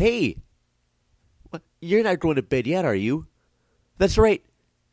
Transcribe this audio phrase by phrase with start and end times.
[0.00, 0.38] Hey,
[1.82, 3.26] you're not going to bed yet, are you?
[3.98, 4.42] That's right.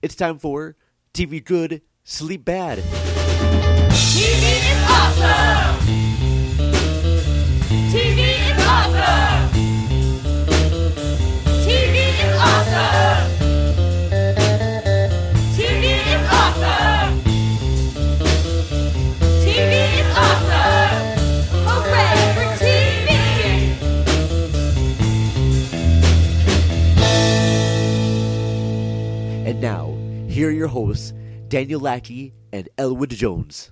[0.02, 0.76] It's time for
[1.13, 2.79] TV Good, Sleep Bad.
[3.89, 5.66] TV is awesome!
[30.37, 31.14] Here are your hosts,
[31.47, 33.72] Daniel Lackey and Elwood Jones.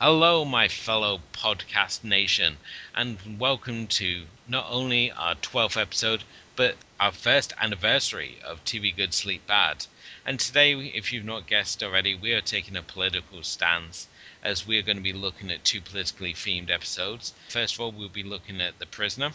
[0.00, 2.56] Hello, my fellow podcast nation,
[2.94, 6.22] and welcome to not only our 12th episode,
[6.54, 9.84] but our first anniversary of TV Good Sleep Bad.
[10.24, 14.06] And today, if you've not guessed already, we are taking a political stance
[14.44, 17.34] as we are going to be looking at two politically themed episodes.
[17.48, 19.32] First of all, we'll be looking at The Prisoner,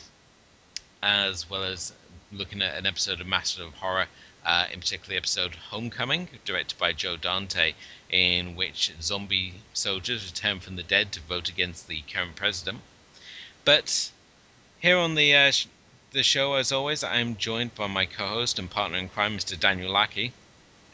[1.03, 1.91] as well as
[2.31, 4.07] looking at an episode of Master of Horror,
[4.48, 7.73] uh, in particular the episode Homecoming, directed by Joe Dante,
[8.09, 12.80] in which zombie soldiers return from the dead to vote against the current president.
[13.66, 14.09] But
[14.80, 15.68] here on the uh, sh-
[16.12, 19.59] the show, as always, I'm joined by my co-host and partner in crime, Mr.
[19.59, 20.31] Daniel Lackey.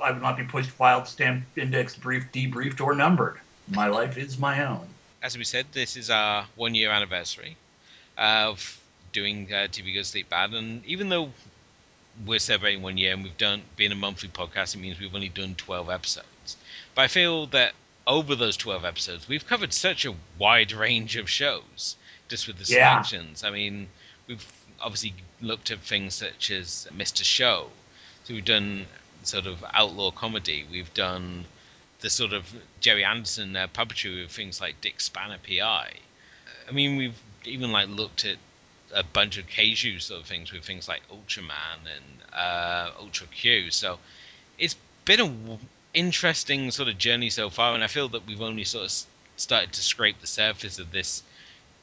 [0.02, 3.40] I would not be pushed, filed, stamped, indexed, briefed, debriefed, or numbered.
[3.68, 4.88] My life is my own.
[5.22, 7.56] As we said, this is our one-year anniversary
[8.18, 8.82] of
[9.14, 11.32] doing uh, TV Good Sleep Bad, and even though
[12.26, 15.30] we're celebrating one year and we've done been a monthly podcast, it means we've only
[15.30, 16.58] done 12 episodes.
[16.96, 17.74] But I feel that
[18.06, 21.96] over those 12 episodes, we've covered such a wide range of shows
[22.30, 23.02] just with the Yeah.
[23.02, 23.44] selections.
[23.44, 23.88] I mean,
[24.28, 24.46] we've
[24.80, 27.24] obviously looked at things such as Mr.
[27.24, 27.70] Show.
[28.24, 28.86] So we've done
[29.24, 30.66] sort of outlaw comedy.
[30.70, 31.46] We've done
[32.02, 35.94] the sort of Gerry Anderson uh, puppetry with things like Dick Spanner PI.
[36.68, 38.38] I mean, we've even like looked at
[38.94, 43.72] a bunch of Kaiju sort of things with things like Ultraman and uh, Ultra Q.
[43.72, 44.00] So
[44.58, 45.60] it's been a w-
[45.94, 48.94] interesting sort of journey so far, and I feel that we've only sort of
[49.36, 51.24] started to scrape the surface of this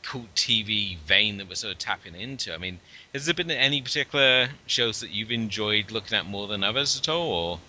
[0.02, 2.54] cult TV vein that we're sort of tapping into.
[2.54, 2.80] I mean,
[3.12, 7.08] has there been any particular shows that you've enjoyed looking at more than others at
[7.08, 7.32] all?
[7.32, 7.60] Or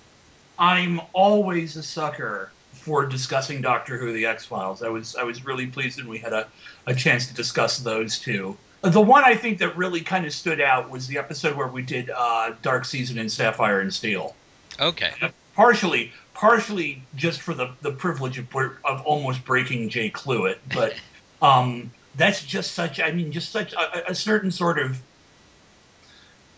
[0.57, 4.81] I'm always a sucker for discussing Doctor Who: The X Files.
[4.81, 6.47] I was I was really pleased when we had a,
[6.87, 8.57] a chance to discuss those two.
[8.81, 11.83] The one I think that really kind of stood out was the episode where we
[11.83, 14.35] did uh, Dark Season and Sapphire and Steel.
[14.79, 15.11] okay,
[15.55, 20.95] Partially, partially just for the, the privilege of, of almost breaking Jay Cluett, but
[21.41, 22.99] um, that's just such.
[22.99, 24.99] I mean, just such a, a certain sort of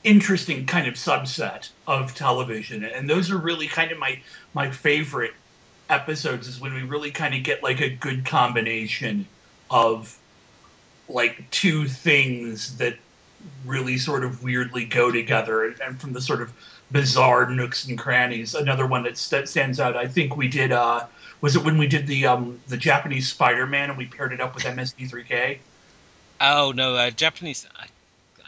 [0.04, 4.22] interesting kind of subset of television, and those are really kind of my
[4.54, 5.34] my favorite
[5.90, 6.48] episodes.
[6.48, 9.28] Is when we really kind of get like a good combination
[9.70, 10.18] of
[11.14, 12.96] like two things that
[13.66, 16.52] really sort of weirdly go together, and, from the sort of
[16.92, 18.56] bizarre nooks and crannies.
[18.56, 20.72] Another one that st- stands out, I think we did.
[20.72, 21.06] uh
[21.42, 24.42] Was it when we did the um the Japanese Spider Man and we paired it
[24.42, 25.60] up with MSD3K?
[26.42, 27.68] oh no, uh, Japanese.
[27.78, 27.86] I,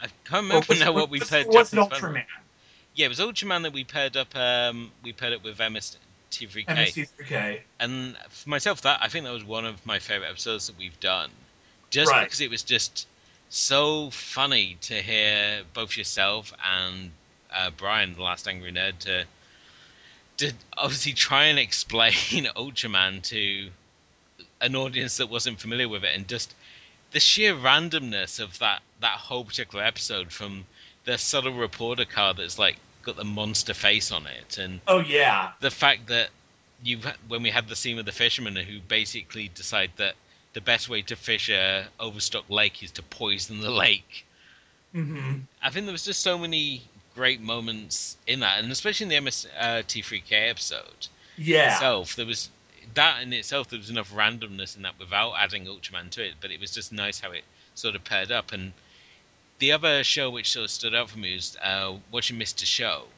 [0.02, 1.46] I can't remember was- now what we paired.
[1.46, 2.24] It Japanese Ultraman?
[2.94, 4.34] Yeah, it was Ultraman that we paired up.
[4.34, 6.66] Um, we paired up with MST3K.
[6.66, 7.60] MST3K.
[7.80, 10.98] and for myself that i think that was one of my favorite episodes that we've
[11.00, 11.30] done
[11.90, 12.24] just Right.
[12.24, 13.06] because it was just
[13.48, 17.10] so funny to hear both yourself and
[17.54, 19.24] uh, brian the last angry nerd to
[20.36, 22.12] to obviously try and explain
[22.56, 23.70] ultraman to
[24.60, 26.54] an audience that wasn't familiar with it and just
[27.12, 30.64] the sheer randomness of that that whole particular episode from
[31.04, 35.52] the subtle reporter car that's like got the monster face on it and Oh yeah.
[35.60, 36.30] the fact that
[36.82, 36.98] you
[37.28, 40.14] when we had the scene with the fishermen who basically decide that
[40.56, 44.24] the best way to fish a overstocked lake is to poison the lake.
[44.94, 46.80] hmm I think there was just so many
[47.14, 51.74] great moments in that, and especially in the MS uh, T3K episode Yeah.
[51.74, 52.48] itself, there was
[52.94, 53.68] that in itself.
[53.68, 56.90] There was enough randomness in that without adding Ultraman to it, but it was just
[56.90, 57.44] nice how it
[57.74, 58.50] sort of paired up.
[58.50, 58.72] And
[59.58, 62.64] the other show which sort of stood out for me was uh, watching Mr.
[62.64, 63.08] Show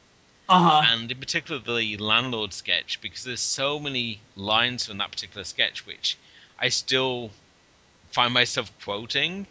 [0.49, 0.83] Uh huh.
[0.93, 5.87] and in particular the landlord sketch because there's so many lines from that particular sketch
[5.87, 6.17] which
[6.59, 7.31] I still
[8.11, 9.47] find myself quoting,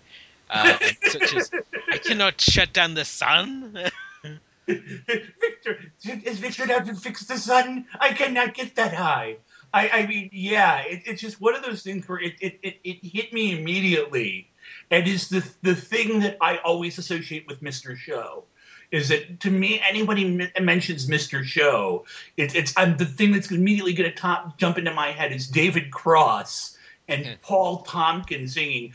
[0.49, 1.51] uh, such as
[1.91, 3.77] "I cannot shut down the sun."
[4.67, 7.85] Victor, is Victor now to fix the sun?
[7.99, 9.37] I cannot get that high.
[9.73, 12.77] I, I mean, yeah, it, it's just one of those things where it, it, it,
[12.83, 14.49] it hit me immediately.
[14.91, 17.95] And is the the thing that I always associate with Mr.
[17.95, 18.43] Show
[18.91, 21.43] is that to me, anybody m- mentions Mr.
[21.43, 22.05] Show,
[22.37, 25.47] it, it's I'm, the thing that's immediately going to top jump into my head is
[25.47, 26.76] David Cross
[27.07, 27.35] and Yeah.
[27.41, 28.93] Paul Tompkins singing.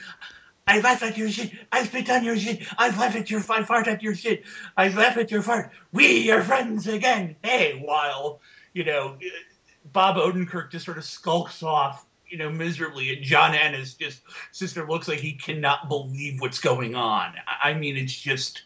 [0.67, 1.53] I laugh at your shit.
[1.73, 2.63] I spit on your shit.
[2.79, 4.45] I laugh at your I fart at your shit.
[4.77, 5.73] I laugh at your fart.
[5.93, 7.37] We are friends again.
[7.43, 8.41] Hey, while
[8.73, 9.17] you know
[9.93, 14.23] Bob Odenkirk just sort of skulks off, you know, miserably, and John Ennis just
[14.53, 17.35] sister looks like he cannot believe what's going on.
[17.47, 18.63] I I mean, it's just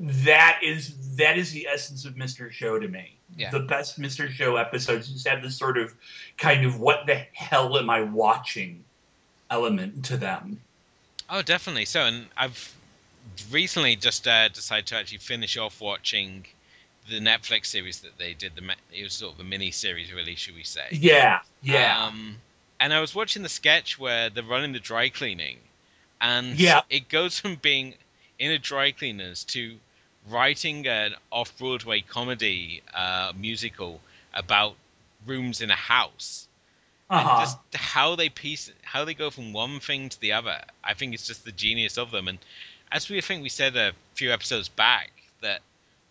[0.00, 2.50] that is that is the essence of Mr.
[2.50, 3.17] Show to me.
[3.36, 3.50] Yeah.
[3.50, 4.28] The best Mr.
[4.28, 5.94] Show episodes just have this sort of
[6.38, 8.84] kind of what the hell am I watching
[9.50, 10.60] element to them.
[11.30, 11.84] Oh, definitely.
[11.84, 12.74] So, and I've
[13.50, 16.46] recently just uh, decided to actually finish off watching
[17.08, 18.52] the Netflix series that they did.
[18.56, 20.86] The it was sort of a mini series, really, should we say?
[20.90, 22.04] Yeah, yeah.
[22.06, 22.36] Um,
[22.80, 25.58] and I was watching the sketch where they're running the dry cleaning,
[26.20, 26.82] and Yeah.
[26.90, 27.94] it goes from being
[28.38, 29.76] in a dry cleaners to
[30.30, 34.00] writing an off-Broadway comedy uh, musical
[34.34, 34.74] about
[35.26, 36.46] rooms in a house.
[37.10, 37.40] And uh-huh.
[37.40, 40.60] just how they piece, how they go from one thing to the other.
[40.84, 42.28] I think it's just the genius of them.
[42.28, 42.38] And
[42.92, 45.10] as we I think we said a few episodes back
[45.40, 45.60] that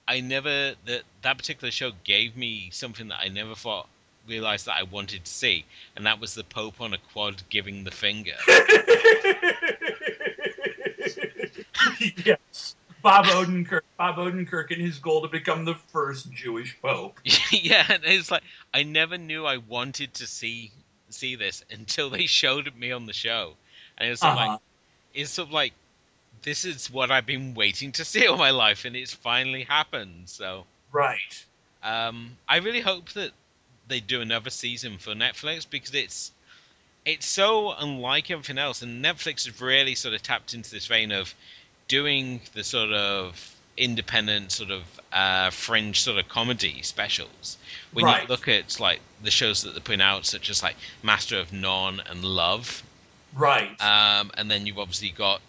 [0.08, 3.88] I never that that particular show gave me something that I never thought
[4.28, 5.66] realized that I wanted to see,
[5.96, 8.34] and that was the Pope on a quad giving the finger.
[12.26, 12.76] yes.
[13.08, 17.20] Bob Odenkirk, Bob Odenkirk, and his goal to become the first Jewish pope.
[17.52, 18.44] yeah, and it's like
[18.74, 20.72] I never knew I wanted to see
[21.10, 23.58] see this until they showed it me on the show,
[23.98, 24.52] and it's sort of Uh-huh.
[24.52, 24.62] like
[25.14, 25.74] it's sort of like
[26.44, 30.30] this is what I've been waiting to see all my life, and it's finally happened.
[30.30, 31.46] So Right.
[31.84, 33.32] um, I really hope that
[33.88, 36.32] they do another season for Netflix because it's
[37.06, 41.12] it's so unlike everything else, and Netflix has really sort of tapped into this vein
[41.12, 41.36] of
[41.88, 47.58] doing the sort of independent sort of uh, fringe sort of comedy specials.
[47.94, 48.24] When Right.
[48.24, 51.54] you look at like the shows that they're putting out, such as like Master of
[51.54, 52.84] None and Love,
[53.34, 53.80] Right.
[53.82, 55.42] um, and then you've obviously got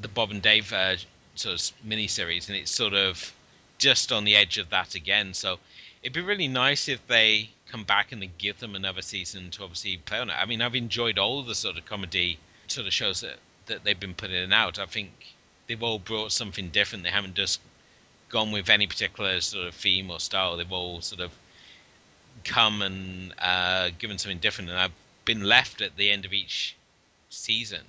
[0.00, 0.96] the Bob and Dave uh,
[1.34, 3.32] sort of miniseries, and it's sort of
[3.78, 5.34] just on the edge of that again.
[5.34, 5.58] So
[6.02, 9.62] it'd be really nice if they come back and they give them another season to
[9.62, 10.34] obviously play on it.
[10.34, 12.38] I mean, I've enjoyed all the sort of comedy
[12.68, 14.78] sort of shows that, that they've been putting out.
[14.78, 15.34] I think
[15.70, 17.04] they've all brought something different.
[17.04, 17.60] They haven't just
[18.28, 20.56] gone with any particular sort of theme or style.
[20.56, 21.30] They've all sort of
[22.42, 26.74] come and uh, given something different, and I've been left at the end of each
[27.28, 27.82] season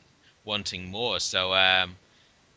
[0.45, 1.19] wanting more.
[1.19, 1.95] So um,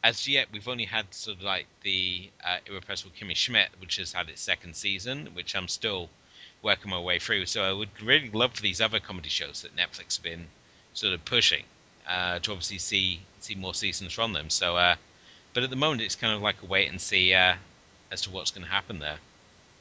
[0.03, 4.13] as yet, we've only had sort of like the uh, Irrepressible Kimmy Schmidt, which has
[4.13, 6.11] had its second season, which I'm still
[6.61, 7.47] working my way through.
[7.47, 10.49] So I would really love for these other comedy shows that Netflix have been
[10.93, 11.65] sort of pushing
[12.07, 14.51] uh, to obviously see see more seasons from them.
[14.51, 14.97] So, uh,
[15.55, 17.55] but at the moment, it's kind of like a wait and see uh,
[18.11, 19.17] as to what's going to happen there.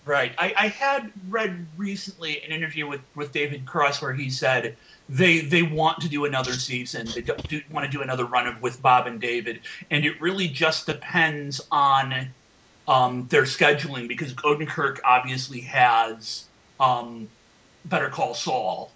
[0.06, 0.34] Right.
[0.38, 4.76] I, I had read recently an interview with, with David Cross where he said
[5.08, 7.08] they they want to do another season.
[7.14, 9.62] They do, do want to do another run of with Bob and David,
[9.92, 12.28] and it really just depends on
[12.88, 16.46] um, their scheduling because Odenkirk obviously has
[16.80, 17.30] um,
[17.86, 18.92] Better Call Saul,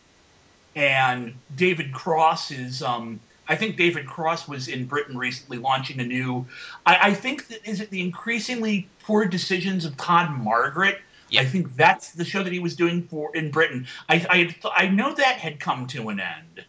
[0.76, 2.84] and David Cross is.
[2.84, 6.46] Um, I think David Cross was in Britain recently launching a new.
[6.86, 11.00] I, I think that is it the increasingly poor decisions of Todd Margaret.
[11.30, 11.42] Yeah.
[11.42, 13.88] I think that's the show that he was doing for in Britain.
[14.10, 16.66] I I, th- I know that had come to an end,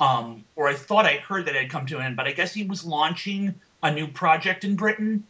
[0.00, 2.16] um, or I thought I heard that it had come to an end.
[2.16, 5.24] But I guess he was launching a new project in Britain.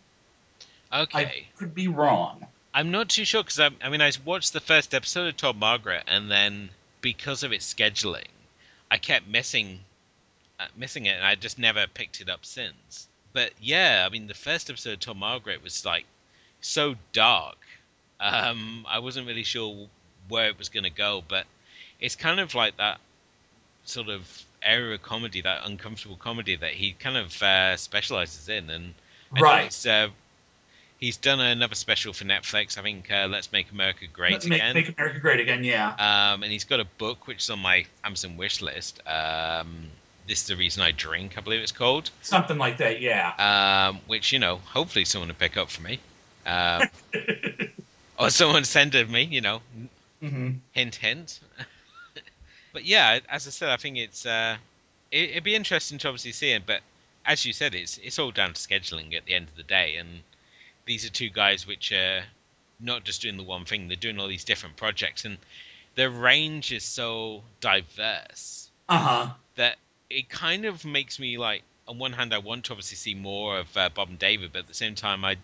[0.93, 1.21] Okay.
[1.21, 2.47] I could be wrong.
[2.73, 5.57] I'm not too sure because I, I mean I watched the first episode of Todd
[5.57, 8.29] Margaret and then because of its scheduling,
[8.91, 9.81] I kept missing
[10.77, 13.07] missing it and I just never picked it up since.
[13.33, 16.05] But yeah, I mean the first episode of Todd Margaret was like
[16.61, 17.57] so dark.
[18.21, 19.87] Um, I wasn't really sure
[20.29, 21.47] where it was going to go, but
[22.01, 22.99] it's kind of like that
[23.85, 28.69] sort of era of comedy, that uncomfortable comedy that he kind of uh, specializes in,
[28.69, 28.95] and
[29.35, 29.65] I Right.
[29.67, 30.09] it's, uh,
[30.99, 32.77] he's done another special for Netflix.
[32.77, 34.75] I think uh, Let's Make America Great make, Again.
[34.75, 35.65] make America Great Again.
[35.65, 35.89] Yeah.
[36.33, 39.01] Um, and he's got a book which is on my Amazon wish list.
[39.07, 39.89] Um,
[40.31, 42.13] this is the reason I drink, I believe it's called.
[42.23, 43.01] Something like that.
[43.01, 43.33] Yeah.
[43.37, 45.99] Um, which you know, hopefully someone will pick up for me,
[46.47, 46.89] um,
[48.19, 49.25] or someone send it to me.
[49.25, 49.61] You know,
[50.21, 51.41] hmm hint, hint.
[52.73, 54.57] but yeah, as I said, I think it's uh,
[55.11, 56.65] it, it'd be interesting to obviously see it.
[56.65, 56.83] But
[57.27, 59.97] as you said, it's it's all down to scheduling at the end of the day,
[59.97, 60.21] and
[60.87, 62.23] these are two guys which are
[62.79, 65.39] not just doing the one thing; they're doing all these different projects, and
[65.97, 69.29] their range is so diverse Uh huh.
[69.57, 69.77] that
[70.11, 71.63] it kind of makes me like.
[71.89, 74.61] On one hand, I want to obviously see more of uh, Bob and David, but
[74.61, 75.37] at the same time, I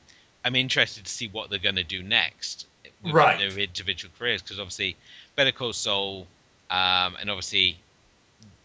[0.45, 2.67] I'm interested to see what they're going to do next
[3.03, 3.39] with Right.
[3.39, 4.97] their individual careers because obviously
[5.35, 6.27] Better Call Saul
[6.71, 7.77] um, and obviously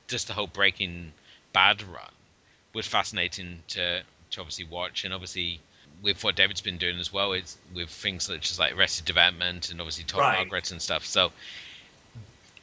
[0.08, 1.12] just the whole Breaking
[1.54, 2.12] Bad run
[2.74, 5.60] was fascinating to to obviously watch, and obviously
[6.04, 9.70] with what David's been doing as well, it's with things such as like Arrested Development
[9.72, 10.38] and obviously Todd Right.
[10.38, 11.06] Margaret and stuff.
[11.06, 11.32] So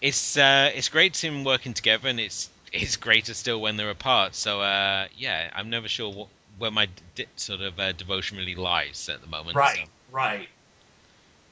[0.01, 3.77] it's uh, it's great to see them working together, and it's it's greater still when
[3.77, 4.35] they're apart.
[4.35, 8.55] So uh, yeah, I'm never sure what, where my d- sort of uh, devotion really
[8.55, 9.55] lies at the moment.
[9.55, 9.61] so.
[9.61, 10.49] Right, right.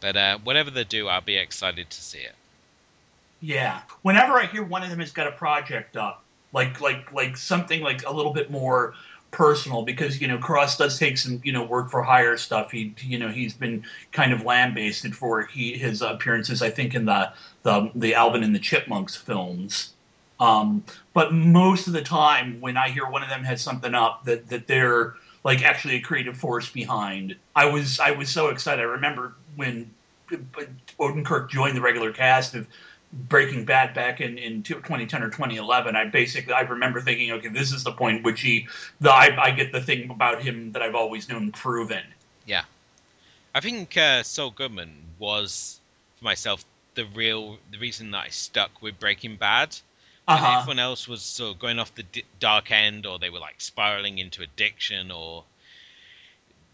[0.01, 2.35] But uh, whatever they do, I'll be excited to see it.
[3.41, 3.81] Yeah.
[4.03, 7.83] Whenever I hear one of them has got a project up, like like like something
[7.83, 8.95] like a little bit more
[9.31, 12.71] personal, because you know Cross does take some you know work for hire stuff.
[12.71, 16.63] He you know he's been kind of lambasted for he his appearances.
[16.63, 17.33] I think in the
[17.63, 19.93] the the Alvin and the Chipmunks films.
[20.39, 24.25] Um, but most of the time, when I hear one of them has something up
[24.25, 25.15] that that they're
[25.45, 28.83] like actually a creative force behind, I was I was so excited.
[28.83, 29.91] I remember when
[30.99, 32.67] Odenkirk joined the regular cast of
[33.13, 37.73] Breaking Bad back in, in 2010 or 2011, I basically I remember thinking, okay, this
[37.73, 38.69] is the point which he,
[39.01, 42.03] the I, I get the thing about him that I've always known proven.
[42.45, 42.65] Yeah,
[43.55, 45.81] I think uh, Saul Goodman was
[46.19, 46.65] for myself
[46.95, 49.77] the real the reason that I stuck with Breaking Bad.
[50.29, 50.59] Uh And huh.
[50.61, 53.61] everyone else was sort of going off the d- dark end, or they were like
[53.61, 55.45] spiraling into addiction, or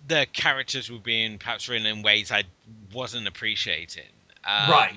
[0.08, 2.44] the characters were being perhaps written in ways I
[2.92, 4.08] wasn't appreciating.
[4.44, 4.94] Um, Right.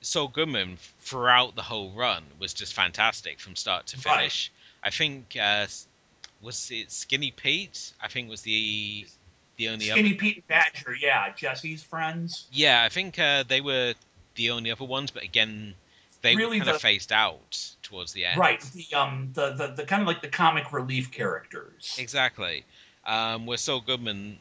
[0.00, 4.50] Saul Goodman throughout the whole run was just fantastic from start to finish.
[4.82, 4.88] Right.
[4.88, 5.66] I think uh,
[6.40, 7.92] was it Skinny Pete?
[8.00, 9.06] I think was the
[9.56, 12.46] the only other Skinny Pete and Badger, yeah, Jesse's friends.
[12.52, 13.94] yeah, I think uh, they were
[14.36, 15.74] the only other ones, but again,
[16.22, 18.38] they Really were kind the- of phased out towards the end.
[18.38, 18.60] Right.
[18.60, 21.96] The um the, the the kind of like the comic relief characters.
[21.98, 22.64] Exactly.
[23.06, 24.38] Um, where Saul Goodman,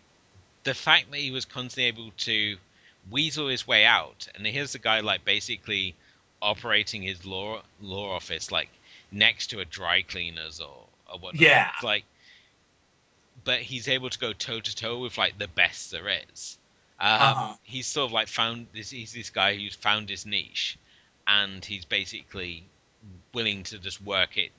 [0.63, 2.57] the fact that he was constantly able to
[3.09, 5.95] weasel his way out, and here's the guy like basically
[6.41, 8.69] operating his law law office like
[9.11, 11.41] next to a dry cleaners or or whatnot.
[11.41, 11.69] Yeah.
[11.75, 12.03] It's like,
[13.43, 16.57] but he's able to go toe to toe with like the best there is.
[16.99, 17.53] Um, Uh-huh.
[17.63, 18.89] He's sort of like found this.
[18.89, 20.77] He's this guy who's found his niche,
[21.27, 22.63] and he's basically
[23.33, 24.51] willing to just work it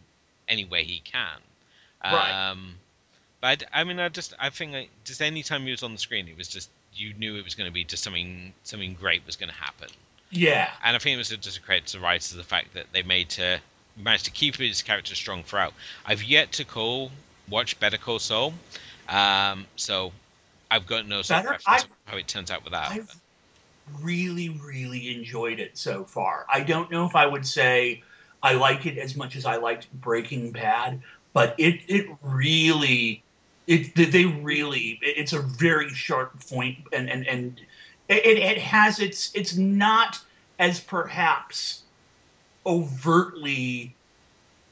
[0.49, 1.39] any way he can.
[2.05, 2.51] Right.
[2.51, 2.75] Um,
[3.41, 5.93] but I, I mean, I just I think like, just any time he was on
[5.93, 8.95] the screen, it was just you knew it was going to be just something something
[8.95, 9.89] great was going to happen.
[10.31, 10.71] Yeah.
[10.85, 13.03] And I think it was just a credit to the writers the fact that they
[13.03, 13.61] made to
[13.97, 15.75] managed to keep his character strong throughout.
[16.07, 17.11] I've yet to call
[17.49, 18.53] watch Better Call Saul,
[19.09, 20.13] um, so
[20.71, 22.91] I've got no sort of I've- of how it turns out with that.
[22.91, 23.17] I've
[24.01, 26.47] really, really enjoyed it so far.
[26.53, 28.03] I don't know if I would say
[28.43, 31.01] I like it as much as I liked Breaking Bad,
[31.33, 33.23] but it it really
[33.67, 37.61] it they really it's a very sharp point and and and
[38.09, 40.21] it, it has its it's not
[40.59, 41.83] as perhaps
[42.67, 43.95] overtly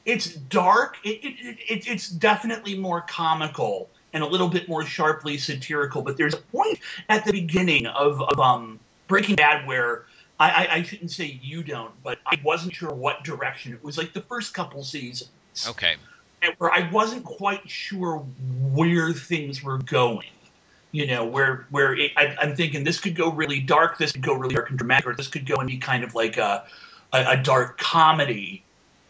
[0.05, 4.83] it's dark it, it, it, it it's definitely more comical and a little bit more
[4.83, 10.05] sharply satirical but there's a point at the beginning of, of um breaking bad where
[10.39, 13.97] I, I, I shouldn't say you don't but i wasn't sure what direction it was
[13.97, 15.31] like the first couple seasons
[15.67, 15.95] Okay,
[16.41, 18.17] and where I wasn't quite sure
[18.71, 20.27] where things were going.
[20.91, 24.21] You know, where where it, I, I'm thinking this could go really dark, this could
[24.21, 26.65] go really dark and dramatic, or this could go and be kind of like a
[27.13, 28.63] a, a dark comedy,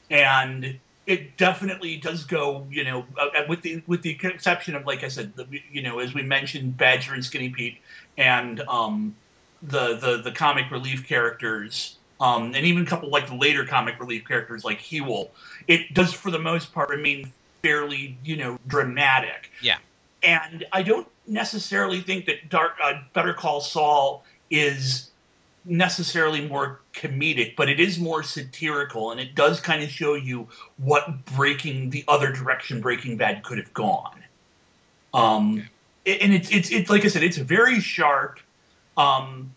[0.09, 2.65] and it definitely does go.
[2.69, 5.99] You know, uh, with the with the exception of like I said, the, you know,
[5.99, 7.77] as we mentioned, Badger and Skinny Pete,
[8.17, 9.15] and um,
[9.61, 11.95] the the the comic relief characters.
[12.19, 15.29] Um, and even a couple like the later comic relief characters like Huell,
[15.67, 19.51] it does for the most part remain fairly, you know, dramatic.
[19.61, 19.77] Yeah.
[20.23, 25.11] And I don't necessarily think that Dark uh, Better Call Saul is
[25.67, 30.47] necessarily more comedic, but it is more satirical, and it does kind of show you
[30.77, 34.23] what breaking the other direction Breaking Bad could have gone.
[35.13, 35.67] Um,
[36.05, 38.39] and it's it's it's like I said, it's very sharp,
[38.97, 39.53] um,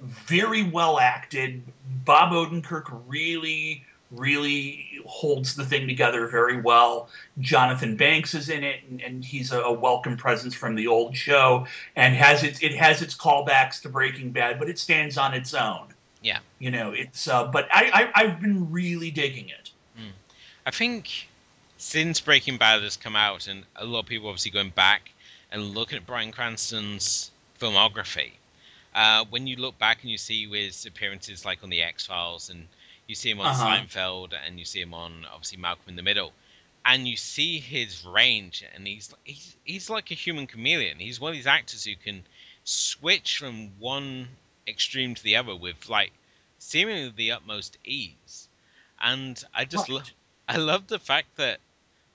[0.00, 1.62] very well acted.
[2.04, 7.08] Bob Odenkirk really really holds the thing together very well.
[7.40, 11.16] Jonathan Banks is in it, and, and he's a, a welcome presence from the old
[11.16, 15.34] show, and has its it has its callbacks to Breaking Bad, but it stands on
[15.34, 15.88] its own.
[16.22, 16.38] Yeah.
[16.60, 17.26] you know it's.
[17.26, 19.70] Uh, but I, I I've been really digging it.
[20.64, 21.28] I think
[21.76, 25.10] since Breaking Bad has come out, and a lot of people obviously going back
[25.50, 28.32] and looking at Bryan Cranston's filmography,
[28.94, 32.50] uh, when you look back and you see his appearances like on the X Files,
[32.50, 32.68] and
[33.06, 33.52] you see him on Uh-huh.
[33.52, 36.32] Seinfeld, and you see him on obviously Malcolm in the Middle,
[36.84, 40.98] and you see his range, and he's he's he's like a human chameleon.
[40.98, 42.24] He's one of these actors who can
[42.64, 44.28] switch from one
[44.66, 46.12] extreme to the other with like
[46.58, 48.48] seemingly the utmost ease.
[49.00, 49.90] And I just Right.
[49.90, 50.10] love
[50.48, 51.60] I love the fact that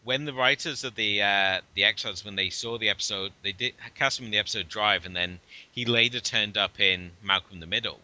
[0.07, 3.51] when the writers of the uh, the X Files, when they saw the episode, they
[3.51, 7.55] did cast him in the episode Drive, and then he later turned up in Malcolm
[7.55, 7.99] in the Middle.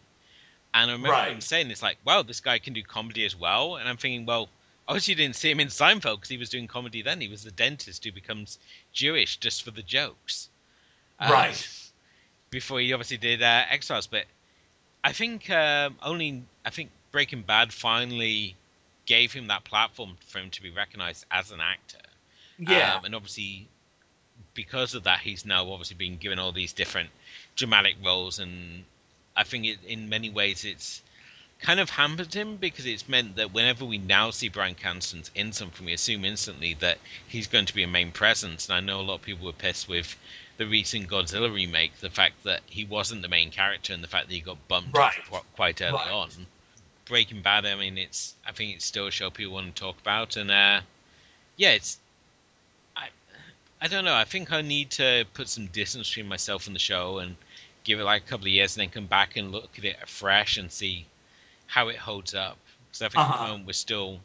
[0.73, 1.29] And I remember Right.
[1.29, 4.25] them saying, "It's like, wow, this guy can do comedy as well." And I'm thinking,
[4.25, 4.49] well,
[4.85, 7.21] obviously you didn't see him in Seinfeld because he was doing comedy then.
[7.21, 8.59] He was the dentist who becomes
[8.91, 10.49] Jewish just for the jokes.
[11.19, 11.67] Um, Right.
[12.49, 14.25] Before he obviously did uh, X Files, but
[15.05, 18.57] I think um, only I think Breaking Bad finally
[19.05, 21.97] gave him that platform for him to be recognized as an actor.
[22.57, 22.95] Yeah.
[22.97, 23.67] Um, and obviously,
[24.53, 27.09] because of that, he's now obviously been given all these different
[27.55, 28.83] dramatic roles, and
[29.35, 31.01] I think it, in many ways it's
[31.59, 35.53] kind of hampered him because it's meant that whenever we now see Bryan Cranston's in
[35.53, 38.67] something, we assume instantly that he's going to be a main presence.
[38.67, 40.13] And I know a lot of people were pissed with
[40.57, 44.27] the recent Godzilla remake, the fact that he wasn't the main character and the fact
[44.27, 45.13] that he got bumped Right.
[45.55, 46.11] quite early Right.
[46.11, 46.29] on.
[47.05, 49.99] Breaking Bad, I mean, it's I think it's still a show people want to talk
[50.01, 50.81] about, and uh,
[51.57, 51.97] yeah, it's
[52.95, 53.09] I
[53.81, 54.15] I don't know.
[54.15, 57.35] I think I need to put some distance between myself and the show and
[57.83, 59.97] give it like a couple of years, and then come back and look at it
[60.01, 61.05] afresh and see
[61.67, 62.57] how it holds up.
[62.89, 63.47] Because I think at the Uh-huh.
[63.47, 64.19] moment we're still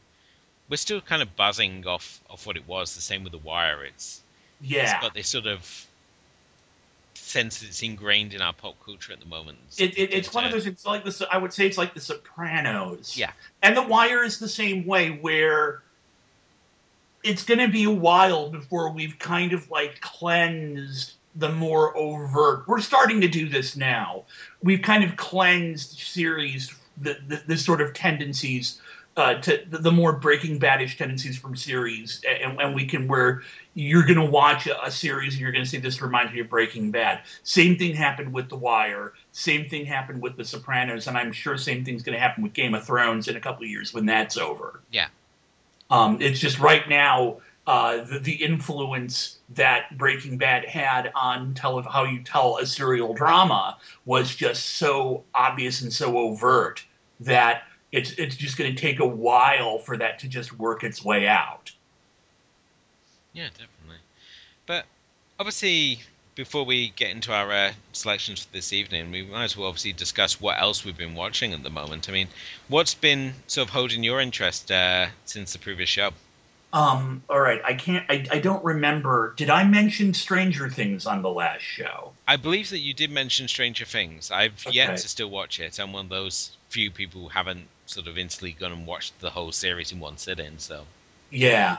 [0.68, 2.94] we're still kind of buzzing off off what it was.
[2.94, 3.84] The same with the Wire.
[3.84, 4.22] It's
[4.76, 5.00] it's yeah.
[5.00, 5.87] got this sort of
[7.28, 9.58] sense that it's ingrained in our pop culture at the moment.
[9.78, 10.66] It, it, it's one of those.
[10.66, 11.28] It's like the.
[11.30, 13.16] I would say it's like The Sopranos.
[13.16, 13.32] Yeah.
[13.62, 15.82] And The Wire is the same way, where
[17.22, 22.66] it's going to be a while before we've kind of like cleansed the more overt.
[22.66, 24.24] We're starting to do this now.
[24.62, 28.80] We've kind of cleansed series the the, the sort of tendencies.
[29.18, 33.42] Uh, to the, more Breaking Badish tendencies from series, and, and we can where
[33.74, 36.38] you're going to watch a, a series and you're going to say this reminds me
[36.38, 37.22] of Breaking Bad.
[37.42, 39.14] Same thing happened with The Wire.
[39.32, 42.52] Same thing happened with The Sopranos, and I'm sure same thing's going to happen with
[42.52, 44.82] Game of Thrones in a couple of years when that's over.
[44.92, 45.08] Yeah.
[45.90, 51.82] Um, it's just right now uh, the, the influence that Breaking Bad had on tele-
[51.82, 56.84] how you tell a serial drama was just so obvious and so overt
[57.18, 61.04] that it's it's just going to take a while for that to just work its
[61.04, 61.70] way out.
[63.32, 64.02] Yeah, definitely.
[64.66, 64.84] But
[65.38, 66.00] obviously,
[66.34, 69.92] before we get into our uh, selections for this evening, we might as well obviously
[69.92, 72.08] discuss what else we've been watching at the moment.
[72.08, 72.28] I mean,
[72.68, 76.10] what's been sort of holding your interest uh, since the previous show?
[76.72, 78.04] Um, all right, I can't.
[78.10, 79.32] I, I don't remember.
[79.38, 82.12] Did I mention Stranger Things on the last show?
[82.26, 84.30] I believe that you did mention Stranger Things.
[84.30, 85.78] I've yet to still watch it.
[85.78, 89.52] I'm one of those few people haven't sort of instantly gone and watched the whole
[89.52, 90.58] series in one sitting.
[90.58, 90.88] So
[91.30, 91.78] Yeah.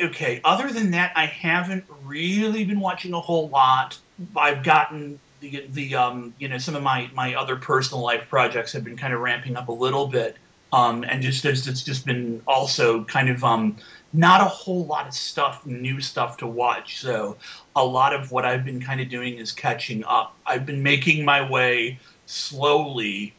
[0.00, 0.40] Okay.
[0.44, 3.98] Other than that, I haven't really been watching a whole lot.
[4.36, 8.72] I've gotten the the um you know some of my my other personal life projects
[8.72, 10.38] have been kind of ramping up a little bit.
[10.72, 13.76] Um, and just there's it's just been also kind of um
[14.12, 16.98] not a whole lot of stuff, new stuff to watch.
[17.00, 17.38] So
[17.76, 20.38] a lot of what I've been kind of doing is catching up.
[20.46, 23.38] I've been making my way slowly,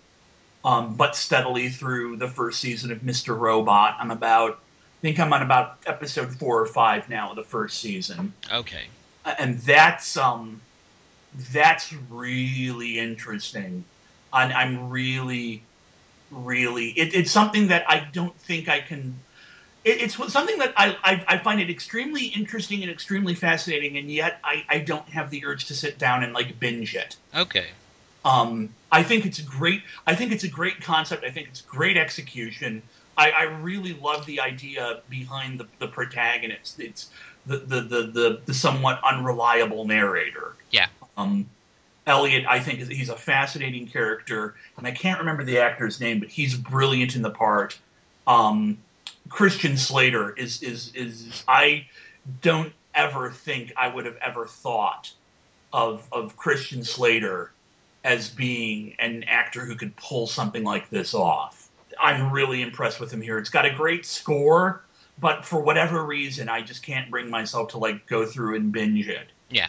[0.68, 3.40] um, but steadily through the first season of Mr.
[3.40, 3.96] Robot.
[4.00, 7.80] I'm about, I think I'm on about episode four or five now of the first
[7.80, 8.84] season, okay,
[9.40, 10.60] and that's um,
[11.54, 13.86] that's really interesting.
[14.34, 15.64] And I'm really,
[16.32, 19.18] really, it, it's something that I don't think I can.
[19.86, 24.12] It, it's something that I, I I find it extremely interesting and extremely fascinating, and
[24.12, 27.16] yet I I don't have the urge to sit down and like binge it.
[27.34, 27.68] okay,
[28.26, 29.82] Um, I think it's a great.
[30.06, 31.24] I think it's a great concept.
[31.24, 32.82] I think it's great execution.
[33.18, 36.80] I, I really love the idea behind the, the protagonist.
[36.80, 37.10] It's
[37.48, 40.56] the, the, the, the, the somewhat unreliable narrator.
[40.70, 40.88] Yeah.
[41.18, 41.50] Um,
[42.06, 46.20] Elliot, I think is, he's a fascinating character, and I can't remember the actor's name,
[46.20, 47.78] but he's brilliant in the part.
[48.28, 48.78] Um,
[49.30, 51.86] Christian Slater is is is I
[52.42, 55.12] don't ever think I would have ever thought
[55.74, 57.52] of of Christian Slater
[58.04, 61.70] as being an actor who could pull something like this off.
[62.00, 63.38] I'm really impressed with him here.
[63.38, 64.84] It's got a great score,
[65.20, 69.08] but for whatever reason, I just can't bring myself to like go through and binge
[69.08, 69.28] it.
[69.50, 69.68] Yeah.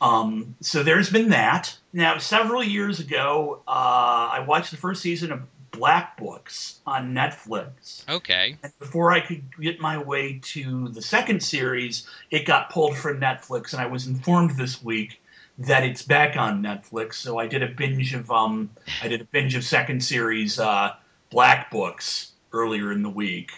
[0.00, 1.76] Um, so there's been that.
[1.92, 8.08] Now, several years ago, uh, I watched the first season of Black Books on Netflix.
[8.08, 12.96] okay, And before I could get my way to the second series, it got pulled
[12.96, 15.20] from Netflix, and I was informed this week
[15.60, 17.14] that it's back on Netflix.
[17.14, 18.70] So I did a binge of um,
[19.02, 20.94] I did a binge of second series uh,
[21.30, 23.52] Black Books earlier in the week.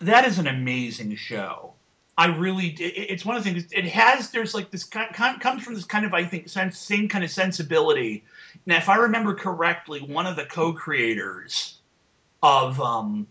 [0.00, 1.74] That is an amazing show.
[2.16, 3.66] I really, it, it's one of the things.
[3.72, 7.24] It has there's like this comes from this kind of I think sense, same kind
[7.24, 8.24] of sensibility.
[8.66, 11.78] Now, if I remember correctly, one of the co-creators
[12.42, 13.26] of um,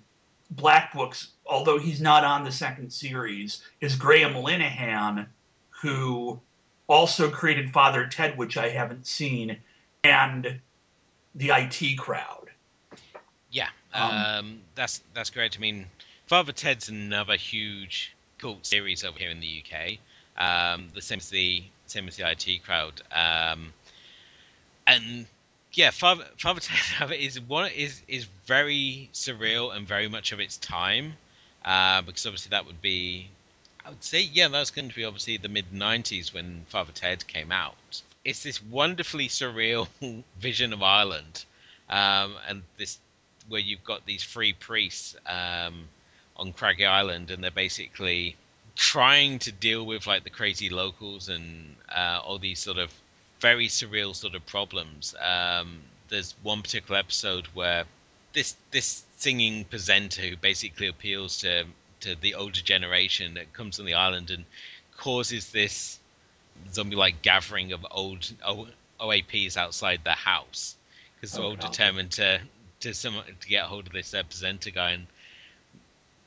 [0.51, 5.27] Black Books although he's not on the second series, is Graham Linehan,
[5.69, 6.39] who
[6.89, 9.57] also created Father Ted, which I haven't seen,
[10.03, 10.59] and
[11.35, 12.49] the IT crowd.
[13.51, 15.55] Yeah, Um, um, that's that's great.
[15.55, 15.85] I mean,
[16.27, 19.99] Father Ted's another huge cult series over here in the UK.
[20.37, 23.01] Um, the same as the same as the IT crowd.
[23.11, 23.73] Um,
[24.85, 25.25] and
[25.73, 30.57] yeah, Father Father Ted is one is is very surreal and very much of its
[30.57, 31.13] time.
[31.63, 33.29] Uh, because obviously that would be,
[33.89, 37.25] I would say, yeah, that's going to be obviously the mid '90s when Father Ted
[37.25, 38.03] came out.
[38.23, 39.87] It's this wonderfully surreal
[40.39, 41.43] vision of Ireland,
[41.89, 42.99] um, and this
[43.47, 45.87] where you've got these three priests um,
[46.37, 48.35] on Craggy Island, and they're basically
[48.75, 52.93] trying to deal with like the crazy locals and uh, all these sort of
[53.39, 55.15] very surreal sort of problems.
[55.19, 57.85] Um, there's one particular episode where
[58.33, 61.65] this this singing presenter who basically appeals to
[62.01, 64.45] to the older generation that comes on the island and
[64.97, 65.99] causes this
[66.71, 68.67] zombie-like gathering of old O-
[68.99, 70.75] OAPs outside their house
[71.15, 71.71] because they're Oh, all God.
[71.71, 72.39] determined to
[72.81, 75.07] to some to get hold of this uh, presenter guy and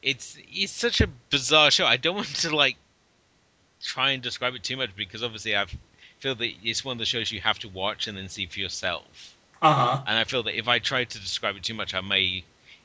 [0.02, 1.86] it's it's such a bizarre show.
[1.86, 2.76] I don't want to like
[3.82, 5.66] try and describe it too much because obviously I
[6.20, 8.60] feel that it's one of the shows you have to watch and then see for
[8.60, 9.34] yourself.
[9.60, 10.02] Uh huh.
[10.06, 12.44] And I feel that if I try to describe it too much, I may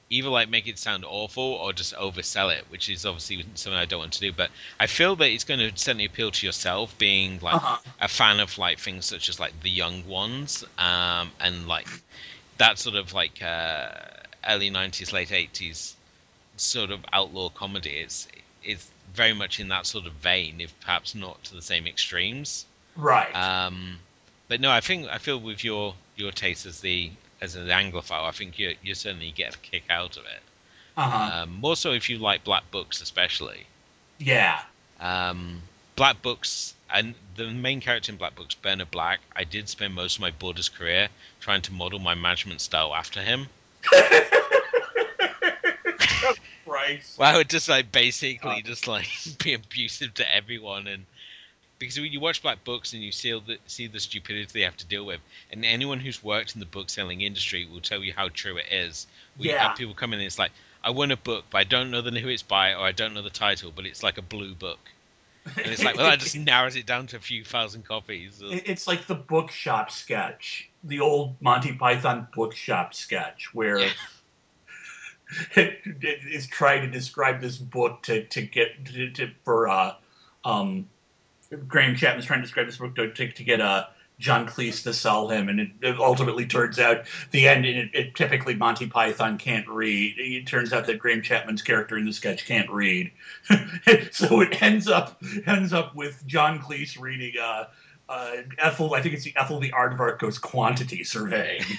[0.10, 3.86] either like make it sound awful or just oversell it, which is obviously something I
[3.86, 4.32] don't want to do.
[4.34, 7.92] But I feel that it's going to certainly appeal to yourself, being like Uh-huh.
[8.00, 11.88] a fan of like things such as like the young ones, um, and like
[12.58, 13.90] that sort of like uh,
[14.48, 15.98] early '90s, late '80s
[16.58, 17.98] sort of outlaw comedy.
[18.00, 18.28] It's
[18.62, 22.66] it's very much in that sort of vein, if perhaps not to the same extremes.
[22.96, 23.36] Right.
[23.36, 24.08] Um,
[24.50, 28.24] but no, I think I feel with your your taste as the as an Anglophile,
[28.28, 30.42] I think you you certainly get a kick out of it.
[30.98, 31.42] uh huh.
[31.44, 33.66] Um, more so if you like black books, especially.
[34.20, 34.62] yeah.
[35.00, 35.62] Um,
[35.96, 39.20] black books and the main character in Black Books, Bernard Black.
[39.36, 41.10] I did spend most of my Borders career
[41.42, 43.48] trying to model my management style after him.
[46.66, 47.18] Christ.
[47.18, 48.62] Well, I would just like basically Oh.
[48.68, 49.08] just like
[49.44, 51.06] be abusive to everyone and
[51.80, 54.78] because when you watch black books and you see the see the stupidity they have
[54.78, 55.20] to deal with,
[55.52, 58.66] and anyone who's worked in the book selling industry will tell you how true it
[58.72, 59.08] is.
[59.38, 59.68] We Yeah.
[59.70, 60.52] have people come in and it's like,
[60.84, 63.14] I want a book, but I don't know the who it's by or I don't
[63.14, 64.80] know the title, but it's like a blue book,
[65.46, 68.42] and it's like, well, that just narrows it down to a few thousand copies.
[68.50, 73.90] It's like the bookshop sketch, the old Monty Python bookshop sketch, where Yeah.
[75.56, 79.94] it, it is trying to describe this book to, to get to, to, for uh,
[80.46, 80.88] um,
[81.68, 83.86] Graham Chapman's trying to describe this book to, to, to get uh,
[84.20, 87.66] John Cleese to sell him, and it, it ultimately turns out the end.
[87.66, 90.16] It, it typically Monty Python can't read.
[90.18, 93.12] It turns out that Graham Chapman's character in the sketch can't read,
[94.12, 97.34] so it ends up ends up with John Cleese reading.
[97.42, 97.66] Uh,
[98.10, 101.64] uh, Ethel, I think it's the Ethel the Aardvark goes quantity surveying.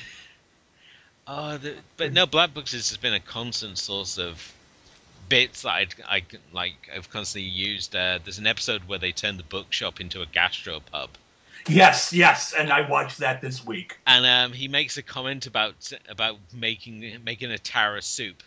[1.31, 4.50] Oh, the, but no, Black Books has been a constant source of
[5.28, 6.74] bits that I'd, I like.
[6.94, 7.94] I've constantly used.
[7.94, 11.08] Uh, there's an episode where they turn the bookshop into a gastropub,
[11.68, 13.98] yes, yes, and I watched that this week.
[14.06, 18.42] and um, he makes a comment about about making making a tara soup,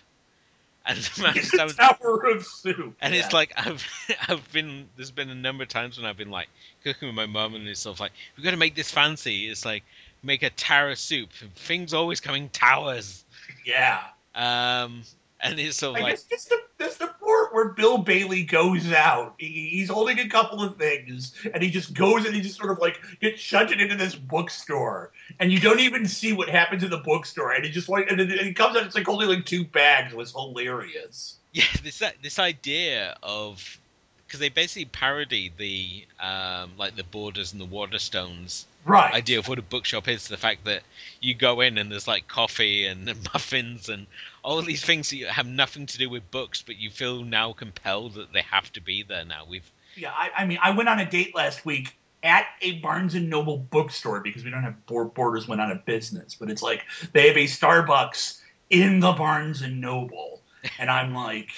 [0.86, 2.96] and I It's was- I a was- tower of soup.
[3.02, 3.86] and it's like I've
[4.28, 6.50] I've been there's been a number of times when I've been like
[6.84, 9.48] cooking with my mum and it's sort of like we've got to make this fancy.
[9.50, 9.84] It's like
[10.24, 11.30] make a tara soup.
[11.56, 13.24] Things always coming towers.
[13.66, 14.02] yeah.
[14.36, 15.02] Um,
[15.44, 19.36] and it's I like guess it's the, it's the part where Bill Bailey goes out.
[19.38, 22.72] He, he's holding a couple of things, and he just goes and he just sort
[22.72, 26.90] of like gets shunted into this bookstore, and you don't even see what happens in
[26.90, 27.52] the bookstore.
[27.52, 30.14] And he just like, and, he comes out, it's like holding like two bags.
[30.14, 31.38] It was hilarious.
[31.54, 33.78] yeah this this idea of
[34.26, 39.14] because they basically parody the um like the borders and the waterstones Right.
[39.14, 40.82] idea of what a bookshop is the fact that
[41.20, 44.08] you go in and there's like coffee and muffins and
[44.44, 48.16] all these things that have nothing to do with books but you feel now compelled
[48.16, 51.00] that they have to be there now we've Yeah, I, I mean, I went on
[51.00, 55.14] a date last week at a Barnes and Noble bookstore because we don't have board
[55.14, 59.62] borders went out of business, but it's like they have a Starbucks in the Barnes
[59.62, 60.42] and Noble,
[60.80, 61.50] and I'm like,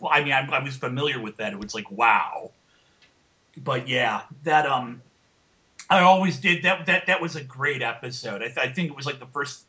[0.00, 1.52] well, I mean, I, I was familiar with that.
[1.52, 2.50] It was like, wow,
[3.56, 5.02] but yeah, that um,
[5.90, 6.86] I always did that.
[6.86, 8.42] That that was a great episode.
[8.42, 9.64] I, th- I think it was like the first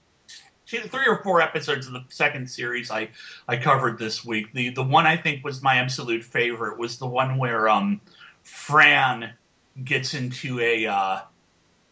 [0.81, 3.09] three or four episodes of the second series I
[3.47, 4.53] I covered this week.
[4.53, 8.01] The the one I think was my absolute favorite was the one where um
[8.43, 9.33] Fran
[9.83, 11.19] gets into a uh,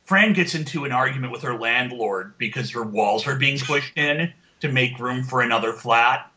[0.05, 4.33] Fran gets into an argument with her landlord because her walls are being pushed in
[4.59, 6.30] to make room for another flat.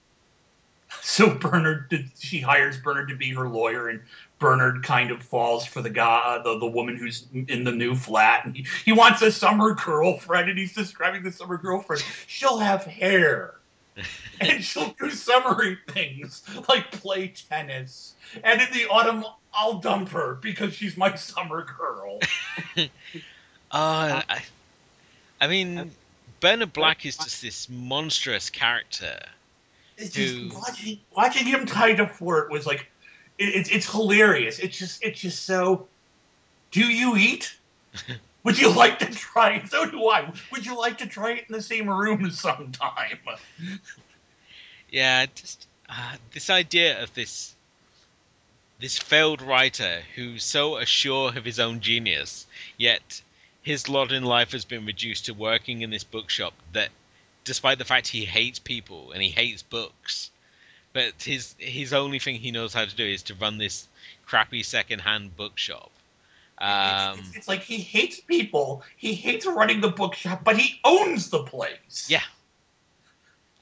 [1.02, 4.00] So Bernard, did- she hires Bernard to be her lawyer, and
[4.38, 8.44] Bernard kind of falls for the guy, the, the woman who's in the new flat,
[8.44, 12.02] and he, he wants a summer girlfriend, and he's describing the summer girlfriend.
[12.26, 13.54] She'll have hair,
[14.40, 20.34] and she'll do summery things like play tennis, and in the autumn I'll dump her
[20.42, 22.20] because she's my summer girl.
[23.70, 24.42] Uh, I,
[25.40, 25.90] I mean,
[26.38, 29.18] Bernard Black is just this monstrous character.
[29.96, 32.90] It's just watching watching him try to flirt was like
[33.38, 34.58] it, it's it's hilarious.
[34.58, 35.88] It's just it's just so.
[36.70, 37.56] Do you eat?
[38.44, 39.68] Would you like to try it?
[39.70, 40.30] So do I.
[40.52, 43.18] Would you like to try it in the same room sometime?
[44.90, 47.54] Yeah, just uh, this idea of this
[48.80, 53.22] this failed writer who's so assured of his own genius, yet
[53.62, 56.90] his lot in life has been reduced to working in this bookshop that
[57.44, 60.30] despite the fact he hates people and he hates books,
[60.92, 63.86] but his his only thing he knows how to do is to run this
[64.26, 65.90] crappy second-hand bookshop.
[66.58, 68.82] Um, it's, it's like he hates people.
[68.96, 72.06] He hates running the bookshop, but he owns the place.
[72.08, 72.22] Yeah.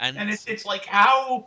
[0.02, 1.46] and, and it's it's like how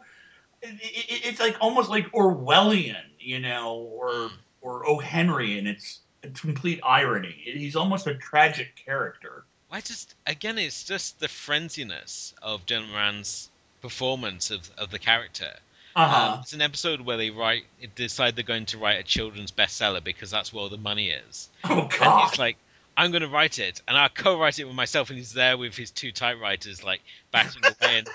[0.61, 4.97] it, it, it's like almost like Orwellian, you know, or or O.
[4.97, 7.35] Henry, and it's a complete irony.
[7.43, 9.43] He's almost a tragic character.
[9.71, 13.49] I just again, it's just the frenziness of Dylan Moran's
[13.81, 15.51] performance of, of the character.
[15.95, 16.33] Uh-huh.
[16.33, 17.63] Um, it's an episode where they write,
[17.95, 21.49] decide they're going to write a children's bestseller because that's where all the money is.
[21.63, 22.01] oh God!
[22.01, 22.57] And he's like,
[22.97, 25.09] I'm going to write it, and I'll co-write it with myself.
[25.09, 27.01] And he's there with his two typewriters, like
[27.31, 27.99] batting away.
[27.99, 28.09] And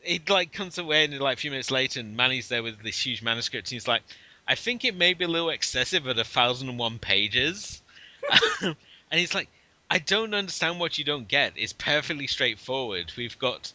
[0.00, 3.04] he like comes away, and like a few minutes later, and Manny's there with this
[3.04, 3.68] huge manuscript.
[3.68, 4.02] And he's like,
[4.46, 7.82] I think it may be a little excessive at a thousand and one pages.
[8.62, 8.76] and
[9.10, 9.48] he's like,
[9.90, 11.54] I don't understand what you don't get.
[11.56, 13.12] It's perfectly straightforward.
[13.16, 13.72] We've got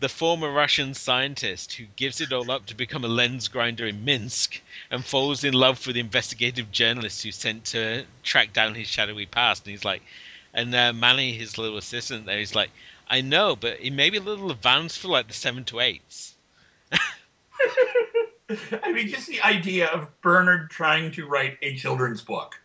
[0.00, 4.04] the former Russian scientist who gives it all up to become a lens grinder in
[4.04, 9.26] Minsk and falls in love with investigative journalist who's sent to track down his shadowy
[9.26, 9.66] past.
[9.66, 10.02] And he's like,
[10.54, 12.70] and uh, Manny, his little assistant there, he's like,
[13.08, 16.34] I know, but it may be a little advanced for like the seven to eights.
[18.82, 22.58] I mean, just the idea of Bernard trying to write a children's book.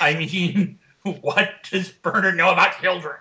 [0.00, 0.78] I mean,
[1.20, 3.16] what does Bernard know about children?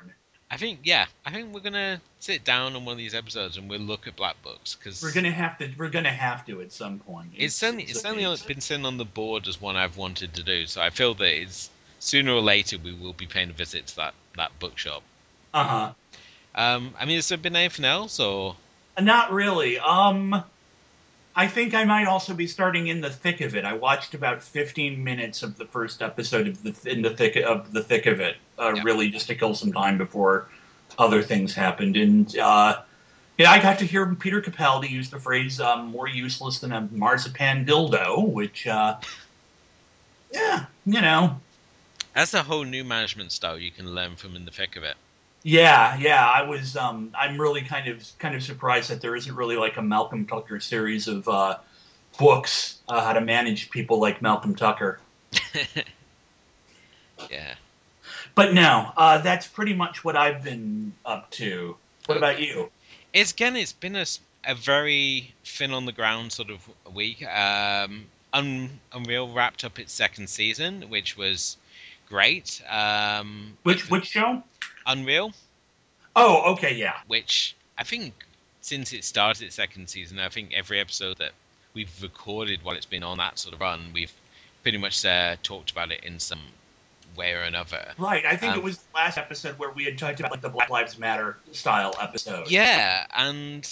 [0.51, 3.69] I think, yeah, I think we're gonna sit down on one of these episodes and
[3.69, 5.69] we'll look at Black Books because We're gonna have to.
[5.77, 7.29] We're gonna have to at some point.
[7.37, 10.65] it's certainly it's certainly been sitting on the board as one I've wanted to do.
[10.65, 13.95] So I feel that it's sooner or later we will be paying a visit to
[13.97, 15.03] that that bookshop.
[15.53, 15.93] Uh huh.
[16.55, 18.55] Um, I mean, has there been anything else or?
[18.99, 19.77] Not really.
[19.77, 20.43] Um,
[21.39, 23.63] I think I might also be starting in the thick of it.
[23.63, 27.71] I watched about 15 minutes of the first episode of the in the thick of
[27.71, 28.83] the thick of it, uh, Yeah.
[28.83, 30.49] really just to kill some time before
[30.97, 31.95] other things happened.
[31.95, 32.81] And uh,
[33.37, 36.89] yeah, I got to hear Peter Capaldi use the phrase um, "more useless than a
[36.91, 38.97] marzipan dildo," which, uh,
[40.33, 41.39] yeah, you know,
[42.13, 44.97] That's a whole new management style you can learn from in the thick of it.
[45.43, 46.75] Yeah, yeah, I was.
[46.75, 50.25] Um, I'm really kind of kind of surprised that there isn't really like a Malcolm
[50.25, 51.57] Tucker series of uh,
[52.17, 54.99] books uh, how to manage people like Malcolm Tucker.
[57.29, 57.55] Yeah.
[58.35, 61.75] But no, uh, that's pretty much what I've been up to.
[62.05, 62.69] What about you?
[63.13, 64.05] It's again, it's been a,
[64.45, 67.25] a very thin on the ground sort of week.
[67.27, 71.57] Um, Un, Unreal wrapped up its second season, which was
[72.07, 72.61] great.
[72.69, 74.43] Um, Which which show?
[74.89, 75.31] Unreal,
[76.15, 76.95] Oh, okay, yeah.
[77.07, 78.13] which I think
[78.61, 81.31] since it started its second season, I think every episode that
[81.73, 84.11] we've recorded while it's been on that sort of run, we've
[84.63, 86.41] pretty much uh, talked about it in some
[87.15, 87.93] way or another.
[87.97, 88.25] Right.
[88.25, 90.49] I think Um, it was the last episode where we had talked about like the
[90.49, 92.49] Black Lives Matter style episode.
[92.49, 93.67] Yeah, and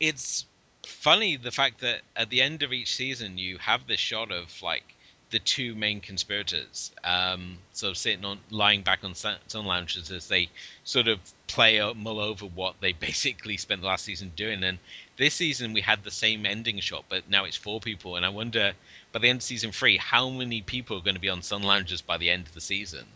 [0.00, 0.44] it's
[0.84, 4.60] funny the fact that at the end of each season you have this shot of
[4.62, 4.94] like
[5.30, 10.28] the two main conspirators, um, sort of sitting on, lying back on sun lounges as
[10.28, 10.48] they
[10.84, 14.64] sort of play out, mull over what they basically spent the last season doing.
[14.64, 14.78] And
[15.16, 18.16] this season we had the same ending shot, but now it's four people.
[18.16, 18.72] And I wonder,
[19.12, 21.62] by the end of season three, how many people are going to be on sun
[21.62, 23.06] lounges by the end of the season?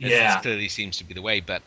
[0.00, 0.40] This Yeah.
[0.40, 1.62] clearly seems to be the way, but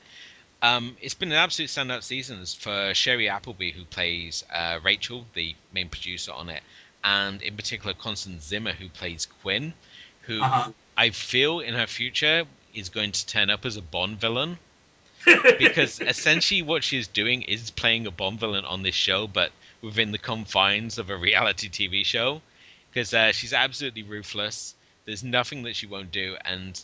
[0.64, 5.56] um, it's been an absolute standout season for Shiri Appleby, who plays uh, Rachel, the
[5.74, 6.62] main producer on it,
[7.04, 9.74] and in particular Constance Zimmer, who plays Quinn,
[10.21, 10.71] who Uh-huh.
[10.97, 14.57] I feel in her future is going to turn up as a Bond villain.
[15.60, 20.12] because essentially what she's doing is playing a Bond villain on this show, but within
[20.12, 22.41] the confines of a reality TV show.
[22.89, 24.73] Because uh, she's absolutely ruthless.
[25.05, 26.79] There's nothing that she won't do, and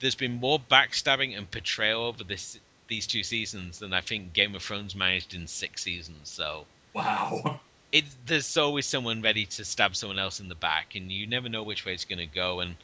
[0.00, 4.54] there's been more backstabbing and betrayal over this these two seasons than I think Game
[4.54, 6.28] of Thrones managed in six seasons.
[6.28, 7.60] So Wow.
[7.92, 11.48] It there's always someone ready to stab someone else in the back, and you never
[11.48, 12.60] know which way it's going to go.
[12.60, 12.76] And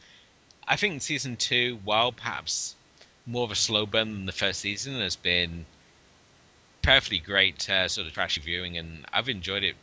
[0.66, 2.77] I think season two, while perhaps
[3.27, 5.64] more of a slow burn than the first season, has been
[6.83, 9.77] perfectly great uh, sort of trashy viewing, and I've enjoyed it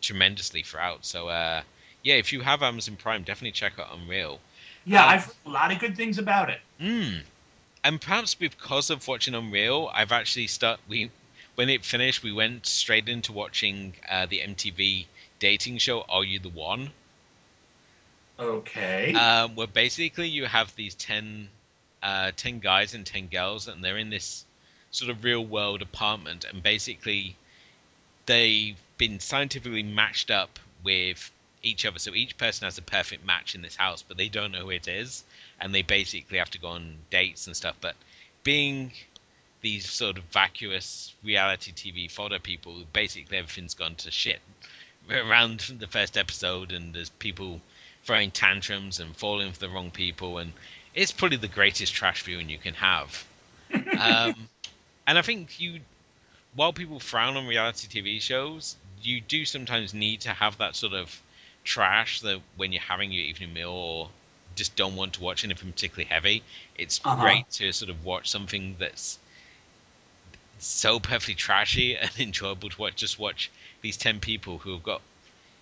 [0.00, 1.04] tremendously throughout.
[1.04, 1.62] So uh,
[2.02, 4.38] yeah, if you have Amazon Prime, definitely check out Unreal.
[4.84, 6.60] Yeah, Um, I've heard a lot of good things about it.
[6.80, 7.20] Mm.
[7.84, 11.10] And perhaps because of watching Unreal, I've actually start we
[11.54, 15.06] when it finished, we went straight into watching uh, the MTV
[15.38, 16.90] dating show Are You the One?
[18.38, 19.14] Okay.
[19.14, 21.48] Um, where basically you have these 10,
[22.02, 24.44] uh, 10 guys and 10 girls, and they're in this
[24.90, 27.36] sort of real world apartment, and basically
[28.26, 31.30] they've been scientifically matched up with
[31.62, 31.98] each other.
[31.98, 34.70] So each person has a perfect match in this house, but they don't know who
[34.70, 35.24] it is,
[35.60, 37.76] and they basically have to go on dates and stuff.
[37.80, 37.94] But
[38.42, 38.92] being
[39.62, 44.40] these sort of vacuous reality TV fodder people, basically everything's gone to shit
[45.10, 47.60] around the first episode, and there's people
[48.04, 50.52] throwing tantrums and falling for the wrong people, and
[50.94, 53.26] it's probably the greatest trash viewing you can have.
[53.96, 54.48] um,
[55.06, 55.80] and I think you,
[56.54, 60.92] while people frown on reality TV shows, you do sometimes need to have that sort
[60.94, 61.20] of
[61.64, 64.10] trash that when you're having your evening meal or
[64.54, 66.42] just don't want to watch anything particularly heavy,
[66.76, 67.20] it's Uh-huh.
[67.20, 69.18] great to sort of watch something that's
[70.64, 72.96] so perfectly trashy and enjoyable to watch.
[72.96, 75.02] Just watch these ten people who have got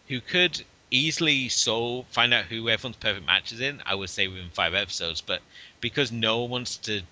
[0.09, 3.83] who could easily solve find out who everyone's perfect match is in.
[3.87, 5.41] I would say within five episodes, but
[5.81, 7.03] because no one wants to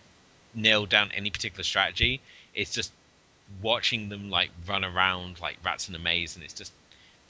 [0.55, 2.21] nail down any particular strategy,
[2.55, 2.93] it's just
[3.63, 6.73] watching them like run around like rats in a maze, and it's just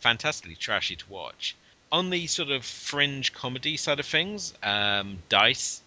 [0.01, 1.55] fantastically trashy to watch.
[1.91, 5.81] On the sort of fringe comedy side of things, um, Dice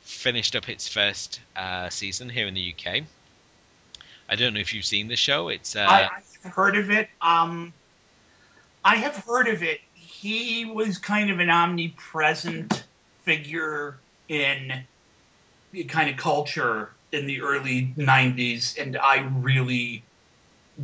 [0.00, 3.04] finished up its first uh, season here in the UK.
[4.28, 5.48] I don't know if you've seen the show.
[5.48, 6.08] It's uh, I,
[6.44, 7.08] I've heard of it.
[7.20, 7.72] Um,
[8.84, 9.80] I have heard of it.
[9.94, 12.84] He was kind of an omnipresent
[13.22, 13.96] figure
[14.28, 14.84] in
[15.72, 20.02] the kind of culture in the early 90s, and I really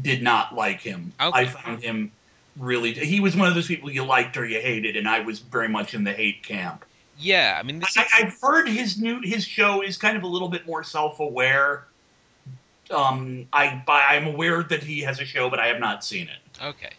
[0.03, 1.13] did not like him.
[1.21, 1.41] Okay.
[1.41, 2.13] I found him
[2.59, 2.93] really.
[2.93, 5.69] He was one of those people you liked or you hated, and I was very
[5.69, 6.85] much in the hate camp.
[7.19, 7.57] yeah.
[7.59, 10.27] I mean, this I, is, I've heard his new his show is kind of a
[10.27, 11.85] little bit more self aware.
[12.91, 16.63] Um, I I'm aware that he has a show, but I have not seen it.
[16.63, 16.91] Okay.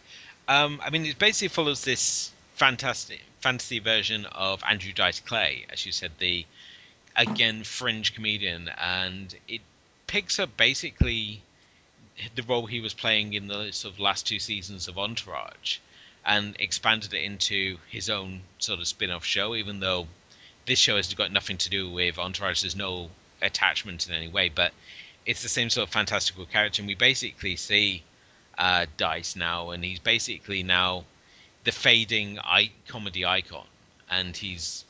[0.48, 5.86] Um, I mean, it basically follows this fantastic fantasy version of Andrew Dice Clay, as
[5.86, 6.44] you said, the
[7.16, 9.60] again fringe comedian, and it
[10.06, 11.42] picks up basically
[12.34, 15.78] the role he was playing in the sort of last two seasons of Entourage,
[16.24, 19.54] and expanded it into his own sort of spin-off show.
[19.54, 20.06] Even though
[20.66, 23.08] this show has got nothing to do with Entourage, there's no
[23.42, 24.72] attachment in any way, but
[25.26, 28.02] it's the same sort of fantastical character, and we basically see
[28.58, 31.04] uh, Dice now, and he's basically now
[31.64, 33.66] the fading I- comedy icon,
[34.10, 34.84] and he's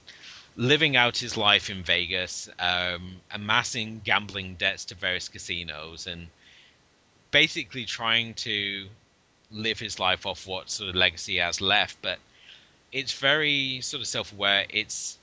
[0.57, 6.29] living out his life in Vegas, um, amassing gambling debts to various casinos, and
[7.31, 8.87] basically trying to
[9.51, 11.97] live his life off what sort of legacy he has left.
[12.03, 12.19] But
[12.93, 14.67] it's very sort of self-aware.
[14.71, 15.19] It's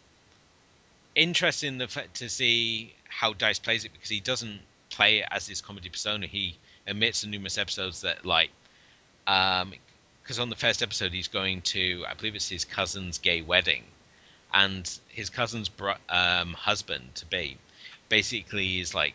[1.15, 4.59] interesting the to see how Dice plays it because he doesn't
[4.97, 6.25] play it as his comedy persona.
[6.25, 6.57] He
[6.87, 8.49] admits in numerous episodes that like
[9.27, 9.73] um
[10.23, 13.83] because on the first episode he's going to I believe it's his cousin's gay wedding.
[14.53, 15.69] And his cousin's
[16.09, 17.57] um, husband to be
[18.09, 19.13] basically is like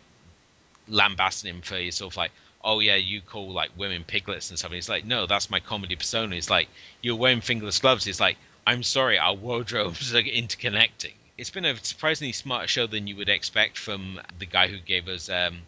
[0.87, 2.31] lambasting him for he's sort of like
[2.63, 4.71] oh yeah you call like women piglets and stuff.
[4.71, 6.33] He's like no that's my comedy persona.
[6.33, 6.69] He's like
[7.01, 8.05] you're wearing fingerless gloves.
[8.05, 11.13] He's like i'm sorry our wardrobes are interconnecting.
[11.37, 15.07] It's been a surprisingly smarter show than you would expect from the guy who gave
[15.07, 15.63] us um,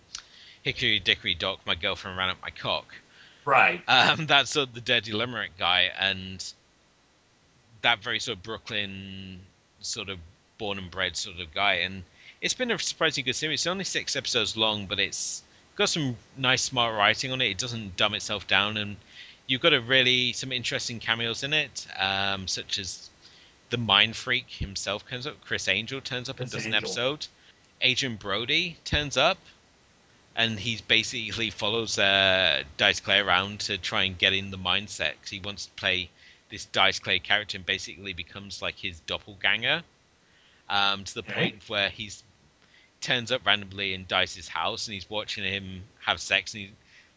[0.65, 2.93] hickory dickory dock my girlfriend ran up my cock
[3.45, 3.81] Right.
[3.87, 6.43] um, that's sort of the dirty limerick guy, and
[7.83, 9.39] that very sort of Brooklyn
[9.81, 10.17] sort of
[10.57, 11.75] born and bred sort of guy.
[11.75, 12.03] And
[12.41, 13.61] it's been a surprisingly good series.
[13.61, 15.43] It's only six episodes long, but it's
[15.75, 17.51] got some nice, smart writing on it.
[17.51, 18.95] It doesn't dumb itself down, and
[19.45, 23.09] you've got a really some interesting cameos in it, um, such as
[23.69, 25.39] the Mind Freak himself turns up.
[25.45, 27.27] Criss Angel turns up and Chris does an episode.
[27.81, 29.37] Agent Brody turns up
[30.35, 35.13] and he's basically follows uh, Dice Clay around to try and get in the mindset
[35.21, 36.09] 'cause he wants to play
[36.49, 39.83] this Dice Clay character and basically becomes like his doppelganger
[40.69, 41.33] um, to the Okay.
[41.33, 42.23] point where he's
[43.01, 46.71] turns up randomly in Dice's house and he's watching him have sex and he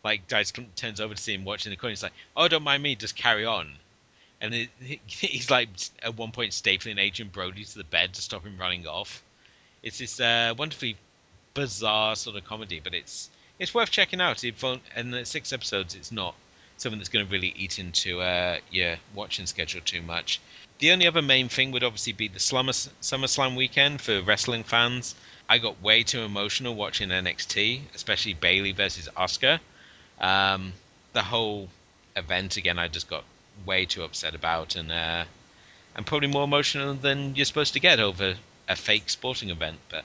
[0.05, 1.91] like Dice turns over to see him watching the corner.
[1.93, 3.73] He's like, "Oh, don't mind me, just carry on."
[4.41, 4.71] And it,
[5.07, 5.69] he's like
[6.03, 9.23] at one point stapling Agent Brody to the bed to stop him running off.
[9.83, 10.97] It's this uh, wonderfully
[11.59, 14.45] bizarre sort of comedy, but it's it's worth checking out.
[14.95, 16.37] And the six episodes, it's not
[16.77, 20.41] something that's going to really eat into uh, your watching schedule too much.
[20.79, 25.17] The only other main thing would obviously be the Slummer, SummerSlam weekend for wrestling fans.
[25.49, 29.59] I got way too emotional watching NXT, especially Bayley versus Asuka.
[30.21, 30.73] Um,
[31.13, 31.69] the whole
[32.15, 33.25] event again, I just got
[33.67, 35.25] way too upset about, and uh,
[35.97, 38.37] I'm probably more emotional than you're supposed to get over
[38.69, 39.79] a fake sporting event.
[39.89, 40.05] But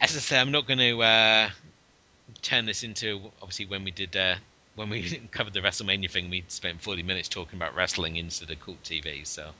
[0.00, 1.50] as I say, I'm not going to uh,
[2.42, 4.36] turn this into obviously when we did uh,
[4.74, 8.60] when we covered the WrestleMania thing, we spent 40 minutes talking about wrestling instead of
[8.60, 9.26] cult TV.
[9.26, 9.50] So,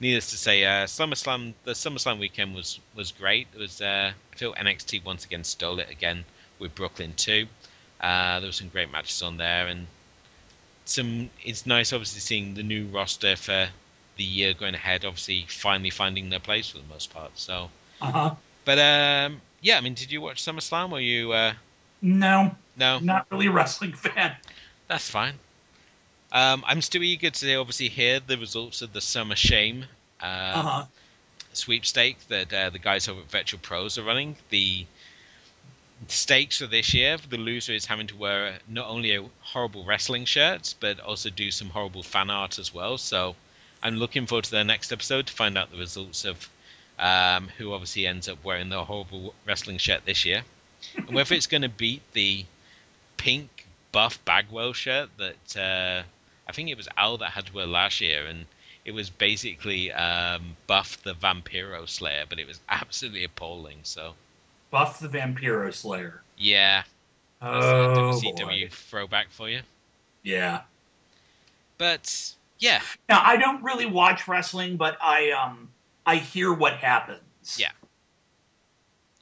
[0.00, 3.48] needless to say, uh, SummerSlam the SummerSlam weekend was was great.
[3.54, 6.24] It was uh, I feel NXT once again stole it again
[6.58, 7.46] with Brooklyn too.
[8.00, 9.86] Uh, there were some great matches on there, and
[10.84, 11.30] some.
[11.42, 13.68] It's nice, obviously, seeing the new roster for
[14.16, 15.04] the year going ahead.
[15.04, 17.32] Obviously, finally finding their place for the most part.
[17.34, 17.70] So,
[18.00, 18.34] Uh huh.
[18.64, 20.92] but um, yeah, I mean, did you watch SummerSlam?
[20.92, 21.32] Or you?
[21.32, 21.52] Uh,
[22.02, 24.36] No, no, not really a wrestling fan.
[24.88, 25.34] that's fine.
[26.30, 29.86] Um, I'm still eager to obviously hear the results of the Summer Shame
[30.20, 30.84] uh, Uh huh.
[31.54, 34.36] sweepstake that uh, the guys over at Virtual Pros are running.
[34.50, 34.84] The
[36.08, 40.24] stakes for this year, the loser is having to wear not only a horrible wrestling
[40.26, 42.98] shirt, but also do some horrible fan art as well.
[42.98, 43.34] So
[43.82, 46.48] I'm looking forward to their next episode to find out the results of
[46.98, 50.42] um, who obviously ends up wearing the horrible wrestling shirt this year.
[50.96, 52.44] and whether it's going to beat the
[53.16, 56.02] pink buff Bagwell shirt that uh,
[56.48, 58.46] I think it was Al that had to wear last year, and
[58.84, 63.78] it was basically um, Buff the Vampiro Slayer, but it was absolutely appalling.
[63.82, 64.14] So
[64.70, 66.22] Buff the Vampiro Slayer.
[66.36, 66.82] yeah,
[67.40, 68.18] that's Oh, a boy.
[68.18, 69.60] WCW throwback for you.
[70.22, 70.62] Yeah.
[71.78, 75.68] But yeah, Now I don't really watch wrestling, but I um
[76.08, 77.58] I hear what happens.
[77.58, 77.68] Yeah.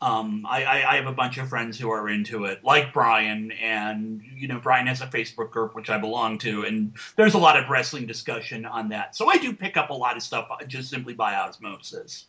[0.01, 3.51] Um, I, I, I have a bunch of friends who are into it, like Brian,
[3.51, 7.39] and you know Brian has a Facebook group which I belong to, and there's a
[7.39, 9.16] lot of wrestling discussion on that.
[9.16, 12.26] So I do pick up a lot of stuff just simply by osmosis.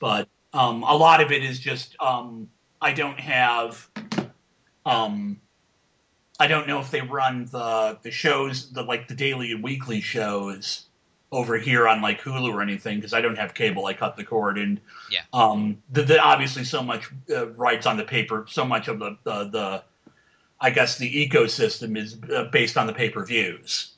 [0.00, 2.48] But um, a lot of it is just um,
[2.80, 3.86] I don't have
[4.86, 5.38] um,
[6.40, 10.00] I don't know if they run the the shows, the like the daily and weekly
[10.00, 10.86] shows
[11.34, 13.86] over here on like Hulu or anything because I don't have cable.
[13.86, 14.80] I cut the cord, and
[15.10, 15.22] Yeah.
[15.32, 19.16] um, the, the obviously so much uh, rights on the paper, so much of the
[19.24, 19.82] the, the
[20.60, 23.90] I guess the ecosystem is uh, based on the pay per views.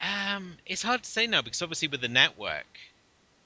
[0.00, 2.66] um, it's hard to say now because obviously with the network,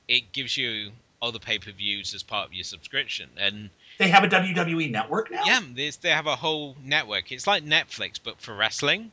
[0.09, 0.91] it gives you
[1.23, 4.91] all the pay per views as part of your subscription, and They have a WWE
[4.91, 5.45] network now.
[5.47, 5.61] yeah,
[6.03, 7.31] they have a whole network.
[7.33, 9.13] It's like Netflix but for wrestling.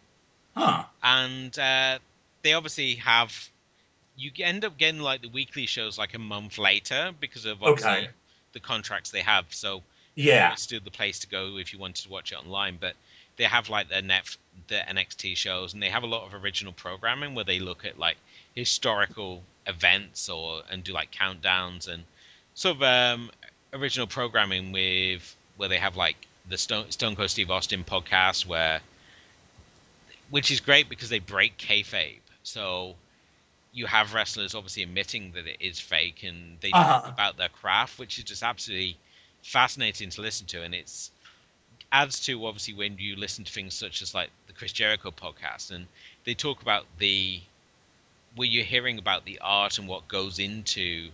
[0.55, 0.83] Huh.
[1.01, 1.97] and uh,
[2.43, 3.49] they obviously have
[4.15, 8.07] you end up getting like the weekly shows like a month later because of obviously
[8.07, 8.09] Okay.
[8.53, 9.83] the contracts they have so
[10.15, 10.53] Yeah.
[10.53, 12.95] it's still the place to go if you wanted to watch it online but
[13.37, 14.35] they have like their net
[14.67, 17.97] the nxt shows and they have a lot of original programming where they look at
[17.99, 18.17] like
[18.55, 22.05] historical events or and do like countdowns and
[22.53, 23.31] sort of um,
[23.73, 28.81] original programming with where they have like the Stone, Stone Cold Steve Austin podcast where
[30.29, 32.21] which is great because they break kayfabe.
[32.43, 32.97] So
[33.73, 37.01] you have wrestlers obviously admitting that it is fake, and they Uh-huh.
[37.01, 38.97] talk about their craft, which is just absolutely
[39.43, 41.11] fascinating to listen to, and it's
[41.91, 45.71] adds to obviously when you listen to things such as like the Chris Jericho podcast,
[45.71, 45.87] and
[46.25, 47.41] they talk about the
[48.35, 51.11] where you're hearing about the art and what goes into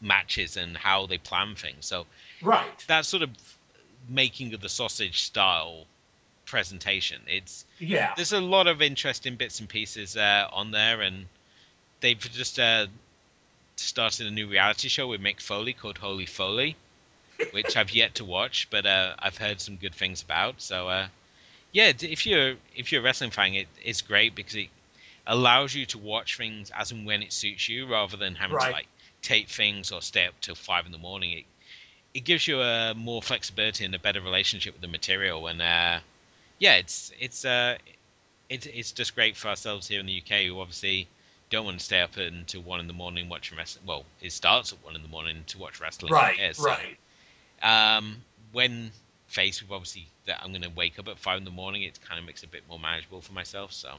[0.00, 1.86] matches and how they plan things.
[1.86, 2.06] So
[2.42, 2.86] Right.
[2.88, 3.30] that sort of
[4.08, 5.86] making of the sausage style
[6.52, 7.22] presentation.
[7.26, 8.12] It's Yeah.
[8.14, 11.26] there's a lot of interesting bits and pieces uh, on there, and
[12.00, 12.86] they've just uh,
[13.76, 16.76] started a new reality show with Mick Foley called Holy Foley,
[17.52, 20.60] which I've yet to watch, but uh, I've heard some good things about.
[20.60, 21.08] So uh,
[21.72, 24.68] yeah, if you're if you're a wrestling fan, it, it's great because it
[25.26, 28.66] allows you to watch things as and when it suits you, rather than having Right.
[28.66, 28.88] to like
[29.22, 31.32] tape things or stay up till five in the morning.
[31.32, 31.44] It
[32.12, 36.00] it gives you a more flexibility and a better relationship with the material, and uh,
[36.62, 37.76] yeah, it's it's uh,
[38.48, 41.08] it's it's just great for ourselves here in the UK who obviously
[41.50, 43.84] don't want to stay up until one in the morning watching wrestling.
[43.84, 46.12] Well, it starts at one in the morning to watch wrestling.
[46.12, 46.38] Right.
[46.38, 46.96] here, so, Right.
[47.64, 48.92] Um, when
[49.26, 51.98] faced with obviously that I'm going to wake up at five in the morning, it
[52.06, 53.72] kind of makes it a bit more manageable for myself.
[53.72, 53.94] So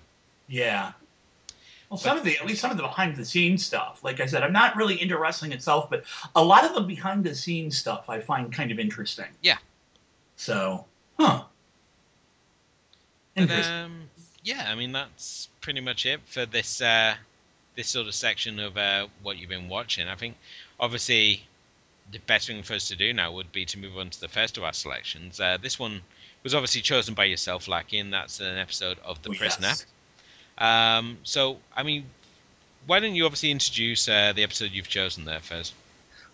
[0.47, 0.93] Yeah.
[1.89, 4.05] Well, some of the at least some of the behind the scenes stuff.
[4.05, 7.26] Like I said, I'm not really into wrestling itself, but a lot of the behind
[7.26, 9.28] the scenes stuff I find kind of interesting.
[9.41, 9.57] Yeah.
[10.38, 10.86] So,
[11.20, 11.43] huh.
[13.36, 14.09] But, um,
[14.43, 17.15] yeah, I mean that's pretty much it for this uh,
[17.75, 20.07] this sort of section of uh, what you've been watching.
[20.07, 20.36] I think
[20.79, 21.43] obviously
[22.11, 24.27] the best thing for us to do now would be to move on to the
[24.27, 25.39] first of our selections.
[25.39, 26.01] Uh, this one
[26.43, 29.67] was obviously chosen by yourself, Lackey, and that's an episode of The Oh, Prisoner.
[29.69, 29.86] yes.
[30.57, 32.05] Um, so, I mean,
[32.86, 35.73] why don't you obviously introduce uh, the episode you've chosen there first?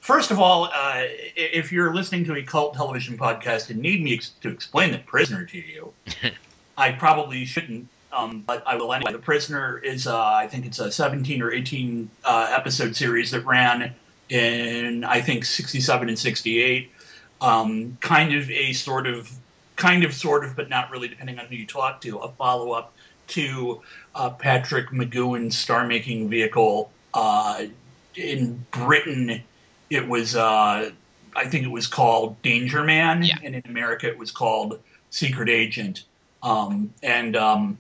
[0.02, 1.04] First of all, uh,
[1.36, 4.98] if you're listening to a cult television podcast and need me ex- to explain The
[5.00, 5.94] Prisoner to you,
[6.80, 9.12] I probably shouldn't, um, but I will anyway.
[9.12, 13.46] The Prisoner is, uh, I think it's a 17 or 18 uh, episode series that
[13.46, 13.94] ran
[14.30, 16.90] in, I think, 67 and 68.
[17.42, 19.30] Um, kind of a sort of,
[19.76, 22.72] kind of, sort of, but not really, depending on who you talk to, a follow
[22.72, 22.94] up
[23.28, 23.82] to
[24.16, 26.92] uh, Patrick McGoohan's star making vehicle.
[27.14, 27.66] Uh,
[28.16, 29.42] in Britain,
[29.90, 30.92] it was uh,
[31.36, 33.38] I think it was called Danger Man, Yeah.
[33.44, 34.80] and in America it was called
[35.12, 36.04] Secret Agent,
[36.44, 37.78] um, and um,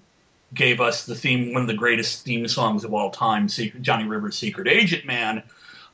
[0.53, 4.05] gave us the theme, one of the greatest theme songs of all time, Secret, Johnny
[4.05, 5.43] Rivers' Secret Agent Man.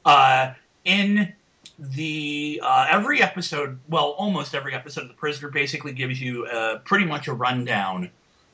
[0.05, 0.53] Uh,
[0.83, 1.33] in
[1.77, 6.79] the uh, every episode, well, almost every episode of The Prisoner basically gives you uh,
[6.79, 8.09] pretty much a rundown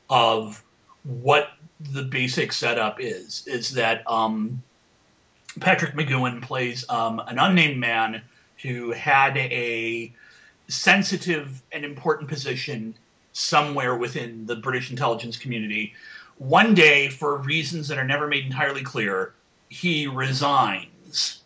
[0.10, 0.64] of
[1.04, 1.52] what
[1.92, 3.46] the basic setup is.
[3.48, 4.62] Is that um,
[5.60, 8.22] Patrick McGoohan plays um, an unnamed man
[8.62, 10.12] who had a
[10.68, 12.96] sensitive and important position
[13.34, 15.94] somewhere within the British intelligence community.
[16.38, 19.34] One day, for reasons that are never made entirely clear,
[19.70, 21.42] he resigns.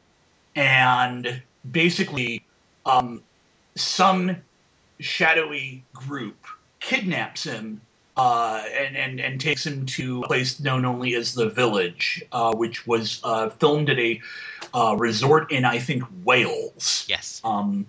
[0.56, 2.44] And basically,
[2.86, 3.22] um,
[3.76, 4.38] some
[5.00, 6.46] shadowy group
[6.80, 7.82] kidnaps him
[8.18, 12.56] uh, and, and, and takes him to a place known only as the Village, uh,
[12.56, 14.22] which was uh, filmed at a
[14.74, 17.06] uh, resort in, I think, Wales.
[17.10, 17.42] Yes.
[17.44, 17.86] Um,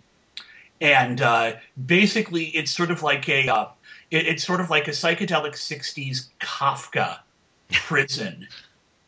[0.81, 1.53] and uh,
[1.87, 3.69] basically, it's sort of like a uh,
[4.11, 7.19] it, it's sort of like a psychedelic '60s Kafka
[7.73, 8.47] prison.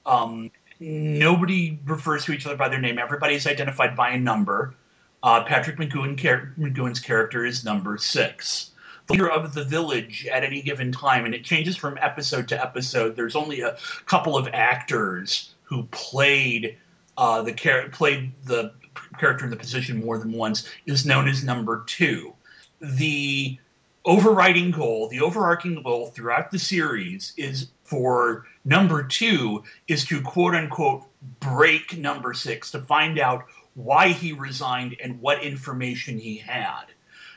[0.07, 2.99] um, nobody refers to each other by their name.
[2.99, 4.75] Everybody's identified by a number.
[5.23, 8.71] Uh, Patrick McGoohan char- McGoohan's character is number six.
[9.09, 12.63] The leader of the village at any given time, and it changes from episode to
[12.63, 13.17] episode.
[13.17, 13.77] There's only a
[14.07, 16.77] couple of actors who played
[17.17, 18.73] uh, the char- played the
[19.19, 20.69] character in the position more than once.
[20.87, 22.35] Is known as number two.
[22.81, 23.59] The
[24.05, 30.55] overriding goal, the overarching goal throughout the series is for number two is to quote
[30.55, 31.05] unquote
[31.41, 33.45] break number six to find out
[33.75, 36.85] why he resigned and what information he had.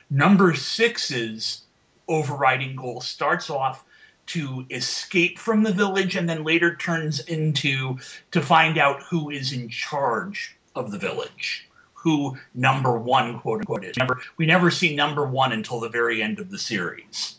[0.09, 1.63] Number six's
[2.07, 3.85] overriding goal starts off
[4.27, 7.97] to escape from the village and then later turns into
[8.31, 11.69] to find out who is in charge of the village
[12.01, 13.95] who number one quote unquote is.
[13.97, 17.35] Never, we never see number one until the very end of the series.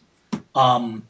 [0.54, 1.06] Um,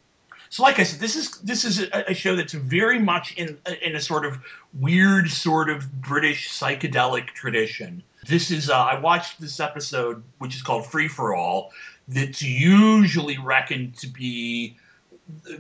[0.48, 3.59] so, like I said, this is this is a, a show that's very much in
[3.82, 4.38] in a sort of
[4.78, 8.03] weird, sort of British psychedelic tradition.
[8.26, 11.72] This is uh, I watched this episode, which is called Free for All.
[12.09, 14.76] That's usually reckoned to be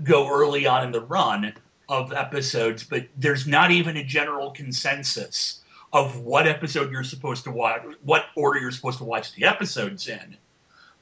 [0.02, 1.54] go early on in the run
[1.88, 5.61] of episodes, but there's not even a general consensus
[5.92, 10.08] of what episode you're supposed to watch, what order you're supposed to watch the episodes
[10.08, 10.36] in,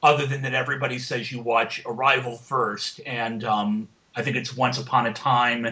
[0.03, 4.79] other than that everybody says you watch Arrival first, and um, I think it's Once
[4.79, 5.67] Upon a Time,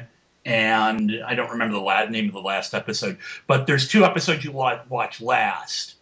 [0.46, 3.18] and I don't remember the la- name of the last episode,
[3.48, 5.96] but there's two episodes you wa- watch last,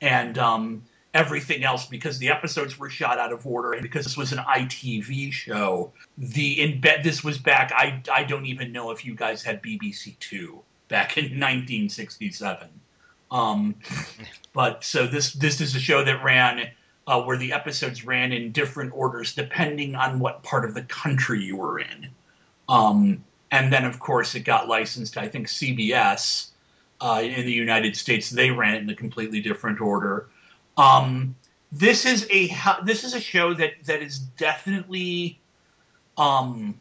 [0.00, 0.82] and um,
[1.14, 4.38] everything else because the episodes were shot out of order and because this was an
[4.38, 5.92] ITV show.
[6.18, 7.72] The in bet this was back.
[7.74, 12.68] I I don't even know if you guys had BBC Two back in 1967.
[13.30, 13.74] Um,
[14.52, 16.68] but so this this is a show that ran
[17.06, 21.42] uh, where the episodes ran in different orders depending on what part of the country
[21.42, 22.08] you were in.
[22.68, 25.16] Um, and then of course it got licensed.
[25.16, 26.48] I think CBS
[27.00, 30.28] uh, in the United States they ran it in a completely different order.
[30.76, 31.34] Um,
[31.72, 32.54] this is a
[32.84, 35.38] this is a show that that is definitely
[36.18, 36.78] um,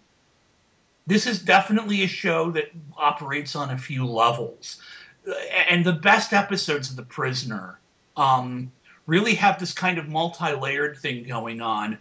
[1.11, 4.81] this is definitely a show that operates on a few levels.
[5.69, 7.79] And the best episodes of The Prisoner
[8.15, 8.71] um,
[9.07, 11.97] really have this kind of multi layered thing going on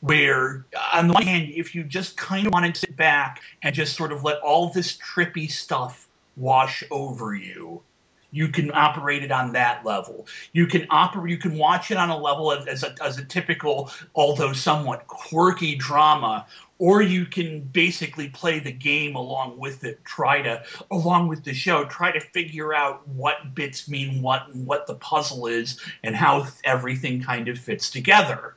[0.00, 3.74] where, on the one hand, if you just kind of want to sit back and
[3.74, 7.82] just sort of let all this trippy stuff wash over you,
[8.34, 10.26] you can operate it on that level.
[10.52, 11.30] You can operate.
[11.30, 15.06] You can watch it on a level as, as, a, as a typical, although somewhat
[15.06, 16.44] quirky drama,
[16.84, 20.04] or you can basically play the game along with it.
[20.04, 24.66] Try to, along with the show, try to figure out what bits mean what and
[24.66, 28.56] what the puzzle is and how everything kind of fits together.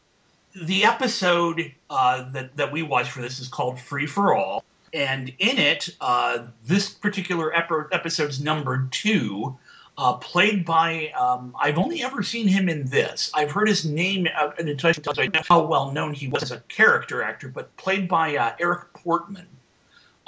[0.62, 5.30] The episode uh, that that we watched for this is called Free for All, and
[5.40, 9.58] in it, uh, this particular ep- episode's number two
[9.98, 11.12] uh, played by.
[11.18, 13.32] Um, I've only ever seen him in this.
[13.34, 16.52] I've heard his name, uh, and it tells you how well known he was as
[16.52, 19.48] a character actor, but played by uh, Eric Portman.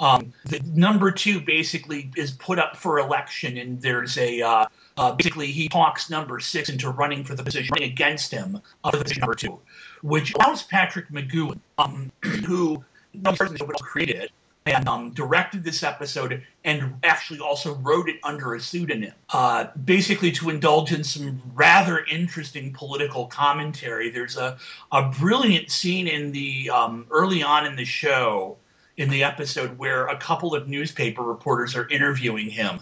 [0.00, 4.66] Um, the number two basically is put up for election, and there's a uh,
[4.96, 8.90] uh, basically he talks number six into running for the position running against him uh,
[8.90, 9.58] for the position number two,
[10.02, 14.30] which allows Patrick McGoohan, um, who no person created
[14.66, 20.30] and um, directed this episode and actually also wrote it under a pseudonym, uh, basically
[20.30, 24.10] to indulge in some rather interesting political commentary.
[24.10, 24.58] There's a,
[24.92, 28.58] a brilliant scene in the um, early on in the show
[28.98, 32.80] in the episode where a couple of newspaper reporters are interviewing him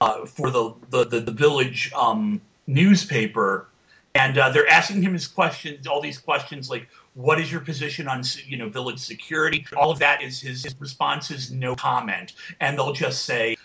[0.00, 3.66] uh, for the, the, the, the village um, newspaper.
[4.14, 6.88] And uh, they're asking him his questions, all these questions like,
[7.20, 9.64] what is your position on you know village security?
[9.76, 13.56] All of that is his, his response is no comment, and they'll just say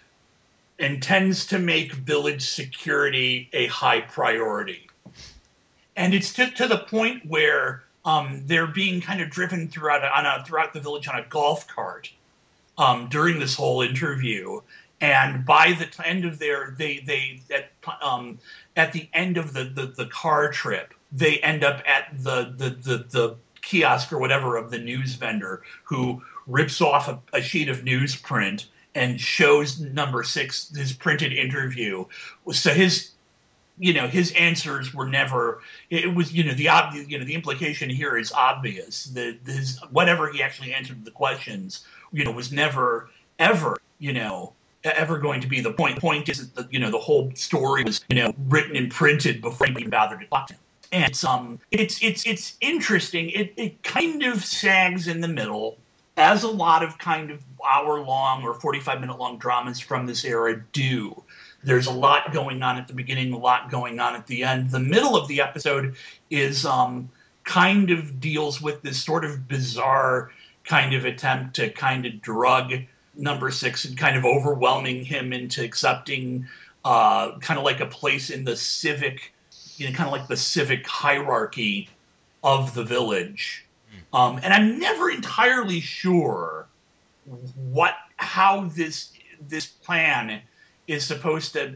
[0.78, 4.88] intends to make village security a high priority,
[5.96, 10.26] and it's to, to the point where um, they're being kind of driven throughout on
[10.26, 12.12] a, throughout the village on a golf cart
[12.78, 14.60] um, during this whole interview.
[15.02, 18.40] And by the end of their, they they at um,
[18.76, 22.70] at the end of the, the, the car trip, they end up at the, the
[22.70, 23.36] the the
[23.66, 28.66] kiosk or whatever of the news vendor who rips off a, a sheet of newsprint
[28.94, 32.06] and shows number six his printed interview.
[32.52, 33.12] So his
[33.78, 37.34] you know his answers were never it was you know the obvious you know the
[37.34, 42.54] implication here is obvious that his whatever he actually answered the questions you know was
[42.54, 43.10] never
[43.40, 44.54] ever you know
[44.86, 47.84] ever going to be the point point is that the, you know the whole story
[47.84, 50.60] was you know written and printed before anybody bothered to talk to him
[50.96, 55.78] and it's um it's it's it's interesting it it kind of sags in the middle
[56.18, 60.24] as a lot of kind of hour long or 45 minute long dramas from this
[60.24, 61.24] era do
[61.66, 64.70] there's a lot going on at the beginning, a lot going on at the end.
[64.70, 65.96] The middle of the episode
[66.30, 67.10] is um,
[67.44, 70.32] kind of deals with this sort of bizarre
[70.64, 72.74] kind of attempt to kind of drug
[73.16, 76.48] number six and kind of overwhelming him into accepting
[76.84, 79.34] uh, kind of like a place in the civic,
[79.78, 81.90] you know, kind of like the civic hierarchy
[82.44, 83.66] of the village.
[84.14, 86.68] Um, and I'm never entirely sure
[87.72, 89.12] what how this
[89.50, 90.42] this plan
[90.88, 91.76] is supposed to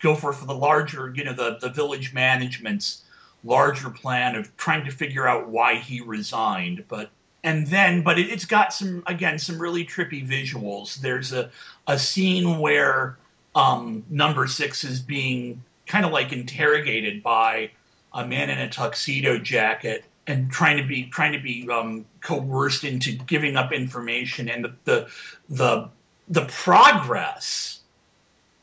[0.00, 3.02] go for, for the larger, you know, the, the village management's
[3.44, 6.84] larger plan of trying to figure out why he resigned.
[6.88, 7.10] But
[7.42, 10.96] and then, but it, has got some again some really trippy visuals.
[10.96, 11.50] There's a
[11.86, 13.18] a scene where
[13.54, 17.68] um, number six is being kind of like interrogated by
[18.12, 22.84] a man in a tuxedo jacket and trying to be trying to be um, coerced
[22.84, 24.48] into giving up information.
[24.48, 25.08] And the the
[25.48, 25.88] the,
[26.28, 27.80] the progress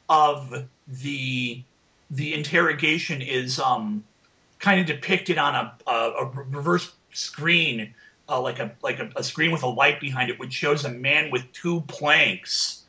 [0.07, 1.61] of the
[2.09, 4.05] the interrogation is um,
[4.59, 7.93] kind of depicted on a, a, a reverse screen,
[8.29, 10.89] uh, like a like a, a, screen with a light behind it, which shows a
[10.89, 12.83] man with two planks,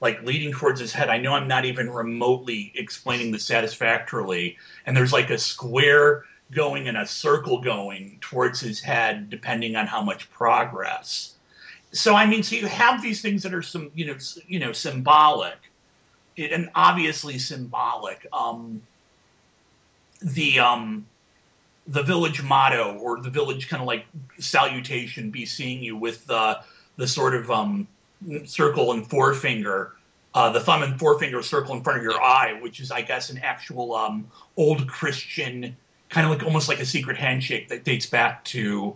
[0.00, 1.08] like leading towards his head.
[1.08, 6.88] I know I'm not even remotely explaining this satisfactorily, and there's like a square going
[6.88, 11.34] and a circle going towards his head, depending on how much progress.
[11.92, 14.16] So I mean, so you have these things that are some you know
[14.46, 15.56] you know symbolic
[16.36, 18.26] and obviously symbolic.
[18.32, 18.82] Um,
[20.20, 21.06] the um,
[21.86, 24.06] the village motto or the village kind of like
[24.38, 26.60] salutation, "Be seeing you," with the
[26.96, 27.86] the sort of um,
[28.44, 29.92] circle and forefinger,
[30.34, 33.30] uh, the thumb and forefinger circle in front of your eye, which is, I guess,
[33.30, 35.76] an actual um, old Christian
[36.08, 38.94] kind of like almost like a secret handshake that dates back to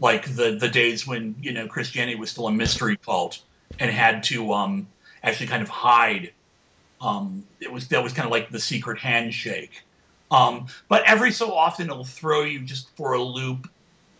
[0.00, 3.42] like the the days when you know Christianity was still a mystery cult
[3.78, 4.86] and had to um,
[5.22, 6.32] actually kind of hide
[7.00, 9.82] um, it was that was kind of like the secret handshake.
[10.30, 13.70] Um, but every so often it'll throw you just for a loop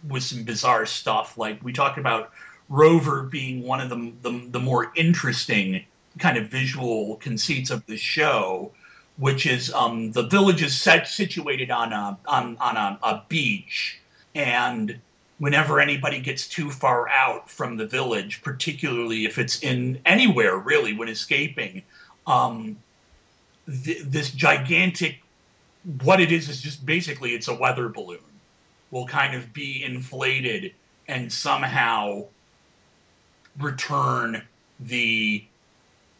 [0.08, 1.36] with some bizarre stuff.
[1.36, 2.30] Like we talked about
[2.68, 5.84] Rover being one of the, the, the more interesting
[6.18, 8.72] kind of visual conceits of the show,
[9.18, 14.00] which is um, the village is set, situated on a on, on a, a beach,
[14.34, 14.98] and
[15.38, 20.94] whenever anybody gets too far out from the village, particularly if it's in anywhere really
[20.94, 21.82] when escaping,
[22.26, 22.76] um,
[23.84, 25.20] th- this gigantic
[26.02, 28.18] what it is is just basically it's a weather balloon
[28.90, 30.72] will kind of be inflated
[31.08, 32.24] and somehow
[33.58, 34.42] return
[34.80, 35.44] the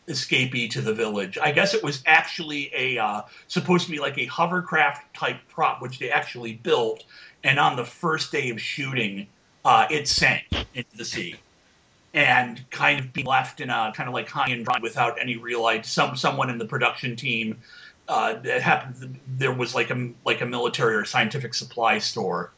[0.09, 1.37] escapee to the village.
[1.39, 5.82] I guess it was actually a uh, supposed to be like a hovercraft type prop,
[5.82, 7.05] which they actually built.
[7.45, 9.26] And on the first day of shooting,
[9.64, 11.37] uh, it sank into the sea
[12.14, 15.37] and kind of being left in a kind of like high and dry without any
[15.37, 15.84] real idea.
[15.84, 17.59] Some someone in the production team
[18.09, 19.18] uh, it happened.
[19.37, 22.53] There was like a like a military or scientific supply store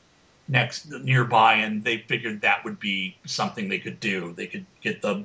[0.48, 4.32] next nearby, and they figured that would be something they could do.
[4.36, 5.24] They could get the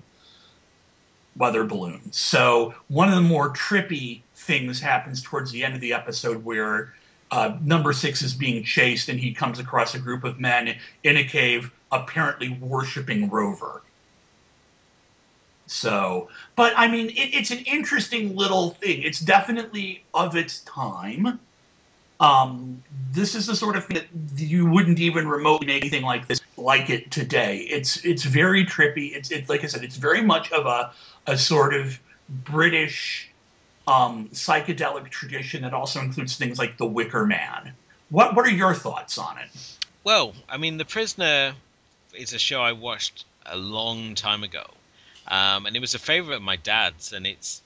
[1.36, 2.18] weather balloons.
[2.18, 6.94] So one of the more trippy things happens towards the end of the episode where
[7.32, 11.18] uh, number six is being chased and he comes across a group of men in
[11.18, 13.82] a cave apparently worshiping rover
[15.66, 21.40] so but i mean it, it's an interesting little thing it's definitely of its time
[22.20, 26.28] um, this is the sort of thing that you wouldn't even remotely make anything like
[26.28, 30.22] this like it today it's it's very trippy it's, it's like i said it's very
[30.22, 30.92] much of a
[31.26, 32.00] a sort of
[32.30, 33.34] british
[33.88, 37.74] um, psychedelic tradition that also includes things like the Wicker Man.
[38.10, 39.78] What what are your thoughts on it?
[40.04, 41.54] Well, I mean, The Prisoner
[42.14, 44.66] is a show I watched a long time ago,
[45.28, 47.62] um, and it was a favorite of my dad's, and it's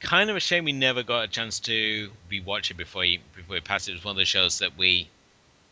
[0.00, 3.56] kind of a shame we never got a chance to rewatch it before he before
[3.56, 3.88] he passed.
[3.88, 5.08] It was one of the shows that we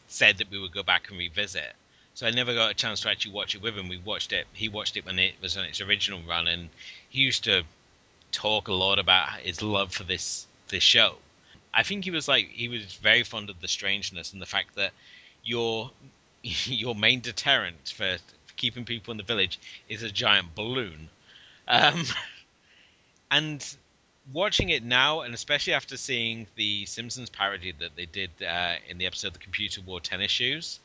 [0.06, 1.74] said that we would go back and revisit.
[2.14, 3.88] So I never got a chance to actually watch it with him.
[3.88, 4.46] We watched it.
[4.52, 6.68] He watched it when it was on its original run, and
[7.08, 7.62] he used to
[8.32, 11.16] talk a lot about his love for this this show.
[11.72, 14.74] I think he was like he was very fond of the strangeness and the fact
[14.74, 14.92] that
[15.44, 15.90] your
[16.42, 18.18] your main deterrent for
[18.56, 19.58] keeping people in the village
[19.88, 21.08] is a giant balloon.
[21.66, 22.04] Um,
[23.30, 23.64] and
[24.32, 28.98] watching it now, and especially after seeing the Simpsons parody that they did uh, in
[28.98, 30.80] the episode "The Computer Wore Tennis Shoes,"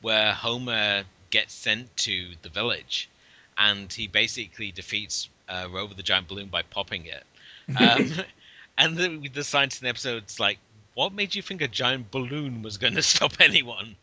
[0.00, 3.08] where Homer gets sent to the village,
[3.58, 7.24] and he basically defeats uh, Rover the Giant Balloon by popping it.
[7.76, 8.12] Um,
[8.78, 10.58] and the, the scientist in the episode's like,
[10.94, 13.96] what made you think a giant balloon was going to stop anyone?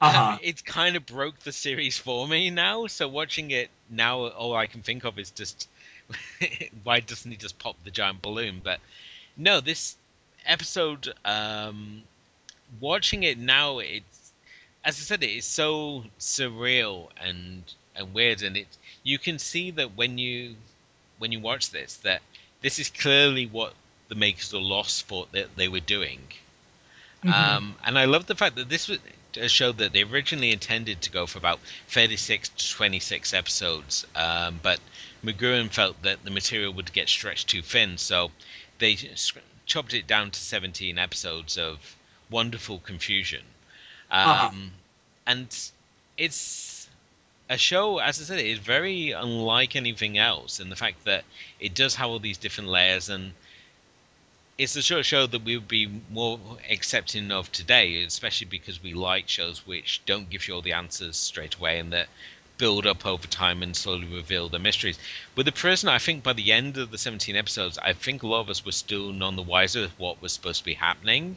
[0.00, 0.32] Uh-huh.
[0.32, 2.88] Um, it's kind of broke the series for me now.
[2.88, 5.68] So watching it now, all I can think of is just
[6.84, 8.60] why doesn't he just pop the giant balloon?
[8.62, 8.80] But
[9.36, 9.96] no, this
[10.46, 12.02] episode, um,
[12.80, 14.32] watching it now, it's
[14.84, 17.62] as I said, it is so surreal and
[17.94, 18.68] and weird, and it
[19.02, 20.56] you can see that when you
[21.18, 22.22] when you watch this that
[22.62, 23.74] this is clearly what
[24.08, 26.20] the makers of Lost thought that they were doing.
[27.24, 27.32] Mhm.
[27.32, 28.98] Um, and I love the fact that this was
[29.36, 34.60] a show that they originally intended to go for about 36 to 26 episodes, um,
[34.62, 34.80] but
[35.24, 38.30] McGoohan felt that the material would get stretched too thin, so
[38.78, 38.96] they
[39.66, 41.96] chopped it down to 17 episodes of
[42.30, 43.42] wonderful confusion.
[44.10, 44.50] Um, Uh-huh.
[45.26, 45.70] And
[46.16, 46.88] it's
[47.48, 51.24] a show, as I said, it is very unlike anything else in the fact that
[51.60, 53.32] it does have all these different layers and
[54.58, 56.38] it's the sort of show that we would be more
[56.70, 61.16] accepting of today, especially because we like shows which don't give you all the answers
[61.16, 62.08] straight away and that
[62.58, 64.98] build up over time and slowly reveal the mysteries.
[65.34, 68.26] With The Prisoner, I think by the end of the 17 episodes, I think a
[68.26, 71.36] lot of us were still none the wiser of what was supposed to be happening.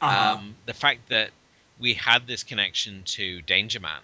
[0.00, 0.34] Uh-huh.
[0.34, 1.30] Um, the fact that
[1.78, 4.00] we had this connection to Danger Man,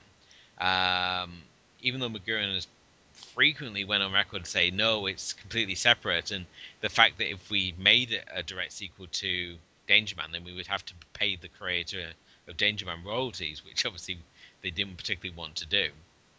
[0.59, 1.43] um,
[1.81, 2.67] even though McGoohan has
[3.13, 6.47] frequently went on record to say no, it's completely separate, and
[6.81, 9.57] the fact that if we made it a direct sequel to
[9.87, 12.13] Danger Man, then we would have to pay the creator
[12.47, 14.19] of Danger Man royalties, which obviously
[14.63, 15.89] they didn't particularly want to do.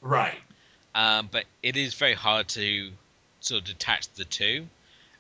[0.02, 0.40] Right.
[0.96, 2.92] Um, but it is very hard to
[3.42, 4.68] sort of detach the two,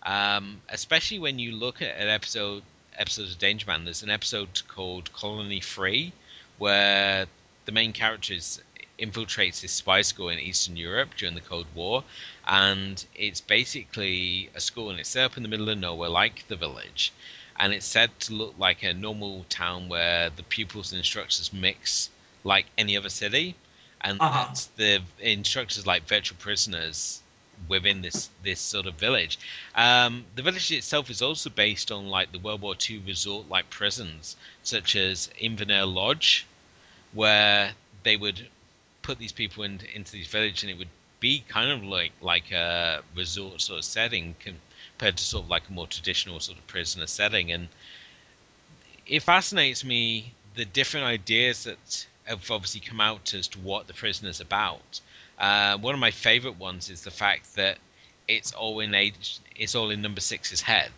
[0.03, 2.63] um, especially when you look at an episode
[2.97, 3.85] episodes of Danger Man.
[3.85, 6.11] There's an episode called Colony Three,
[6.57, 7.27] where
[7.65, 8.33] the main character
[8.97, 12.03] infiltrates this spy school in Eastern Europe during the Cold War,
[12.47, 16.47] and it's basically a school and it's set up in the middle of nowhere, like
[16.47, 17.13] the village,
[17.57, 22.09] and it's said to look like a normal town where the pupils and instructors mix
[22.43, 23.55] like any other city
[24.01, 24.53] and Uh-huh.
[24.77, 27.21] the instructors like virtual prisoners
[27.67, 29.39] within this this sort of village.
[29.75, 33.69] Um, the village itself is also based on like the World War II resort like
[33.69, 36.47] prisons, such as Inverlair Lodge,
[37.11, 37.73] where
[38.03, 38.49] they would
[39.01, 40.89] put these people in, into these villages, and it would
[41.19, 45.67] be kind of like like a resort sort of setting compared to sort of like
[45.69, 47.51] a more traditional sort of prisoner setting.
[47.51, 47.69] And
[49.05, 53.93] it fascinates me the different ideas that have obviously come out as to what the
[53.93, 55.01] prisoner's about.
[55.37, 57.77] Uh, one of my favorite ones is the fact that
[58.27, 60.91] it's all in age, it's all in number six's head.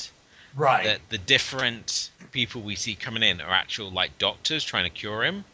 [0.55, 0.83] Right.
[0.83, 5.23] That the different people we see coming in are actual like doctors trying to cure
[5.23, 5.45] him.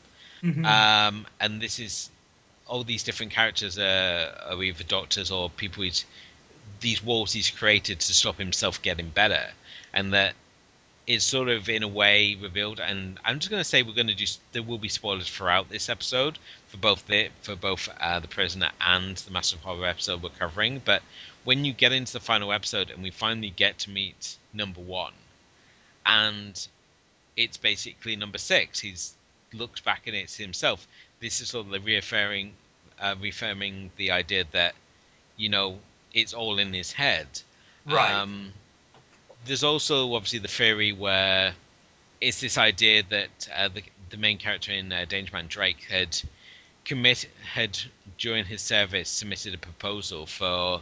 [0.44, 0.66] Mm-hmm.
[0.66, 2.10] Um, and this is
[2.68, 6.06] all these different characters are, are either doctors or people he's
[6.80, 9.46] these walls he's created to stop himself getting better,
[9.94, 10.34] and that
[11.08, 12.80] it's sort of in a way revealed.
[12.80, 15.70] And I'm just going to say we're going to do there will be spoilers throughout
[15.70, 16.38] this episode
[16.68, 20.30] for both the for both uh, the prisoner and the Master of Horror episode we're
[20.30, 20.82] covering.
[20.84, 21.02] But
[21.46, 25.14] when you get into the final episode and we finally get to meet number one,
[26.06, 26.68] and
[27.38, 28.80] it's basically number six.
[28.80, 29.14] He's
[29.54, 30.88] looked back and it's himself.
[31.20, 32.54] This is sort of the reaffirming,
[33.00, 34.76] uh, reaffirming the idea that,
[35.38, 35.80] you know,
[36.14, 37.28] it's all in his head.
[37.86, 38.12] Right.
[38.12, 38.54] Um,
[39.48, 41.54] there's also obviously the theory where
[42.22, 46.18] it's this idea that uh, the the main character in uh, Danger Man Drake had
[46.86, 47.78] commit had
[48.18, 50.82] during his service submitted a proposal for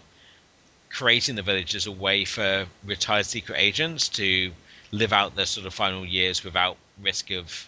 [0.89, 4.51] creating the village as a way for retired secret agents to
[4.91, 7.67] live out their sort of final years without risk of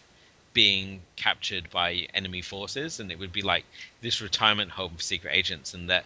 [0.53, 2.99] being captured by enemy forces.
[2.99, 3.65] And it would be like
[4.01, 6.05] this retirement home for secret agents and that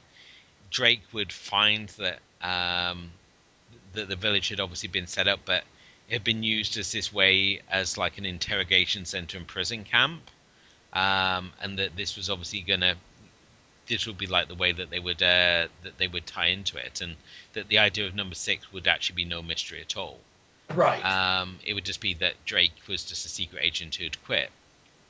[0.71, 3.11] Drake would find that um,
[3.93, 5.63] that the village had obviously been set up but
[6.09, 10.21] it had been used as this way as like an interrogation center and prison camp
[10.93, 12.95] um, and that this was obviously gonna
[13.87, 16.77] this would be like the way that they would uh, that they would tie into
[16.77, 17.15] it, and
[17.53, 20.19] that the idea of number six would actually be no mystery at all.
[20.73, 21.03] right.
[21.03, 24.49] Um, it would just be that Drake was just a secret agent who'd quit.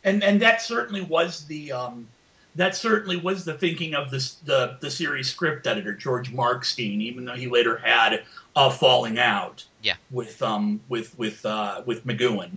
[0.04, 2.08] and and that certainly was the um,
[2.56, 7.26] that certainly was the thinking of this the the series script editor George Markstein, even
[7.26, 8.24] though he later had
[8.56, 9.64] a falling out.
[9.82, 9.96] Yeah.
[10.10, 12.52] With um with with uh, with McGoohan.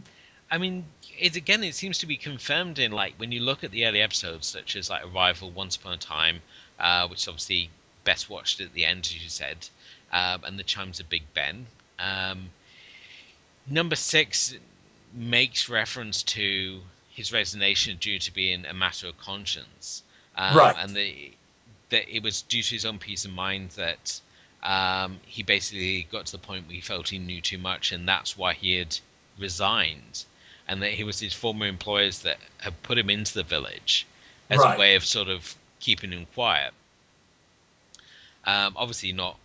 [0.50, 0.84] I mean,
[1.18, 4.00] it again, it seems to be confirmed in like when you look at the early
[4.02, 6.40] episodes, such as like Arrival, Once Upon a Time,
[6.78, 7.70] uh, which is obviously
[8.04, 9.56] best watched at the end, as you said,
[10.12, 11.66] um, and the Chimes of Big Ben.
[11.98, 12.50] Um,
[13.66, 14.54] number six
[15.14, 16.80] makes reference to
[17.10, 20.02] his resignation due to being a matter of conscience,
[20.36, 20.74] um, Right.
[20.78, 21.32] and the,
[21.90, 24.20] that it was due to his own peace of mind that
[24.64, 28.08] um, he basically got to the point where he felt he knew too much, and
[28.08, 28.98] that's why he had
[29.38, 30.24] resigned,
[30.66, 34.06] and that it was his former employers that had put him into the village
[34.48, 34.76] as Right.
[34.76, 36.72] a way of sort of keeping him quiet.
[38.46, 39.38] Um, obviously, not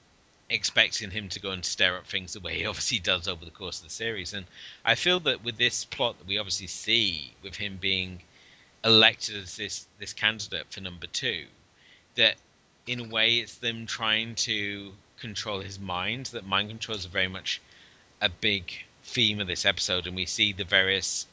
[0.50, 3.52] expecting him to go and stir up things the way he obviously does over the
[3.52, 4.34] course of the series.
[4.34, 4.46] And
[4.86, 8.22] I feel that with this plot that we obviously see with him being
[8.84, 11.46] elected as this this candidate for number two,
[12.16, 12.36] that
[12.88, 16.28] in a way it's them trying to control his mind.
[16.28, 17.62] That mind control is very much
[18.22, 18.72] a big
[19.04, 21.26] theme of this episode, and we see the various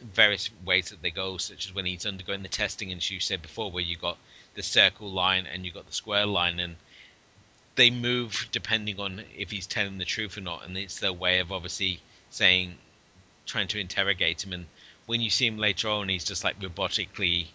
[0.00, 3.40] various ways that they go, such as when he's undergoing the testing, as you said
[3.40, 4.18] before, where you got
[4.54, 6.76] the circle line and you got the square line, and
[7.76, 11.38] they move depending on if he's telling the truth or not, and it's their way
[11.38, 12.00] of obviously
[12.30, 12.74] saying,
[13.46, 14.52] trying to interrogate him.
[14.52, 14.66] And
[15.06, 17.46] when you see him later on, he's just like robotically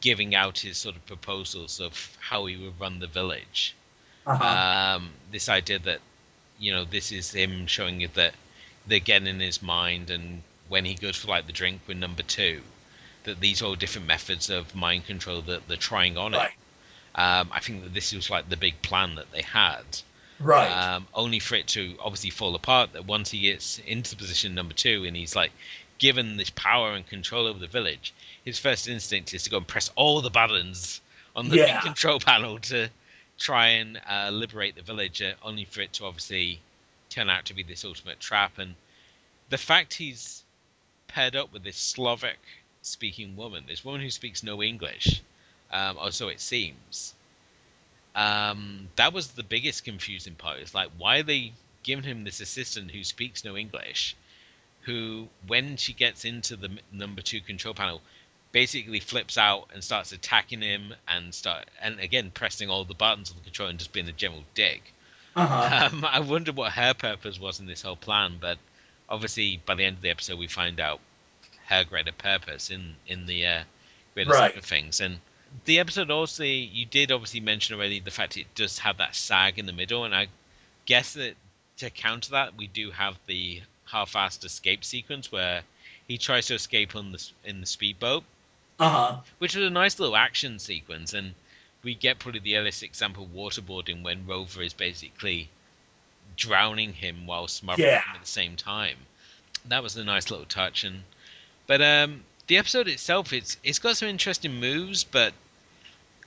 [0.00, 3.74] giving out his sort of proposals of how he would run the village.
[4.26, 4.96] Uh-huh.
[4.96, 6.00] Um, this idea that
[6.58, 8.34] you know this is him showing you that
[8.86, 12.22] they're getting in his mind, and when he goes for like the drink with number
[12.22, 12.60] two,
[13.24, 16.50] that these are all different methods of mind control that they're trying on right.
[16.50, 17.20] it.
[17.20, 19.84] Um, I think that this was like the big plan that they had.
[20.40, 20.68] Right.
[20.68, 22.94] Um, only for it to obviously fall apart.
[22.94, 25.52] That once he gets into position number two and he's like
[25.98, 28.12] given this power and control over the village,
[28.44, 31.00] his first instinct is to go and press all the buttons
[31.36, 31.80] on the Yeah.
[31.82, 32.88] control panel to
[33.42, 35.20] try and uh, liberate the village.
[35.20, 36.60] Uh, only for it to obviously
[37.10, 38.58] turn out to be this ultimate trap.
[38.58, 38.74] And
[39.50, 40.42] the fact he's
[41.08, 42.38] paired up with this Slovak
[42.82, 45.22] speaking woman, this woman who speaks no English,
[45.72, 47.14] um, or so it seems.
[48.14, 50.60] Um, that was the biggest confusing part.
[50.60, 54.14] It's like, why are they giving him this assistant who speaks no English,
[54.82, 58.02] who, when she gets into the number two control panel,
[58.52, 63.30] basically flips out and starts attacking him and start and again pressing all the buttons
[63.30, 64.92] on the control and just being a general dick.
[65.36, 65.88] uh-huh.
[65.92, 68.58] Um, I wonder what her purpose was in this whole plan, but
[69.08, 71.00] obviously by the end of the episode we find out
[71.68, 73.62] her greater purpose in in the uh,
[74.14, 74.56] greater Right.
[74.56, 75.00] of things.
[75.00, 75.20] And
[75.64, 79.58] the episode also you did obviously mention already the fact it does have that sag
[79.58, 80.28] in the middle, and I
[80.86, 81.34] guess that
[81.78, 85.62] to counter that we do have the half-assed escape sequence where
[86.08, 88.24] he tries to escape on the in the speedboat,
[88.82, 89.16] uh-huh.
[89.38, 91.34] which was a nice little action sequence, and
[91.82, 95.48] we get probably the earliest example waterboarding when Rover is basically
[96.36, 98.00] drowning him while smothering Yeah.
[98.02, 98.96] him at the same time.
[99.66, 101.02] That was a nice little touch, and
[101.66, 105.32] but um, the episode itself, it's it's got some interesting moves, but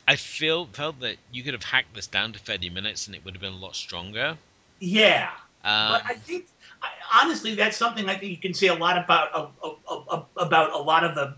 [0.08, 3.26] I feel felt that you could have hacked this down to 30 minutes and it
[3.26, 4.38] would have been a lot stronger.
[4.80, 5.32] Yeah.
[5.64, 6.46] Um, but I think,
[7.14, 10.74] honestly, that's something I think you can say a lot about of, of, of, about
[10.74, 11.36] a lot of the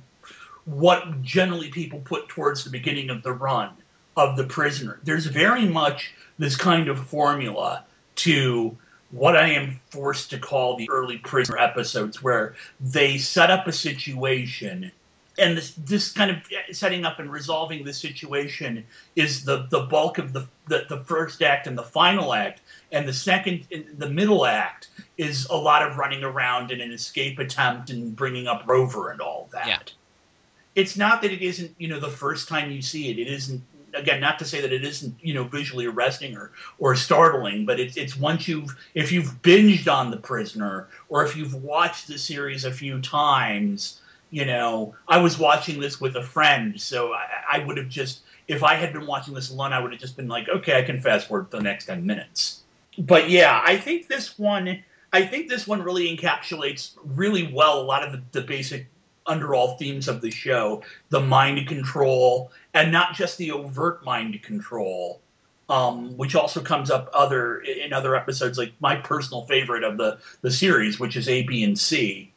[0.68, 3.72] what generally people put towards the beginning of the run
[4.18, 5.00] of the prisoner.
[5.04, 8.78] There's very much this kind of formula to
[9.12, 13.72] what I am forced to call the early prisoner episodes, where they set up a
[13.72, 14.92] situation
[15.40, 16.38] and this this kind of
[16.76, 18.84] setting up and resolving the situation
[19.16, 22.62] is the the bulk of the the, the first act and the final act
[22.92, 27.40] and the second the middle act is a lot of running around in an escape
[27.40, 29.80] attempt and bringing up rover and all that Yeah.
[30.78, 33.18] It's not that it isn't you know the first time you see it.
[33.18, 33.62] It isn't
[33.96, 37.80] again not to say that it isn't you know visually arresting or or startling but
[37.80, 42.18] it's it's once you've if you've binged on the prisoner or if you've watched the
[42.18, 47.26] series a few times you know i was watching this with a friend so i,
[47.54, 50.18] I would have just if i had been watching this alone i would have just
[50.18, 52.62] been like okay i can fast forward the next 10 minutes.
[53.00, 57.84] But yeah i think this one i think this one really encapsulates really well a
[57.84, 58.88] lot of the, the basic
[59.28, 65.22] underall themes of the show the mind control and not just the overt mind control
[65.70, 70.18] um, which also comes up other in other episodes like my personal favorite of the
[70.42, 72.32] the series which is a b and c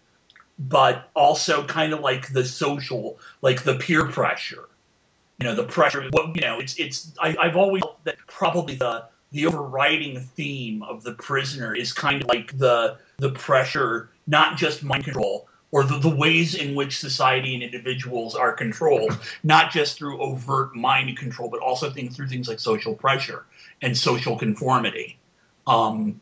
[0.58, 4.68] but also kind of like the social like the peer pressure
[5.38, 8.74] you know the pressure what you know it's it's I, i've always felt that probably
[8.74, 14.56] the the overriding theme of the prisoner is kind of like the the pressure not
[14.56, 19.70] just mind control or the, the ways in which society and individuals are controlled not
[19.70, 23.44] just through overt mind control but also things through things like social pressure
[23.82, 25.18] and social conformity.
[25.66, 26.20] Um,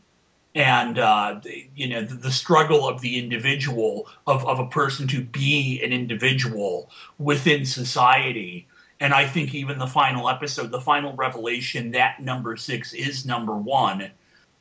[0.54, 1.40] and uh,
[1.76, 5.92] you know the, the struggle of the individual of, of a person to be an
[5.92, 8.66] individual within society.
[9.00, 13.56] And i think even the final episode the final revelation that number six is number
[13.56, 14.10] one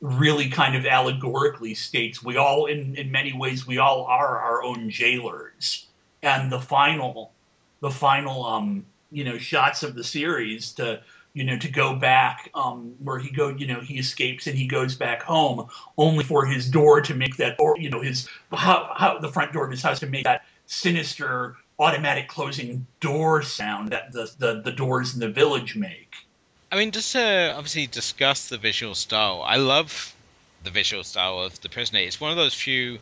[0.00, 4.62] really kind of allegorically states we all in, in many ways we all are our
[4.62, 5.86] own jailers.
[6.22, 7.32] And the final
[7.80, 11.00] the final um you know shots of the series to
[11.34, 14.66] you know to go back um where he go you know he escapes and he
[14.66, 18.90] goes back home only for his door to make that or you know his how,
[18.96, 23.90] how the front door of his house to make that sinister automatic closing door sound
[23.90, 26.07] that the the, the doors in the village make
[26.70, 30.14] I mean, just to obviously discuss the visual style, I love
[30.64, 32.00] the visual style of The Prisoner.
[32.00, 32.98] It's one of those few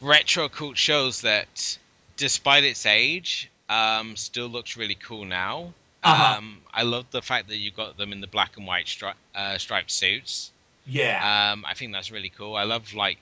[0.00, 1.78] retro cult shows that,
[2.16, 5.72] despite its age, um, still looks really cool now.
[6.02, 6.38] Uh-huh.
[6.38, 9.14] Um, I love the fact that you got them in the black and white stri-
[9.34, 10.50] uh, striped suits.
[10.86, 12.56] yeah Um, I think that's really cool.
[12.56, 13.18] I love like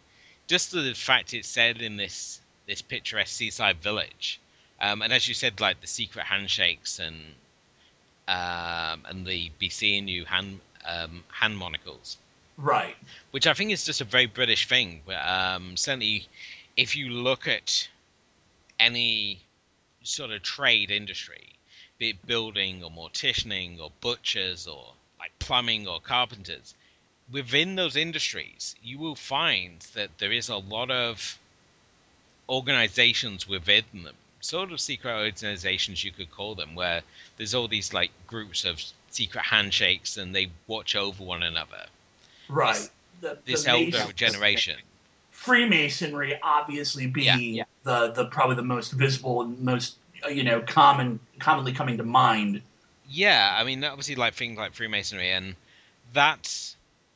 [0.46, 4.40] just the fact it's set in this this picturesque seaside village,
[4.80, 7.16] um, and as you said, like the secret handshakes and
[8.28, 12.18] um, and the you hand um, hand monocles,
[12.56, 12.96] right
[13.30, 15.00] which I think is just a very British thing.
[15.20, 16.26] Um, certainly,
[16.76, 17.88] if you look at
[18.78, 19.40] any
[20.02, 21.54] sort of trade industry,
[21.98, 26.74] be it building or morticianing or butchers or like plumbing or carpenters,
[27.30, 31.38] within those industries, you will find that there is a lot of
[32.48, 37.02] organizations within them, sort of secret organizations you could call them, where
[37.36, 38.80] there's all these like groups of
[39.10, 41.86] secret handshakes and they watch over one another.
[42.48, 44.76] right This- the, This the elder Mason- generation.
[45.32, 47.64] Freemasonry obviously being Yeah, yeah.
[47.84, 52.04] the the probably the most visible and most uh, you know common commonly coming to
[52.04, 52.60] mind.
[53.08, 55.54] Yeah, I mean, obviously, like things like Freemasonry, and
[56.12, 56.74] that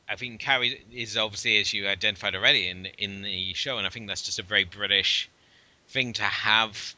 [0.09, 3.89] I think carries is obviously as you identified already in in the show, and I
[3.89, 5.29] think that's just a very British
[5.89, 6.95] thing to have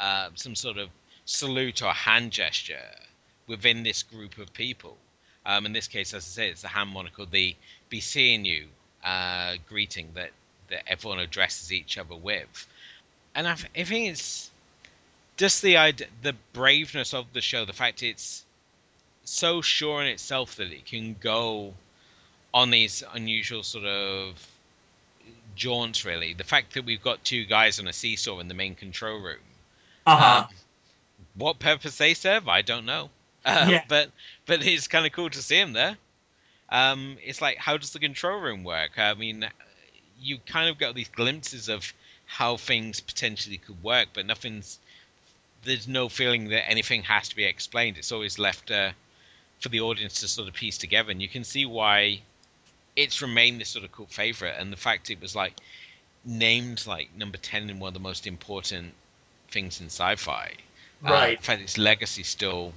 [0.00, 0.88] uh, some sort of
[1.26, 2.90] salute or hand gesture
[3.46, 4.96] within this group of people.
[5.44, 7.54] Um, in this case, as I say, it's the hand monocle, the
[7.88, 8.68] "be seeing you"
[9.04, 10.30] uh, greeting that
[10.68, 12.66] that everyone addresses each other with,
[13.34, 14.50] and I, I think it's
[15.36, 15.74] just the
[16.22, 18.44] the braveness of the show, the fact it's
[19.24, 21.74] so sure in itself that it can go
[22.52, 24.46] on these unusual sort of
[25.56, 26.04] jaunts.
[26.04, 29.18] Really, the fact that we've got two guys on a seesaw in the main control
[29.20, 29.40] room.
[30.12, 30.44] Uh-huh.
[30.48, 30.54] Um,
[31.34, 33.10] what purpose they serve, I don't know.
[33.44, 33.84] Uh, Yeah.
[33.88, 34.10] But
[34.46, 35.96] but it's kind of cool to see him there.
[36.68, 38.98] Um, it's like, how does the control room work?
[38.98, 39.46] I mean,
[40.20, 41.92] you kind of get these glimpses of
[42.26, 44.78] how things potentially could work, but nothing's.
[45.64, 47.98] There's no feeling that anything has to be explained.
[47.98, 48.92] It's always left uh,
[49.60, 52.20] for the audience to sort of piece together, and you can see why
[52.96, 54.56] it's remained this sort of cult favorite.
[54.58, 55.54] And the fact it was like
[56.24, 58.94] named like number ten in one of the most important
[59.50, 60.52] things in sci-fi.
[61.04, 61.36] Uh, Right.
[61.38, 62.72] in fact, its legacy still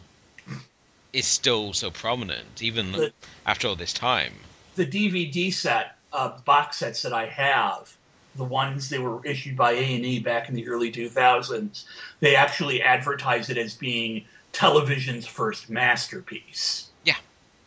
[1.11, 3.13] is still so prominent, even The-
[3.45, 4.33] after all this time.
[4.75, 7.91] the DVD set uh, box sets that I have,
[8.35, 11.85] the ones they were issued by A and E back in the early 2000s,
[12.19, 16.89] they actually advertise it as being television's first masterpiece.
[17.03, 17.15] Yeah.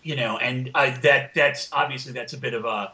[0.02, 2.92] You know, and I, that that's obviously that's a bit of a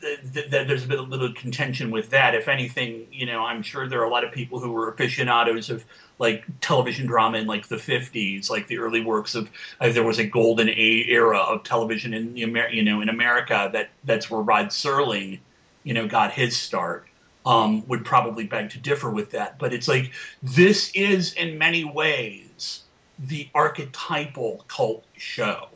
[0.00, 2.34] th- th- th- there's a little contention with that.
[2.34, 5.70] If anything, you know, I'm sure there are a lot of people who were aficionados
[5.70, 5.84] of
[6.18, 9.50] like television drama in like the 50s, like the early works of.
[9.80, 13.70] Uh, there was a golden era of television in the Amer- you know in America
[13.72, 15.38] that that's where Rod Serling,
[15.84, 17.06] you know, got his start.
[17.46, 20.12] Um, would probably beg to differ with that, but it's like
[20.42, 22.82] this is in many ways
[23.18, 25.68] the archetypal cult show.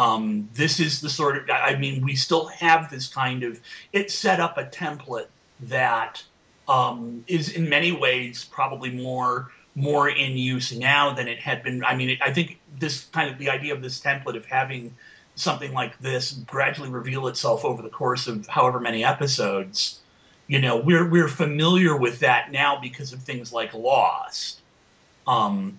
[0.00, 3.60] Um, this is the sort of, I mean, we still have this kind of,
[3.92, 5.26] it set up a template
[5.60, 6.22] that
[6.68, 11.84] um, is in many ways probably more more in use now than it had been.
[11.84, 14.94] I mean, it, I think this kind of the idea of this template of having
[15.34, 20.00] something like this gradually reveal itself over the course of however many episodes.
[20.48, 24.60] You know, we're we're familiar with that now because of things like Lost,
[25.26, 25.78] um,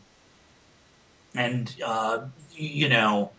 [1.35, 3.31] and uh, you know,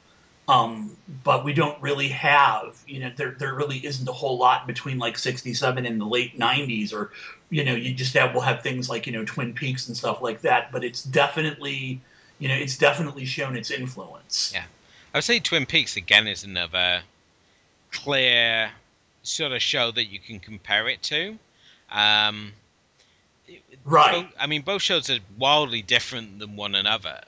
[0.52, 4.66] um, but we don't really have, you know, there there really isn't a whole lot
[4.66, 7.10] between like '67 and the late '90s, or
[7.50, 10.22] you know, you just have we'll have things like you know Twin Peaks and stuff
[10.22, 10.72] like that.
[10.72, 12.00] But it's definitely,
[12.38, 14.52] you know, it's definitely shown its influence.
[14.54, 14.64] Yeah.
[15.14, 17.02] I would say Twin Peaks again is another
[17.90, 18.70] clear
[19.22, 21.38] sort of show that you can compare it to.
[21.90, 22.52] Um,
[23.84, 24.22] Right.
[24.24, 27.20] both- I mean, both shows are wildly different than one another,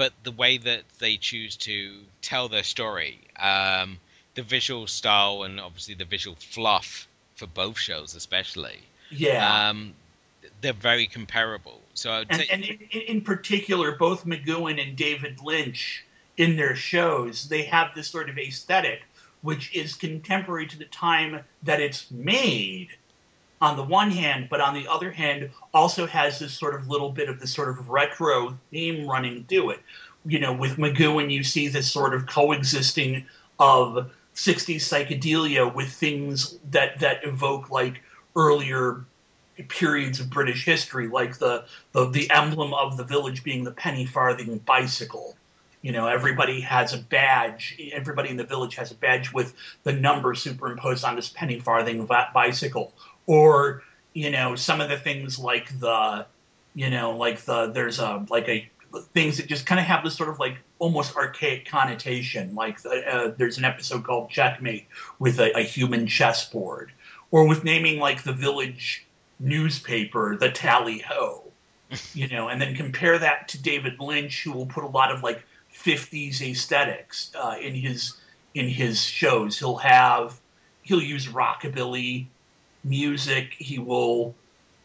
[0.00, 1.92] but the way that they choose to
[2.22, 3.98] tell their story, um,
[4.34, 8.78] the visual style, and obviously the visual fluff for both shows, especially,
[9.10, 9.68] Yeah.
[9.68, 9.92] um,
[10.62, 11.82] they're very comparable.
[11.92, 12.78] So I would and, say, and in,
[13.14, 16.02] in particular, both McGoohan and David Lynch
[16.38, 19.02] in their shows, they have this sort of aesthetic
[19.42, 22.88] which is contemporary to the time that it's made
[23.60, 27.10] on the one hand, but on the other hand, also has this sort of little
[27.10, 29.80] bit of this sort of retro theme running through it.
[30.24, 33.24] You know, with Magoo, and you see this sort of coexisting
[33.58, 38.02] of 60s psychedelia with things that, that evoke like
[38.36, 39.04] earlier
[39.68, 44.06] periods of British history, like the, the the emblem of the village being the penny
[44.06, 45.36] farthing bicycle.
[45.82, 47.78] You know, everybody has a badge.
[47.92, 52.06] Everybody in the village has a badge with the number superimposed on this penny farthing
[52.06, 52.92] bicycle.
[53.30, 56.26] Or you know, some of the things like the,
[56.74, 58.68] you know, like the there's a like a
[59.14, 62.56] things that just kind of have this sort of like almost archaic connotation.
[62.56, 64.88] Like the, uh, there's an episode called Checkmate
[65.20, 66.90] with a, a human chessboard,
[67.30, 69.06] or with naming like the village
[69.38, 71.44] newspaper the Tally Ho,
[72.12, 75.22] you know, and then compare that to David Lynch, who will put a lot of
[75.22, 78.14] like 50s aesthetics uh, in his
[78.54, 79.56] in his shows.
[79.56, 80.40] He'll have
[80.82, 82.26] he'll use rockabilly
[82.84, 83.54] music.
[83.58, 84.34] He will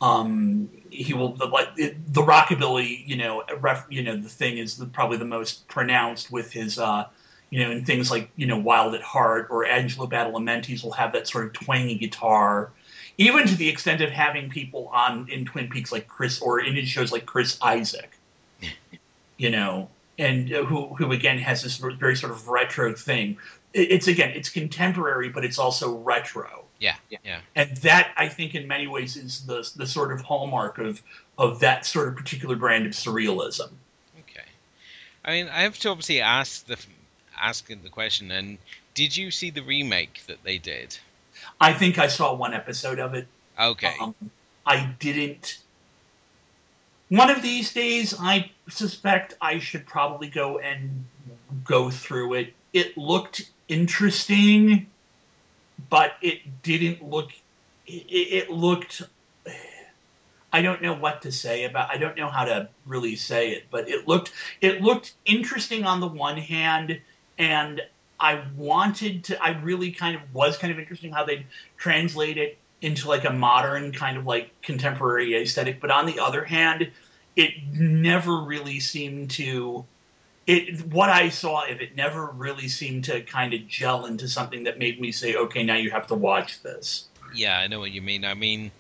[0.01, 4.57] um he will the like it, the rockabilly you know ref, you know the thing
[4.57, 7.07] is the, probably the most pronounced with his uh
[7.49, 11.13] you know in things like you know wild at heart or angelo badalamenti's will have
[11.13, 12.71] that sort of twangy guitar.
[13.17, 16.75] Even to the extent of having people on in twin peaks like chris or in
[16.75, 18.17] his shows like chris Isaak.
[19.37, 23.37] You know and uh, who who again has this very sort of retro thing.
[23.73, 27.17] It- it's again it's contemporary but it's also retro yeah, yeah.
[27.23, 27.39] yeah.
[27.55, 31.01] and that I think in many ways is the the sort of hallmark of
[31.37, 33.69] of that sort of particular brand of surrealism.
[34.19, 34.45] Okay.
[35.23, 36.77] I mean, I have to obviously ask the
[37.39, 38.31] ask the question.
[38.31, 38.57] And
[38.93, 40.97] did you see the remake that they did?
[41.59, 43.27] I think I saw one episode of it.
[43.59, 43.95] Okay.
[43.99, 44.15] Um,
[44.65, 45.59] I didn't.
[47.09, 51.05] One of these days, I suspect I should probably go and
[51.63, 52.53] go through it.
[52.73, 54.87] It looked interesting,
[55.95, 57.31] but it didn't look.
[57.87, 59.01] It, it looked.
[60.51, 61.89] I don't know what to say about.
[61.89, 64.33] I don't know how to really say it, but it looked.
[64.59, 66.99] It looked interesting on the one hand,
[67.37, 67.81] and
[68.19, 69.41] I wanted to.
[69.41, 71.45] I really kind of was kind of interesting how they
[71.77, 75.79] translate it into like a modern kind of like contemporary aesthetic.
[75.79, 76.91] But on the other hand,
[77.37, 79.85] it never really seemed to.
[80.47, 84.63] It what I saw of it never really seemed to kind of gel into something
[84.63, 87.05] that made me say, okay, now you have to watch this.
[87.33, 88.23] Yeah, I know what you mean.
[88.25, 88.71] I mean,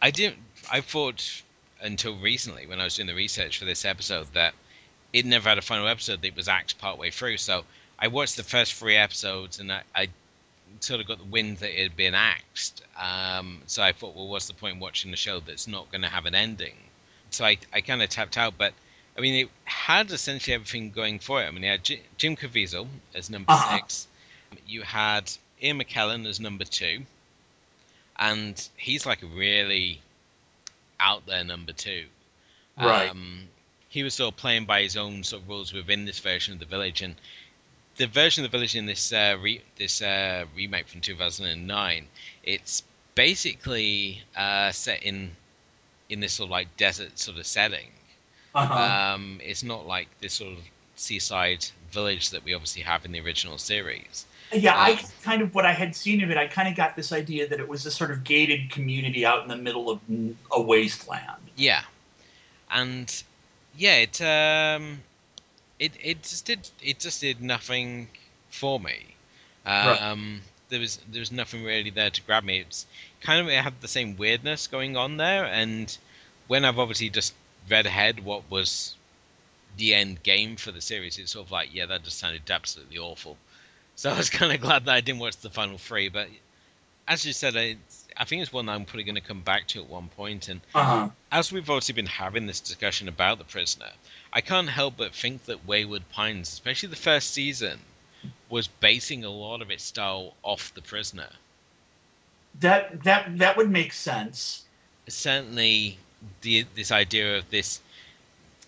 [0.00, 0.38] I didn't.
[0.70, 1.42] I thought
[1.80, 4.54] until recently, when I was doing the research for this episode, that
[5.12, 6.22] it never had a final episode.
[6.22, 7.36] That was axed partway through.
[7.36, 7.64] So
[7.98, 10.08] I watched the first three episodes, and I, I
[10.80, 12.82] sort of got the wind that it had been axed.
[13.00, 16.02] Um, so I thought, well, what's the point in watching the show that's not going
[16.02, 16.76] to have an ending?
[17.30, 18.54] So I, I kind of tapped out.
[18.56, 18.72] But
[19.16, 21.46] I mean, it had essentially everything going for it.
[21.46, 23.76] I mean, you had J- Jim Caviezel as number Uh-huh.
[23.76, 24.06] six.
[24.66, 25.30] You had
[25.62, 27.04] Ian McKellen as number two
[28.16, 30.00] and he's like a really
[31.00, 32.04] out there number two.
[32.78, 33.10] Right.
[33.10, 33.48] Um,
[33.88, 36.60] he was sort of playing by his own sort of rules within this version of
[36.60, 37.14] the village, and
[37.96, 42.06] the version of the village in this uh, re- this uh, remake from 2009,
[42.42, 42.82] it's
[43.14, 45.30] basically uh, set in
[46.08, 47.88] in this sort of like desert sort of setting.
[48.54, 49.14] Uh-huh.
[49.14, 50.58] Um, it's not like this sort of
[50.96, 54.26] seaside village that we obviously have in the original series.
[54.52, 56.96] yeah, I um, kind of what I had seen of it, I kind of got
[56.96, 60.00] this idea that it was a sort of gated community out in the middle of
[60.52, 61.50] a wasteland.
[61.56, 61.82] Yeah,
[62.70, 63.22] and
[63.76, 65.00] yeah, it um,
[65.78, 68.08] it it just did it just did nothing
[68.50, 69.14] for me.
[69.66, 70.00] Right.
[70.00, 72.60] Um, there was there was nothing really there to grab me.
[72.60, 72.86] It's
[73.20, 75.96] kind of it had the same weirdness going on there, and
[76.46, 77.34] when I've obviously just
[77.68, 78.94] read ahead what was
[79.76, 82.98] the end game for the series, it's sort of like yeah, that just sounded absolutely
[82.98, 83.36] awful.
[83.96, 86.28] So I was kind of glad that I didn't watch the final three, but
[87.06, 87.76] as you said, I,
[88.16, 90.48] I think it's one that I'm probably going to come back to at one point.
[90.48, 91.08] and Uh huh.
[91.30, 93.90] as we've obviously been having this discussion about the prisoner,
[94.32, 97.78] I can't help but think that Wayward Pines, especially the first season,
[98.48, 101.28] was basing a lot of its style off the prisoner.
[102.60, 104.64] That that that would make sense.
[105.08, 105.98] Certainly,
[106.40, 107.80] the this idea of this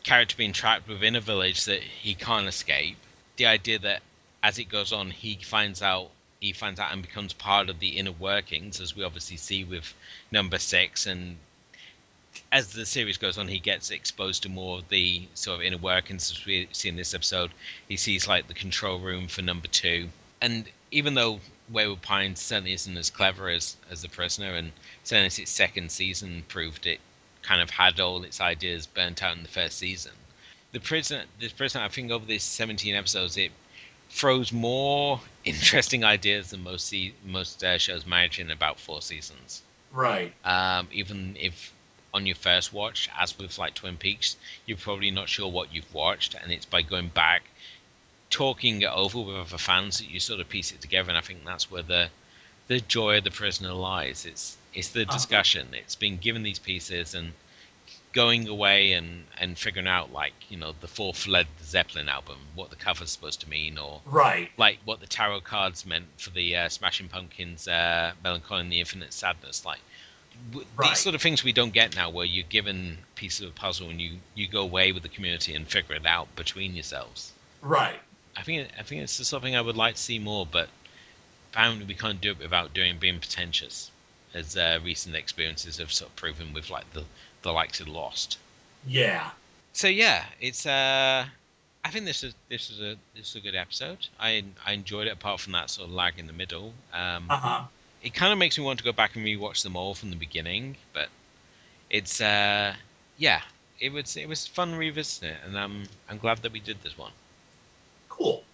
[0.02, 2.98] character being trapped within a village that he can't escape,
[3.36, 4.02] the idea that
[4.42, 7.96] as it goes on, he finds out he finds out and becomes part of the
[7.96, 9.94] inner workings, as we obviously see with
[10.30, 11.38] number six, and
[12.52, 15.78] as the series goes on, he gets exposed to more of the sort of inner
[15.78, 17.50] workings as we see in this episode.
[17.88, 20.10] He sees like the control room for number two,
[20.42, 24.72] and even though Wayward Pines certainly isn't as clever as as the prisoner, and
[25.04, 27.00] certainly its second season proved it
[27.46, 30.12] kind of had all its ideas burnt out in the first season.
[30.72, 33.52] The prison, the prisoner, I think over these 17 episodes, it
[34.10, 39.62] throws more interesting ideas than most se- most uh, shows manage in about four seasons.
[39.92, 40.34] Right.
[40.44, 41.72] Um, even if
[42.12, 44.36] on your first watch, as with like Twin Peaks,
[44.66, 47.42] you're probably not sure what you've watched, and it's by going back,
[48.30, 51.10] talking it over with other fans that you sort of piece it together.
[51.10, 52.08] And I think that's where the
[52.68, 54.24] the joy of the prisoner lies.
[54.26, 55.12] It's it's the Uh-huh.
[55.12, 55.68] discussion.
[55.74, 57.32] It's being given these pieces and
[58.12, 62.70] going away and and figuring out like you know the fourth Led Zeppelin album, what
[62.70, 64.50] the cover's supposed to mean, or Right.
[64.56, 68.80] like what the tarot cards meant for the uh, Smashing Pumpkins uh, Melancholy and the
[68.80, 69.64] Infinite Sadness.
[69.64, 69.80] Like
[70.50, 70.90] w- Right.
[70.90, 73.88] these sort of things we don't get now, where you're given pieces of a puzzle
[73.90, 77.32] and you you go away with the community and figure it out between yourselves.
[77.62, 78.00] Right.
[78.36, 80.68] I think I think it's something I would like to see more, but
[81.56, 83.90] apparently we can't do it without doing being pretentious,
[84.34, 87.04] as uh, recent experiences have sort of proven with like the
[87.42, 88.38] the likes of Lost.
[88.86, 89.30] Yeah.
[89.72, 91.24] So yeah, it's uh,
[91.84, 94.06] I think this is this is a this is a good episode.
[94.20, 96.74] I I enjoyed it apart from that sort of lag in the middle.
[96.92, 97.62] Um, Uh huh.
[98.02, 100.16] it kind of makes me want to go back and rewatch them all from the
[100.16, 101.08] beginning, but
[101.88, 102.74] it's uh,
[103.16, 103.40] yeah,
[103.80, 106.98] it was it was fun revisiting it, and I'm I'm glad that we did this
[106.98, 107.12] one.
[108.08, 108.44] Cool.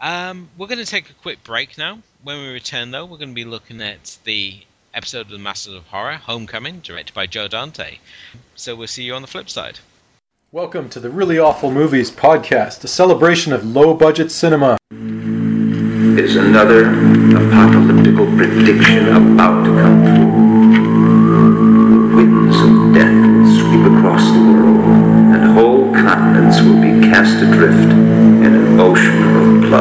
[0.00, 1.98] Um, we're going to take a quick break now.
[2.22, 4.60] When we return, though, we're going to be looking at the
[4.92, 7.98] episode of The Masters of Horror, Homecoming, directed by Joe Dante.
[8.54, 9.80] So we'll see you on the flip side.
[10.52, 14.76] Welcome to the Really Awful Movies podcast, a celebration of low budget cinema.
[14.92, 20.24] is another apocalyptical prediction about to come true.
[22.10, 24.84] The winds of death will sweep across the world,
[25.34, 29.33] and whole continents will be cast adrift in an ocean
[29.74, 29.80] Hi,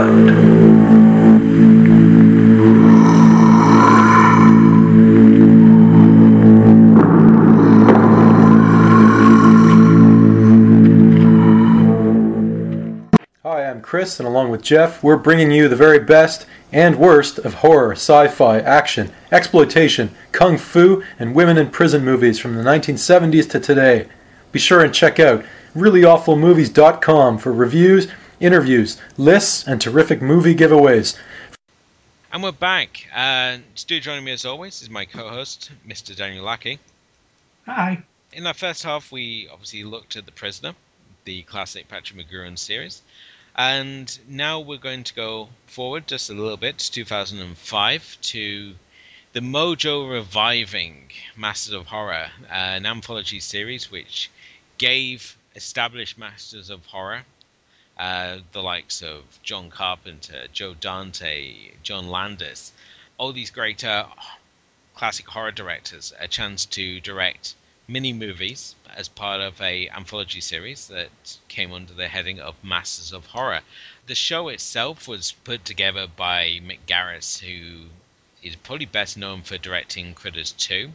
[13.70, 17.53] I'm Chris, and along with Jeff, we're bringing you the very best and worst of
[17.56, 23.48] horror, sci fi, action, exploitation, kung fu, and women in prison movies from the 1970s
[23.52, 24.07] to today.
[24.52, 25.45] Be sure and check out
[25.76, 28.07] reallyawfulmovies.com for reviews,
[28.44, 31.18] interviews, lists, and terrific movie giveaways.
[32.34, 33.07] And we're back.
[33.15, 36.14] Uh, Stu joining me as always is my co-host, Mr.
[36.14, 36.80] Daniel Lackey.
[37.65, 38.03] Hi.
[38.34, 40.76] In our first half, we obviously looked at The Prisoner,
[41.24, 43.02] the classic Patrick McGoohan series.
[43.56, 48.76] And now we're going to go forward just a little bit to 2005 to
[49.32, 54.30] the Mojo reviving Masters of Horror, uh, an anthology series which
[54.78, 57.24] gave established Masters of Horror,
[57.98, 62.72] uh, the likes of John Carpenter, Joe Dante, John Landis,
[63.18, 64.07] all these great uh,
[64.95, 67.56] classic horror directors a chance to direct
[67.88, 73.11] mini movies as part of a anthology series that came under the heading of Masters
[73.11, 73.61] of Horror.
[74.06, 77.90] The show itself was put together by Mick Garris, who
[78.41, 80.94] is probably best known for directing Critters 2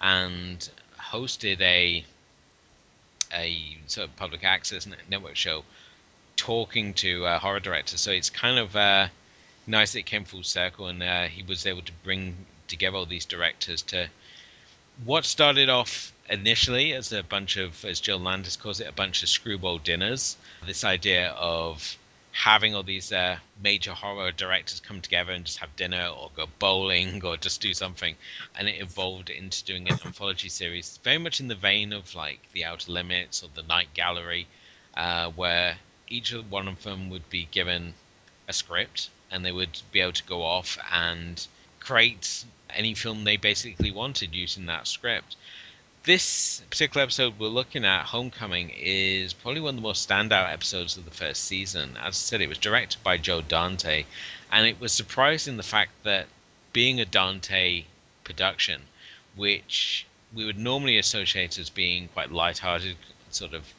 [0.00, 0.68] and
[0.98, 2.04] hosted a
[3.32, 5.64] a sort of public access network show
[6.36, 8.00] talking to uh, horror directors.
[8.00, 9.08] So it's kind of uh,
[9.66, 12.36] nice that it came full circle, and uh, he was able to bring
[12.68, 14.08] together all these directors to
[15.04, 19.22] what started off initially as a bunch of, as Jill Landis calls it, a bunch
[19.22, 20.36] of screwball dinners.
[20.64, 21.96] This idea of
[22.36, 26.46] having all these uh, major horror directors come together and just have dinner or go
[26.58, 28.14] bowling or just do something
[28.58, 32.38] and it evolved into doing an anthology series very much in the vein of like
[32.52, 34.46] the outer limits or the night gallery
[34.98, 37.94] uh, where each one of them would be given
[38.48, 41.46] a script and they would be able to go off and
[41.80, 45.36] create any film they basically wanted using that script
[46.06, 50.96] this particular episode we're looking at, Homecoming, is probably one of the most standout episodes
[50.96, 51.96] of the first season.
[51.96, 54.04] As I said, it was directed by Joe Dante,
[54.52, 56.28] and it was surprising the fact that
[56.72, 57.86] being a Dante
[58.22, 58.82] production,
[59.34, 62.96] which we would normally associate as being quite light-hearted,
[63.30, 63.74] sort of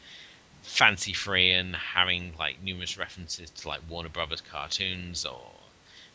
[0.68, 5.42] fancy free and having like numerous references to like Warner Brothers cartoons or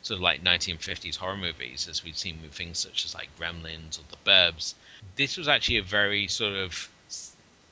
[0.03, 3.99] sort of like 1950s horror movies, as we've seen with things such as like Gremlins
[3.99, 4.75] or The Burbs.
[5.17, 6.89] This was actually a very sort of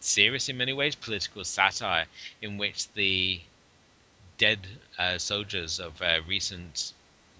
[0.00, 2.06] serious, in many ways, political satire
[2.40, 3.40] in which the
[4.38, 4.66] dead
[4.98, 6.92] uh, soldiers of uh, recent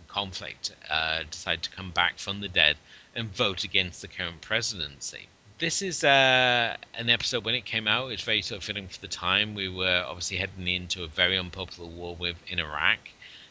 [0.09, 2.77] conflict uh, decide to come back from the dead
[3.15, 5.29] and vote against the current presidency.
[5.61, 8.13] This is uh, an episode when it came out.
[8.13, 9.55] It's very sort of fitting for the time.
[9.55, 12.99] We were obviously heading into a very unpopular war with in Iraq,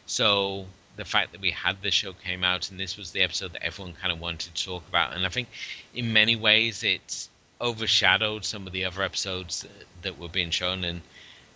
[0.08, 0.66] so
[0.96, 3.64] the fact that we had this show came out and this was the episode that
[3.64, 5.16] everyone kind of wanted to talk about.
[5.16, 5.50] And I think
[5.94, 7.30] in many ways it's
[7.62, 9.68] overshadowed some of the other episodes
[10.02, 10.84] that were being shown.
[10.84, 11.04] And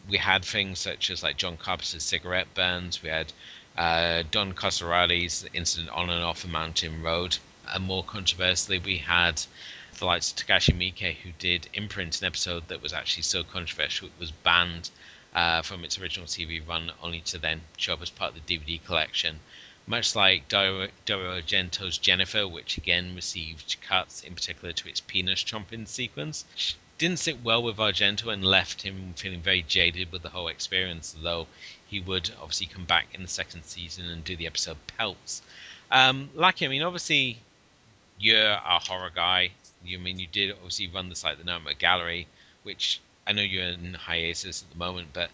[0.07, 3.01] we had things such as like John Carpenter's cigarette burns.
[3.01, 3.33] We had
[3.75, 7.39] uh, Don Coscarelli's incident on and off a mountain road.
[7.73, 9.41] And more controversially, we had
[9.99, 14.07] the likes of Takashi Miike, who did Imprint, an episode that was actually so controversial
[14.07, 14.89] it was banned
[15.35, 18.57] uh, from its original TV run, only to then show up as part of the
[18.57, 19.39] DVD collection.
[19.85, 25.87] Much like Dario Argento's Jennifer, which again received cuts, in particular to its penis chomping
[25.87, 26.45] sequence,
[26.97, 31.15] didn't sit well with Argento and left him feeling very jaded with the whole experience,
[31.21, 31.47] though
[31.85, 35.41] he would obviously come back in the second season and do the episode Pelts.
[35.91, 37.39] Um, Lucky, I mean, obviously,
[38.19, 39.51] you're a horror guy.
[39.85, 42.27] You I mean you did obviously run the site, the Nightmare Gallery,
[42.63, 45.29] which I know you're in hiatus at the moment, but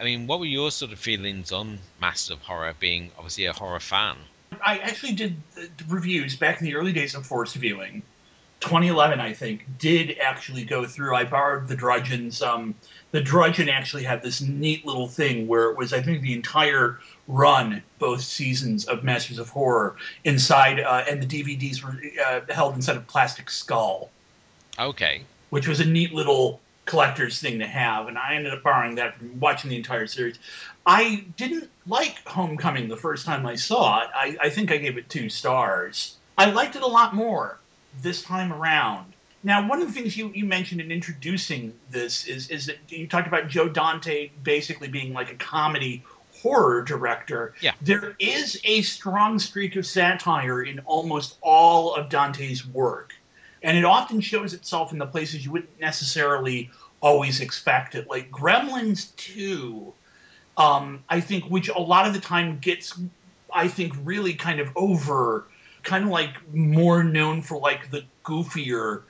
[0.00, 3.52] I mean, what were your sort of feelings on Masters of Horror, being obviously a
[3.52, 4.16] horror fan?
[4.64, 5.36] I actually did
[5.88, 8.02] reviews back in the early days of forced viewing.
[8.60, 11.14] 2011, I think, did actually go through.
[11.14, 12.40] I borrowed the Drudgeon's.
[12.40, 12.74] Um,
[13.12, 17.00] the Drudgeon actually had this neat little thing where it was, I think, the entire
[17.26, 22.74] run, both seasons of Masters of Horror, inside, uh, and the DVDs were uh, held
[22.74, 24.10] inside a plastic skull,
[24.78, 28.08] Okay, which was a neat little collector's thing to have.
[28.08, 30.38] And I ended up borrowing that from watching the entire series.
[30.86, 34.08] I didn't like Homecoming the first time I saw it.
[34.14, 36.16] I, I think I gave it two stars.
[36.38, 37.58] I liked it a lot more
[38.02, 39.09] this time around.
[39.42, 43.06] Now, one of the things you, you mentioned in introducing this is is that you
[43.06, 46.04] talked about Joe Dante basically being like a comedy
[46.42, 47.54] horror director.
[47.60, 47.72] Yeah.
[47.80, 53.14] There is a strong streak of satire in almost all of Dante's work.
[53.62, 56.70] And it often shows itself in the places you wouldn't necessarily
[57.02, 58.08] always expect it.
[58.08, 59.92] Like Gremlins 2,
[60.56, 62.98] um, I think, which a lot of the time gets,
[63.52, 65.46] I think, really kind of over,
[65.82, 69.02] kind of like more known for like the goofier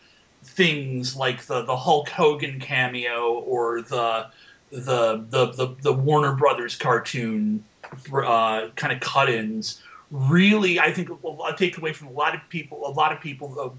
[0.50, 4.26] things like the, the Hulk Hogan cameo or the
[4.70, 7.64] the the the, the Warner Brothers cartoon
[8.12, 9.82] uh, kind of cut-ins.
[10.10, 11.10] Really, I think
[11.44, 12.86] I take away from a lot of people.
[12.86, 13.70] A lot of people, uh,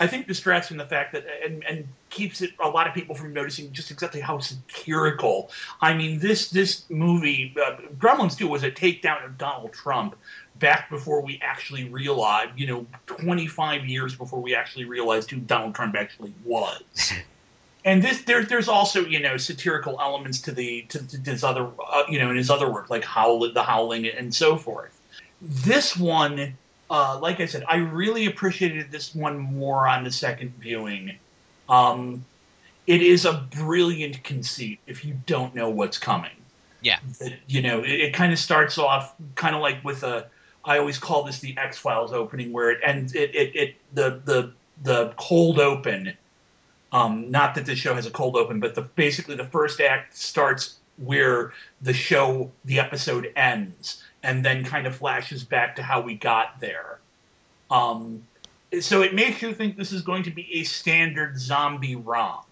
[0.00, 3.14] I think, distracts from the fact that and and keeps it a lot of people
[3.14, 5.50] from noticing just exactly how satirical.
[5.80, 10.16] I mean, this this movie, uh, Gremlins 2, was a takedown of Donald Trump
[10.60, 15.74] back before we actually realized, you know, 25 years before we actually realized who Donald
[15.74, 16.82] Trump actually was.
[17.84, 21.68] and this there, there's also you know satirical elements to the to, to his other
[21.92, 24.98] uh, you know in his other work like Howl the Howling and so forth.
[25.40, 26.56] This one,
[26.90, 31.16] uh, like I said, I really appreciated this one more on the second viewing.
[31.68, 32.24] Um,
[32.86, 36.30] it is a brilliant conceit if you don't know what's coming.
[36.82, 36.98] Yeah.
[37.46, 40.26] You know, it, it kind of starts off kind of like with a.
[40.64, 43.14] I always call this the X Files opening, where it ends.
[43.14, 46.12] It, it, it the the the cold open.
[46.92, 50.16] Um, not that the show has a cold open, but the basically the first act
[50.16, 56.00] starts where the show, the episode ends, and then kind of flashes back to how
[56.00, 56.98] we got there.
[57.70, 58.22] Um,
[58.80, 62.44] so it makes you think this is going to be a standard zombie romp.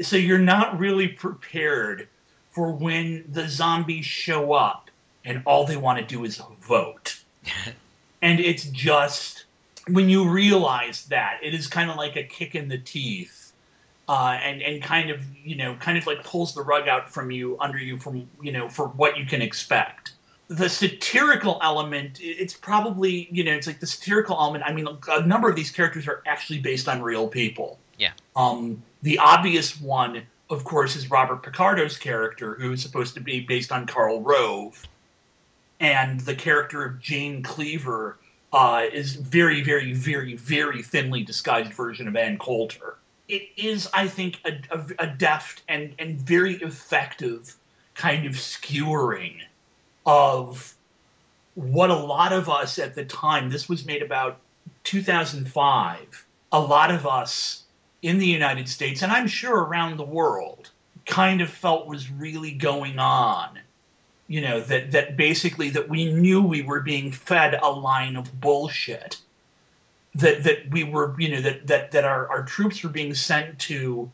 [0.00, 2.08] So you're not really prepared
[2.50, 4.89] for when the zombies show up
[5.24, 7.20] and all they want to do is vote.
[8.22, 9.44] and it's just
[9.88, 13.52] when you realize that it is kind of like a kick in the teeth
[14.08, 17.30] uh, and and kind of you know kind of like pulls the rug out from
[17.30, 20.12] you under you from you know for what you can expect
[20.48, 25.24] the satirical element it's probably you know it's like the satirical element i mean a
[25.26, 28.10] number of these characters are actually based on real people Yeah.
[28.34, 33.40] um the obvious one of course is robert picardo's character who is supposed to be
[33.40, 34.86] based on Karl Rove
[35.80, 38.18] and the character of Jane Cleaver
[38.52, 42.98] uh, is very, very, very, very thinly disguised version of Ann Coulter.
[43.28, 47.56] It is, I think, a, a, a deft and, and very effective
[47.94, 49.40] kind of skewering
[50.04, 50.74] of
[51.54, 54.38] what a lot of us at the time, this was made about
[54.84, 57.64] 2005, a lot of us
[58.02, 60.70] in the United States, and I'm sure around the world,
[61.06, 63.58] kind of felt was really going on
[64.30, 68.40] you know that that basically that we knew we were being fed a line of
[68.40, 69.18] bullshit
[70.14, 73.58] that that we were you know that that that our, our troops were being sent
[73.58, 74.08] to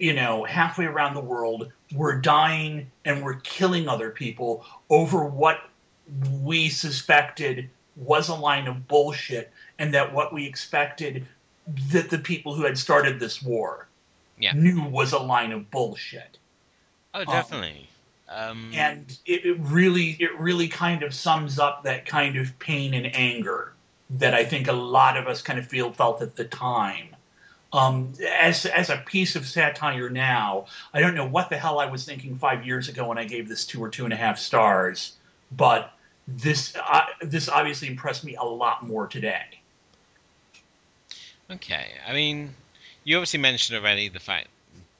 [0.00, 5.60] you know halfway around the world were dying and were killing other people over what
[6.42, 11.24] we suspected was a line of bullshit and that what we expected
[11.92, 13.86] that the people who had started this war
[14.36, 14.52] Yeah.
[14.52, 16.38] knew was a line of bullshit
[17.14, 17.80] Oh, definitely.
[17.80, 17.97] Um,
[18.74, 23.14] and it, it really it really kind of sums up that kind of pain and
[23.14, 23.72] anger
[24.10, 27.14] that I think a lot of us kind of feel felt at the time.
[27.72, 31.86] Um, as as a piece of satire now, I don't know what the hell I
[31.86, 34.38] was thinking five years ago when I gave this two or two and a half
[34.38, 35.16] stars,
[35.52, 35.92] but
[36.26, 39.44] this uh, this obviously impressed me a lot more today.
[41.50, 42.54] Okay, I mean,
[43.04, 44.48] you obviously mentioned already the fact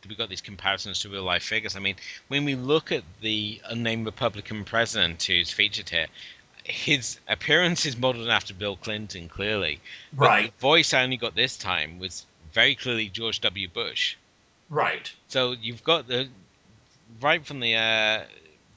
[0.08, 1.76] we got these comparisons to real life figures.
[1.76, 1.96] I mean,
[2.28, 6.06] when we look at the unnamed Republican president who's featured here,
[6.64, 9.80] his appearance is modeled after Bill Clinton, clearly.
[10.12, 10.52] But Right.
[10.56, 13.68] The voice I only got this time was very clearly George W.
[13.68, 14.16] Bush.
[14.68, 15.10] Right.
[15.28, 16.28] So you've got the
[17.20, 18.24] right from the uh,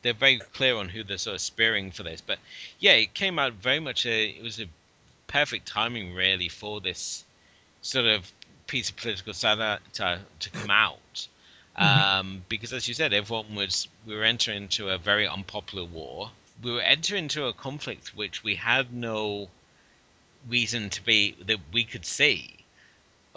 [0.02, 2.40] they're very clear on who they're sort of spearing for this, but
[2.80, 4.66] yeah, it came out very much a it was a
[5.28, 7.24] perfect timing really for this
[7.82, 8.32] sort of
[8.72, 11.28] piece of political satire to, come out.
[11.76, 16.32] Um, because as you said, everyone was we were entering into a very unpopular war.
[16.64, 19.50] We were entering into a conflict which we had no
[20.48, 22.56] reason to be that we could see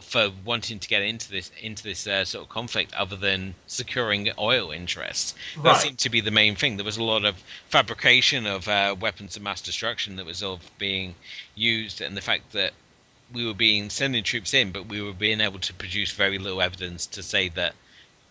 [0.01, 4.31] for wanting to get into this into this uh, sort of conflict other than securing
[4.39, 5.35] oil interests.
[5.57, 5.83] That Right.
[5.83, 6.77] seemed to be the main thing.
[6.77, 7.37] There was a lot of
[7.71, 11.15] fabrication of uh, weapons of mass destruction that was of being
[11.55, 12.73] used, and the fact that
[13.35, 16.63] we were being sending troops in, but we were being able to produce very little
[16.63, 17.75] evidence to say that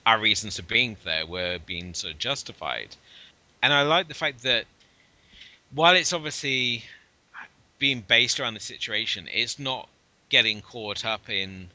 [0.05, 2.95] our reasons for being there were being sort of justified.
[3.61, 4.65] And I like the fact that
[5.73, 6.83] while it's obviously
[7.79, 9.89] being based around the situation, it's not
[10.29, 11.69] getting caught up in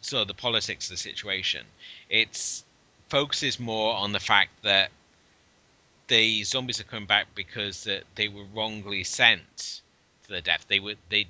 [0.00, 1.64] sort of the politics of the situation.
[2.10, 2.64] It's
[3.08, 4.90] focuses more on the fact that
[6.08, 9.80] the zombies are coming back because they were wrongly sent
[10.24, 10.66] to their death.
[10.68, 11.26] They were they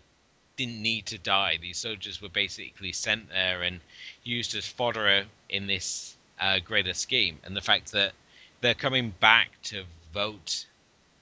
[0.59, 1.59] didn't need to die.
[1.62, 3.80] These soldiers were basically sent there and
[4.24, 7.39] used as fodder in this uh, greater scheme.
[7.44, 8.12] And the fact that
[8.60, 10.66] they're coming back to vote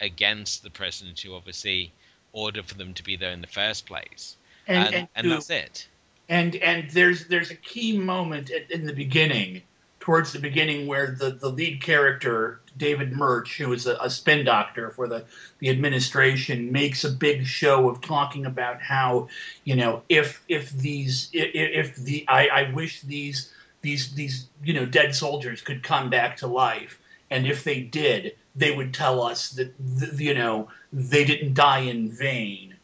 [0.00, 1.92] against the president who obviously
[2.32, 4.36] ordered for them to be there in the first place.
[4.66, 5.86] And, and, to- that's it.
[6.28, 9.62] and and there's there's a key moment at, in the beginning
[10.00, 14.44] towards the beginning where the the lead character david murch who is a, a spin
[14.44, 15.24] doctor for the
[15.61, 19.28] the administration makes a big show of talking about how
[19.65, 24.74] you know if if these if, if the I, I wish these these these you
[24.74, 26.98] know dead soldiers could come back to life.
[27.31, 31.81] And if they did they would tell us that th- you know they didn't die
[31.81, 32.74] in vain.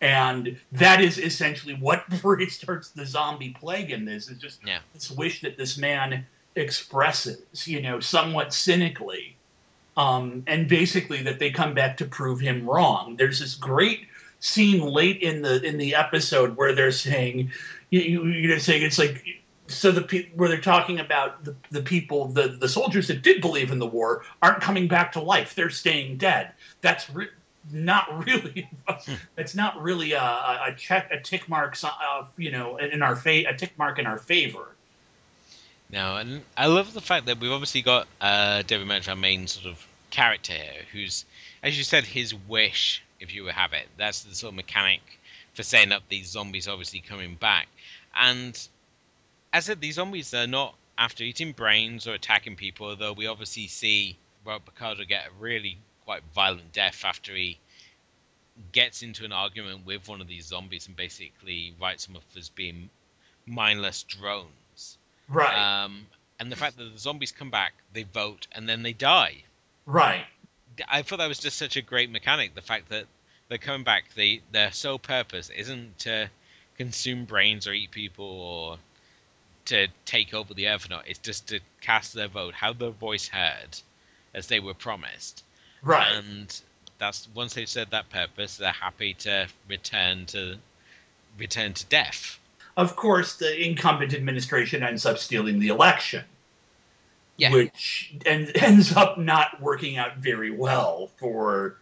[0.00, 4.80] And that is essentially what restarts the zombie plague in this is just Yeah.
[4.94, 6.26] this wish that this man
[6.56, 9.36] expresses you know somewhat cynically
[9.96, 13.16] um, and basically that they come back to prove him wrong.
[13.16, 14.06] There's this great
[14.40, 17.50] scene late in the in the episode where they're saying
[17.90, 19.24] you, you, you're saying it's like
[19.68, 23.40] so the pe- where they're talking about the, the people the, the soldiers that did
[23.40, 25.54] believe in the war aren't coming back to life.
[25.54, 26.52] They're staying dead.
[26.80, 27.28] That's re-
[27.70, 28.68] not really
[29.36, 33.48] that's not really a, a check a tick mark uh, you know in our fa-
[33.48, 34.74] a tick mark in our favor
[35.92, 39.46] No, and I love the fact that we've obviously got uh, David Murch, our main
[39.46, 41.26] sort of character here, who's,
[41.62, 43.86] as you said, his wish, if you have it.
[43.98, 45.02] That's the sort of mechanic
[45.52, 47.68] for setting up these zombies obviously coming back.
[48.16, 48.54] And
[49.52, 53.26] as I said, these zombies are not after eating brains or attacking people, although we
[53.26, 54.16] obviously see
[54.46, 57.58] Robert Picardo get a really quite violent death after he
[58.72, 62.48] gets into an argument with one of these zombies and basically writes them off as
[62.48, 62.88] being
[63.44, 64.48] mindless drones.
[65.32, 65.84] Right.
[65.84, 66.06] Um,
[66.38, 69.44] and the fact that the zombies come back, they vote, and then they die.
[69.86, 70.24] right.
[70.88, 72.54] I thought that was just such a great mechanic.
[72.54, 73.04] The fact that
[73.48, 76.30] they're coming back, they their sole purpose isn't to
[76.78, 78.78] consume brains or eat people or
[79.66, 81.08] to take over the earth or not.
[81.08, 83.78] It's just to cast their vote, have their voice heard,
[84.32, 85.44] as they were promised.
[85.82, 86.12] Right.
[86.12, 86.60] And
[86.98, 90.56] that's once they've said that purpose, they're happy to return to
[91.38, 92.38] return to death.
[92.76, 96.24] Of course, the incumbent administration ends up stealing the election,
[97.36, 97.52] Yeah.
[97.52, 101.76] which and ends up not working out very well for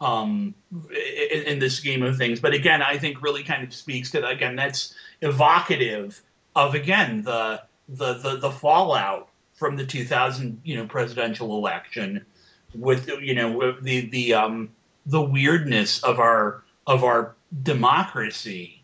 [0.00, 0.54] um
[0.90, 2.40] in, in the scheme of things.
[2.40, 6.20] But again, I think really kind of speaks to again that's evocative
[6.54, 12.24] of again the the the, the fallout from the 2000 you know presidential election
[12.74, 14.68] with you know the the um
[15.06, 18.75] the weirdness of our of our democracy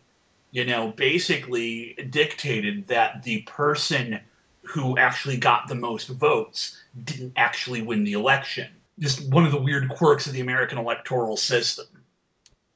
[0.53, 4.19] you know, basically dictated that the person
[4.61, 8.69] who actually got the most votes didn't actually win the election.
[8.99, 11.87] Just one of the weird quirks of the American electoral system.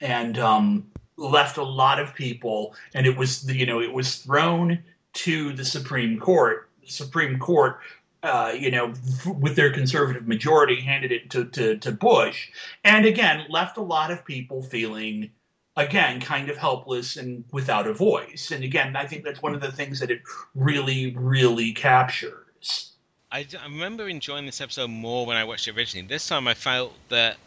[0.01, 4.79] And um, left a lot of people, and it was, you know, it was thrown
[5.13, 6.69] to the Supreme Court.
[6.81, 7.79] The Supreme Court,
[8.23, 8.91] uh, you know,
[9.39, 12.49] with their conservative majority, handed it to, to, to Bush.
[12.83, 15.29] And again, left a lot of people feeling
[15.77, 18.51] again kind of helpless and without a voice.
[18.51, 20.21] And again i think that's one of the things that it
[20.55, 22.91] really really captures.
[23.31, 26.07] I, I remember enjoying this episode more when I watched it originally.
[26.07, 27.37] This time I felt that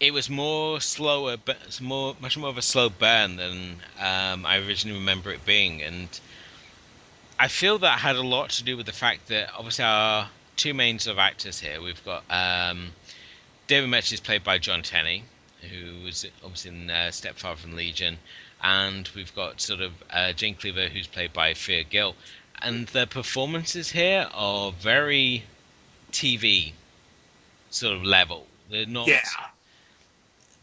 [0.00, 4.46] it was more slower, but it's more much more of a slow burn than um,
[4.46, 6.08] I originally remember it being, and
[7.38, 10.74] I feel that had a lot to do with the fact that obviously our two
[10.74, 12.92] main sort of actors here, we've got um,
[13.66, 15.24] David Murch is played by Jon Tenney,
[15.62, 18.18] who was obviously in uh, Stepfather and Legion,
[18.62, 22.14] and we've got sort of uh, Jane Cleaver, who's played by Thea Gill,
[22.62, 25.44] and the performances here are very
[26.12, 26.72] TV
[27.70, 28.46] sort of level.
[28.70, 29.08] They're not.
[29.08, 29.20] yeah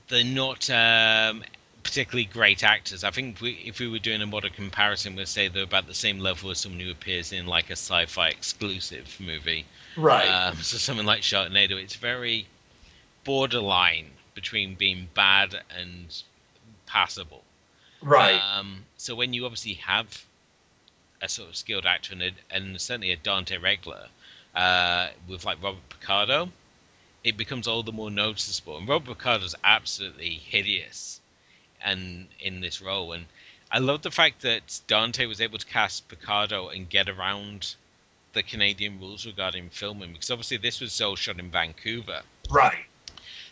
[0.08, 1.44] They're not um,
[1.86, 3.04] particularly great actors.
[3.04, 5.94] I think we, if we were doing a modern comparison, we'd say they're about the
[5.94, 9.66] same level as someone who appears in like a sci-fi exclusive movie.
[9.96, 12.48] right Um, so something like Sharknado, it's very
[13.24, 16.22] borderline between being bad and
[16.86, 17.44] passable.
[18.02, 20.26] right Um, so when you obviously have
[21.22, 24.08] a sort of skilled actor and, a, and certainly a Dante regular
[24.54, 26.52] uh, with like Robert Picardo,
[27.24, 28.78] it becomes all the more noticeable.
[28.78, 31.20] And Robert Picardo's absolutely hideous,
[31.84, 33.26] and in this role, and
[33.72, 37.76] I love the fact that Dante was able to cast Picardo and get around
[38.34, 42.22] the Canadian rules regarding filming because obviously this was all shot in Vancouver.
[42.50, 42.86] right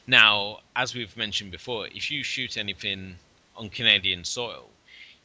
[0.06, 3.16] Now, as we've mentioned before, if you shoot anything
[3.56, 4.70] on Canadian soil,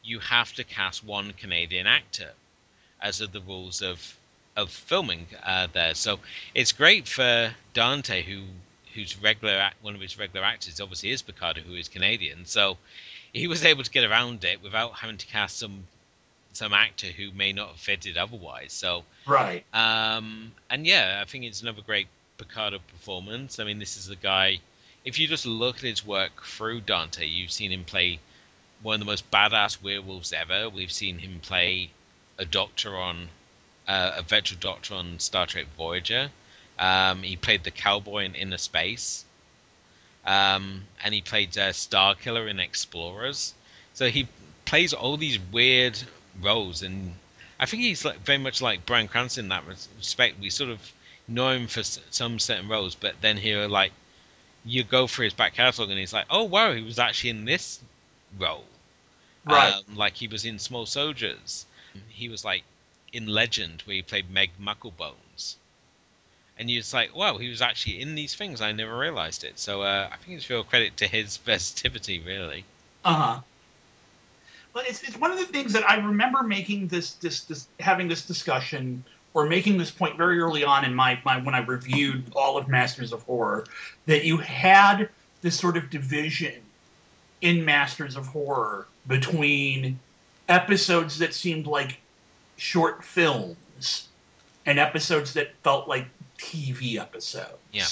[0.03, 2.31] you have to cast one Canadian actor,
[3.01, 4.15] as are the rules of
[4.55, 5.93] of filming uh, there.
[5.95, 6.19] So
[6.53, 8.43] it's great for Dante, who
[8.93, 12.45] whose regular one of his regular actors obviously is Picardo, who is Canadian.
[12.45, 12.77] So
[13.33, 15.83] he was able to get around it without having to cast some
[16.53, 18.73] some actor who may not have fitted otherwise.
[18.73, 22.07] So right um, and yeah, I think it's another great
[22.37, 23.59] Picardo performance.
[23.59, 24.59] I mean, this is the guy.
[25.05, 28.19] If you just look at his work through Dante, you've seen him play
[28.81, 30.69] one of the most badass werewolves ever.
[30.69, 31.91] We've seen him play
[32.37, 33.29] a doctor on
[33.87, 36.29] uh, a veteran doctor on Star Trek Voyager.
[36.77, 39.23] Um, he played the cowboy in Innerspace,
[40.25, 43.53] um, and he played uh, Star Killer in Explorers.
[43.93, 44.27] So he
[44.65, 45.99] plays all these weird
[46.41, 47.13] roles, and
[47.59, 50.39] I think he's like very much like Bryan Cranston in that respect.
[50.39, 50.93] We sort of
[51.27, 53.91] know him for some certain roles, but then here, like,
[54.65, 57.45] you go through his back catalog, and he's like, oh wow, he was actually in
[57.45, 57.79] this
[58.37, 58.65] role,
[59.45, 61.65] right um, like he was in Small Soldiers.
[62.09, 62.63] He was like
[63.11, 65.55] in Legend, where he played Meg Mucklebones.
[66.57, 68.59] And you're just like, wow, he was actually in these things.
[68.59, 69.57] I never realized it.
[69.57, 72.65] So uh, I think it's real credit to his versatility, really.
[73.03, 73.39] uh-huh
[74.73, 78.07] but it's, it's one of the things that i remember making this, this this having
[78.07, 79.03] this discussion
[79.33, 82.67] or making this point very early on in my, my when i reviewed all of
[82.67, 83.65] masters of horror
[84.05, 85.09] that you had
[85.41, 86.55] this sort of division
[87.41, 89.99] in masters of horror between
[90.49, 91.99] episodes that seemed like
[92.57, 94.09] short films
[94.65, 96.05] and episodes that felt like
[96.37, 97.57] TV episodes.
[97.71, 97.85] Yeah.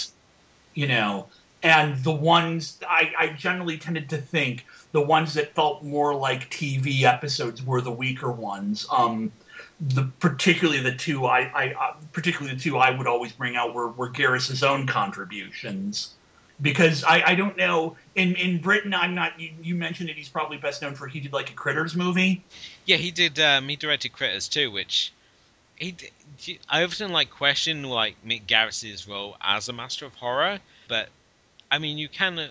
[0.73, 1.27] You know,
[1.63, 6.49] and the ones I, I generally tended to think the ones that felt more like
[6.51, 8.85] TV episodes were the weaker ones.
[8.91, 9.31] Um,
[9.79, 13.73] the particularly the two I, I uh, particularly the two I would always bring out
[13.73, 16.15] were, were Garris's own contributions
[16.61, 20.29] because I, I don't know in in Britain I'm not you, you mentioned that he's
[20.29, 22.43] probably best known for he did like a Critters movie.
[22.85, 23.39] Yeah, he did.
[23.39, 25.13] Um, he directed Critters too, which
[25.75, 25.95] he.
[26.67, 31.09] I often like question like Mick Garris's role as a master of horror, but
[31.69, 32.49] I mean, you can.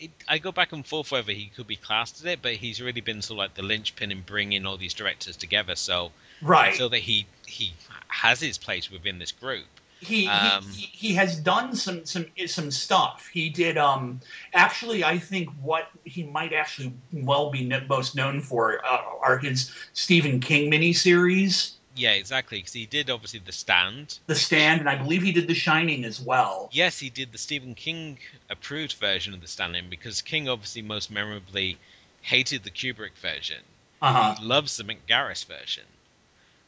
[0.00, 2.80] It, I go back and forth whether he could be classed as it, but he's
[2.80, 5.76] really been sort of like the linchpin in bringing all these directors together.
[5.76, 6.74] So Right.
[6.74, 7.74] so that he he
[8.08, 9.66] has his place within this group.
[10.00, 13.28] he, Um, he he has done some some some stuff.
[13.32, 14.20] He did um
[14.54, 19.70] actually I think what he might actually well be most known for uh, are his
[19.92, 22.58] Stephen King miniseries, Yeah, exactly.
[22.58, 24.18] Because he did obviously The Stand.
[24.26, 26.68] The Stand, and I believe he did The Shining as well.
[26.72, 28.18] Yes, he did the Stephen King
[28.48, 31.78] approved version of The in because King obviously most memorably
[32.22, 33.62] hated the Kubrick version.
[34.02, 34.34] Uh huh.
[34.38, 35.84] He loves the Mick Garris version.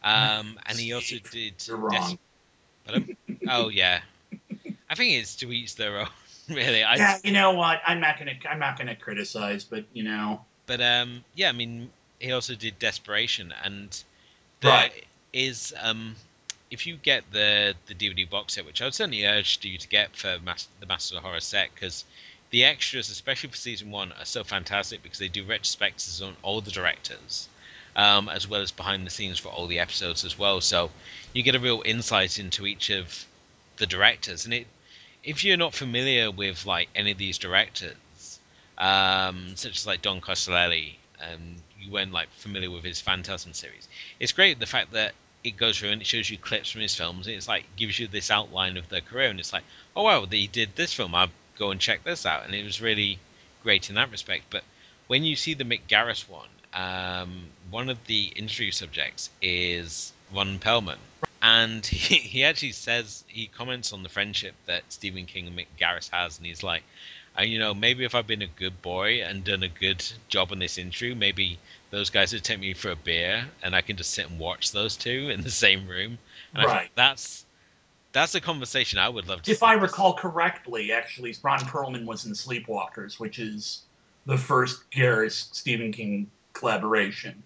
[0.03, 1.55] Um, and he also did.
[1.67, 2.19] You're wrong.
[2.89, 4.01] Des- oh yeah,
[4.91, 6.09] I think it's to each their own.
[6.49, 6.97] Really, I.
[6.97, 7.81] yeah, you know what?
[7.87, 11.89] I'm not gonna I'm not gonna criticize, but you know, But um, yeah, I mean,
[12.19, 14.03] he also did Desperation, and
[14.61, 14.91] there
[15.33, 16.15] is um,
[16.71, 19.89] if you get the the DVD box set, which I would certainly urge you to
[19.89, 22.05] get for Mas- the Master of Horror set, because
[22.51, 26.61] the extras, especially for season one, are so fantastic because they do retrospectives on all
[26.61, 27.49] the directors,
[27.97, 30.61] um, as well as behind the scenes for all the episodes as well.
[30.61, 30.91] So
[31.33, 33.27] you get a real insight into each of
[33.77, 34.67] the directors, and it
[35.25, 38.41] if you're not familiar with like any of these directors,
[38.79, 43.89] um, such as like Don Coscarelli, um, you weren't like familiar with his Phantasm series.
[44.19, 45.13] It's great the fact that
[45.45, 47.27] it goes through and it shows you clips from his films.
[47.27, 49.65] And it's like gives you this outline of their career, and it's like,
[49.97, 51.15] oh wow, he did this film.
[51.15, 51.29] I'll
[51.59, 53.19] go and check this out, and it was really
[53.63, 54.45] great in that respect.
[54.51, 54.65] But
[55.07, 60.59] when you see the Mick Garris one, um, one of the interview subjects is Ron
[60.59, 60.99] Perlman.
[61.41, 65.67] And he, he actually says he comments on the friendship that Stephen King and Mick
[65.79, 66.83] Garris has, and he's like,
[67.37, 70.53] and you know, maybe if I'd been a good boy and done a good job
[70.53, 71.59] on this interview, maybe
[71.93, 74.73] those guys would take me for a beer, and I can just sit and watch
[74.73, 76.19] those two in the same room.
[76.55, 76.81] And I Right.
[76.81, 77.45] think that's
[78.13, 79.51] that's a conversation I would love to.
[79.53, 83.83] if I recall correctly, actually, Ron Perlman was in Sleepwalkers, which is
[84.27, 87.43] the first Garris Stephen King collaboration.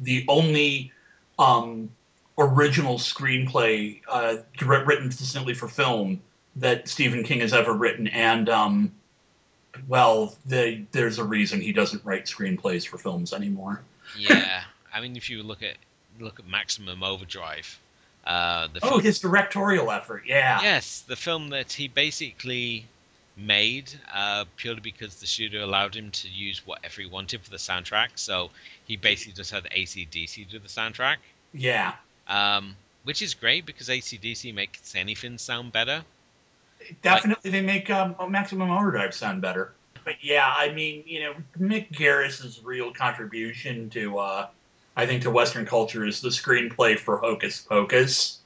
[0.00, 0.92] The only
[1.38, 1.90] um,
[2.38, 6.22] original screenplay uh, written specifically for film
[6.56, 8.92] that Stephen King has ever written, and um,
[9.86, 13.80] well, the, there's a reason he doesn't write screenplays for films anymore.
[14.16, 14.62] yeah,
[14.94, 15.76] I mean, if you look at
[16.20, 17.78] look at Maximum Overdrive,
[18.26, 20.60] uh, the Oh, film, his directorial effort, yeah.
[20.62, 22.86] yes, the film that he basically
[23.36, 27.56] made uh, purely because the studio allowed him to use whatever he wanted for the
[27.56, 28.08] soundtrack.
[28.16, 28.50] So
[28.86, 31.16] he basically just had ACDC do the soundtrack.
[31.54, 31.92] Yeah.
[32.26, 32.74] um,
[33.04, 36.02] which is great because ACDC makes anything sound better.
[37.02, 39.72] Definitely, they make um, Maximum Overdrive sound better.
[40.04, 44.46] But yeah, I mean, you know, Mick Garris's real contribution to, uh,
[44.96, 48.36] I think, to Western culture is the screenplay for Hocus Pocus.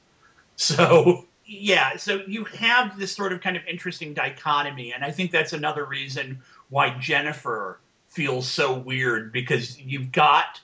[0.55, 5.31] So yeah, so you have this sort of kind of interesting dichotomy, and I think
[5.31, 10.61] that's another reason why Jennifer feels so weird because you've got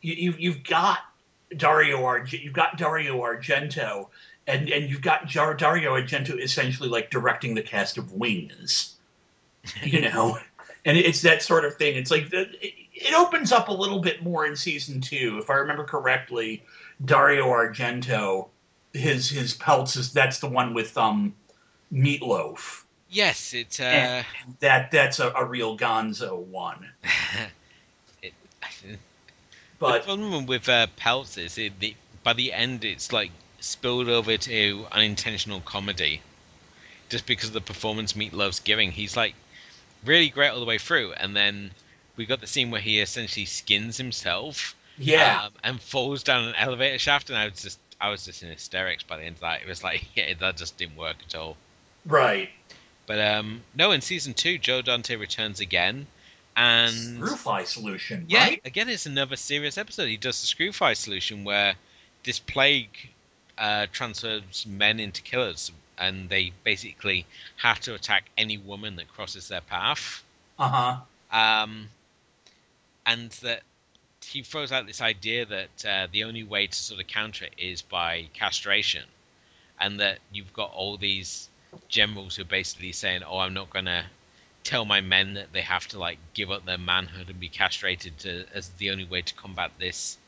[0.00, 1.00] you, you've you've got
[1.56, 4.08] Dario Argento, you've got Dario Argento,
[4.46, 8.96] and and you've got Jar- Dario Argento essentially like directing the cast of Wings,
[9.82, 10.38] you know,
[10.84, 11.96] and it's that sort of thing.
[11.96, 15.50] It's like the, it, it opens up a little bit more in season two, if
[15.50, 16.64] I remember correctly.
[17.04, 18.48] Dario Argento,
[18.92, 21.34] his his pelts is that's the one with um,
[21.92, 22.84] Meatloaf.
[23.08, 26.88] Yes, it's Uh, And that that's a, a real Gonzo one.
[28.22, 28.32] it
[29.78, 33.30] the problem with uh, Pelts is it, the, by the end it's like
[33.66, 36.22] spilled over to unintentional comedy,
[37.08, 38.92] just because of the performance Meatloaf's giving.
[38.92, 39.34] He's like
[40.04, 41.70] really great all the way through, and then
[42.16, 44.74] we got the scene where he essentially skins himself.
[44.98, 48.42] yeah, um, and falls down an elevator shaft, and I was just I was just
[48.42, 49.62] in hysterics by the end of that.
[49.62, 51.56] It was like, yeah, that just didn't work at all.
[52.06, 52.50] right.
[53.06, 56.08] But um, no, in season two, Joe Dante returns again,
[56.56, 58.60] and Screwfly solution, yeah, right?
[58.64, 60.08] again, it's another serious episode.
[60.08, 61.74] He does the screw fly solution where
[62.24, 63.10] this plague
[63.58, 67.26] uh, transfers men into killers, and they basically
[67.56, 70.22] have to attack any woman that crosses their path.
[70.58, 71.38] Uh huh.
[71.38, 71.88] um,
[73.04, 73.62] and that
[74.24, 77.54] he throws out this idea that uh, the only way to sort of counter it
[77.58, 79.04] is by castration,
[79.78, 81.48] and that you've got all these
[81.88, 84.06] generals who are basically saying, "Oh, I'm not gonna
[84.64, 88.18] tell my men that they have to like give up their manhood and be castrated
[88.18, 90.18] to, as the only way to combat this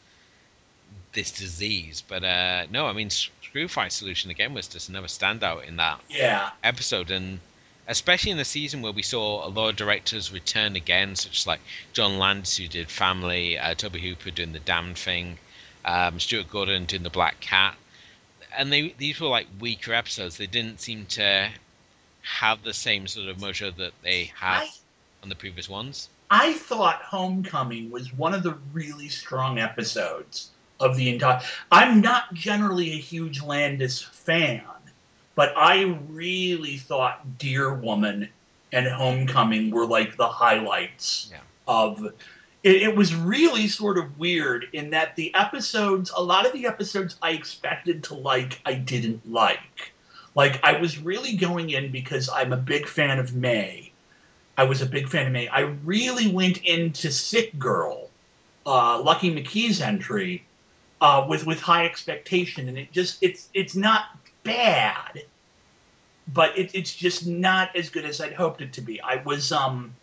[1.13, 5.77] this disease." But uh, no, I mean, Screwfly Solution again was just another standout in
[5.77, 6.51] that Yeah.
[6.63, 7.41] episode, and
[7.87, 11.47] especially in a season where we saw a lot of directors return again, such as
[11.47, 11.61] like
[11.93, 15.39] John Landis who did Family, uh, Tobe Hooper doing The Damned Thing,
[15.85, 17.77] um, Stuart Gordon doing The Black Cat,
[18.57, 20.37] and they these were like weaker episodes.
[20.37, 21.51] They didn't seem to
[22.23, 24.69] have the same sort of mojo that they had I,
[25.23, 26.09] on the previous ones.
[26.31, 30.51] I thought Homecoming was one of the really strong episodes
[30.81, 31.41] of the entire.
[31.73, 34.63] I'm not generally a huge Landis fan,
[35.35, 38.29] but I really thought Deer Woman
[38.73, 41.39] and Homecoming were like the highlights Yeah.
[41.67, 42.13] of.
[42.65, 46.67] It, it was really sort of weird in that the episodes, a lot of the
[46.67, 49.93] episodes I expected to like, I didn't like.
[50.35, 53.93] Like I was really going in because I'm a big fan of May.
[54.57, 55.47] I was a big fan of May.
[55.49, 58.11] I really went into Sick Girl,
[58.67, 60.45] uh, Lucky McKee's entry,
[61.01, 64.07] uh, with with high expectation, and it just it's it's not
[64.45, 65.23] bad,
[66.33, 69.01] but it, it's just not as good as I'd hoped it to be.
[69.01, 69.95] I was um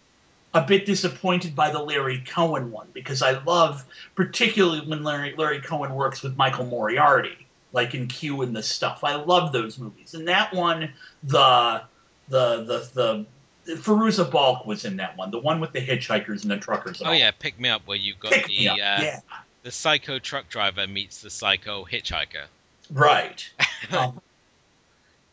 [0.53, 3.83] a bit disappointed by the Larry Cohen one because I love
[4.15, 9.03] particularly when Larry Larry Cohen works with Michael Moriarty, like in Q and the stuff.
[9.03, 10.93] I love those movies, and that one
[11.23, 11.81] the
[12.29, 13.25] the the the
[13.73, 16.99] Fairuza Balk was in that one, the one with the hitchhikers and the truckers.
[17.01, 17.17] and Oh all.
[17.17, 19.19] yeah, pick me up where you've got Pick the uh, yeah,
[19.65, 22.45] the psycho truck driver meets the psycho hitchhiker.
[22.91, 23.49] right.
[23.91, 24.19] Um,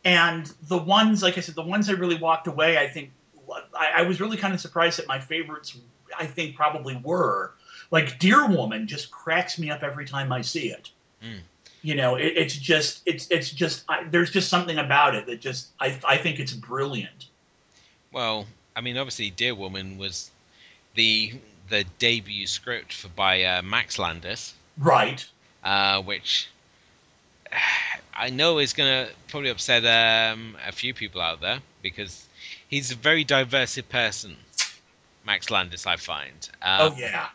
[0.05, 3.09] and the ones, like I said, the ones I really walked away, I think
[3.73, 5.75] I, I was really kind of surprised that my favorites,
[6.19, 7.53] I think, probably were
[7.89, 8.85] like Deer Woman.
[8.85, 10.91] Just cracks me up every time I see it.
[11.23, 11.39] Mm.
[11.81, 15.39] You know, it, it's just, it's, it's just, I, there's just something about it that
[15.39, 17.27] just, I, I think it's brilliant.
[18.11, 18.45] Well,
[18.75, 20.29] I mean, obviously, Deer Woman was
[20.93, 21.33] the
[21.73, 25.25] the debut script for by uh, Max Landis, Right.
[25.63, 26.47] uh, which
[28.15, 32.27] I know is going to probably upset um, a few people out there because
[32.67, 34.37] he's a very diverse person.
[35.25, 36.47] Max Landis, I find.
[36.61, 37.29] Um, oh yeah.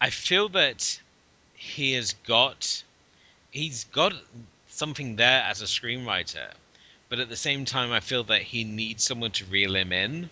[0.00, 0.98] I feel that
[1.54, 2.82] he has got
[3.52, 4.12] he's got
[4.66, 6.48] something there as a screenwriter,
[7.08, 10.30] but at the same time, I feel that he needs someone to reel him in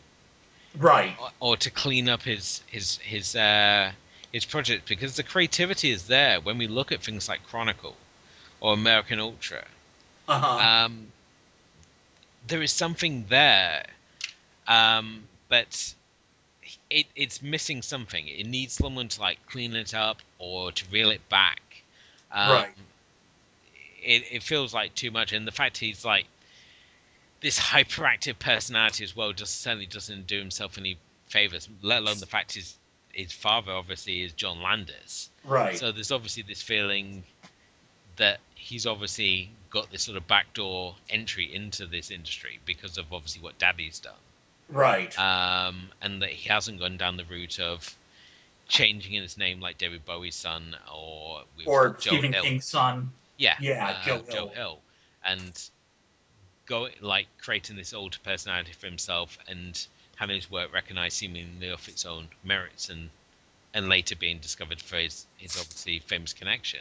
[0.78, 1.16] Right.
[1.20, 3.92] or, or to clean up his his his uh,
[4.32, 7.96] his project because the creativity is there when we look at things like Chronicle
[8.60, 9.64] or American Ultra.
[10.28, 10.84] Uh huh.
[10.84, 11.08] Um,
[12.46, 13.84] there is something there,
[14.68, 15.94] um, but
[16.88, 18.28] it, it's missing something.
[18.28, 21.60] It needs someone to like clean it up or to reel it back.
[22.32, 22.68] Um, Right.
[24.02, 26.26] It, it feels like too much, and the fact he's like
[27.40, 30.98] this hyperactive personality as well just certainly doesn't do himself any
[31.28, 31.68] favors.
[31.82, 32.76] Let alone the fact his
[33.12, 35.30] his father obviously is John Landis.
[35.44, 35.76] right.
[35.76, 37.24] So there's obviously this feeling
[38.16, 43.42] that he's obviously got this sort of backdoor entry into this industry because of obviously
[43.42, 44.12] what Daddy's done,
[44.68, 45.16] right.
[45.18, 47.96] um, and that he hasn't gone down the route of
[48.68, 52.42] changing his name like David Bowie's son or with or Joe Stephen Hill.
[52.42, 53.10] King's son.
[53.38, 54.48] Yeah, Yeah, uh, Joe Joe Hill.
[54.48, 54.78] Hill,
[55.24, 55.70] and
[56.70, 59.86] go like creating this older personality for himself and
[60.16, 63.10] having his work recognized seemingly off its own merits and
[63.74, 66.80] and later being discovered for his his obviously famous connection.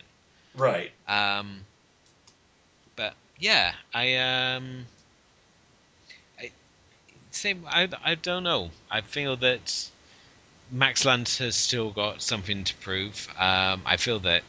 [0.56, 0.92] Right.
[1.08, 1.66] Um,
[2.96, 4.86] but yeah, I um,
[6.40, 6.52] I
[7.32, 7.66] same.
[7.68, 8.70] I I don't know.
[8.90, 9.90] I feel that
[10.72, 13.28] Max Land has still got something to prove.
[13.38, 14.44] Um, I feel that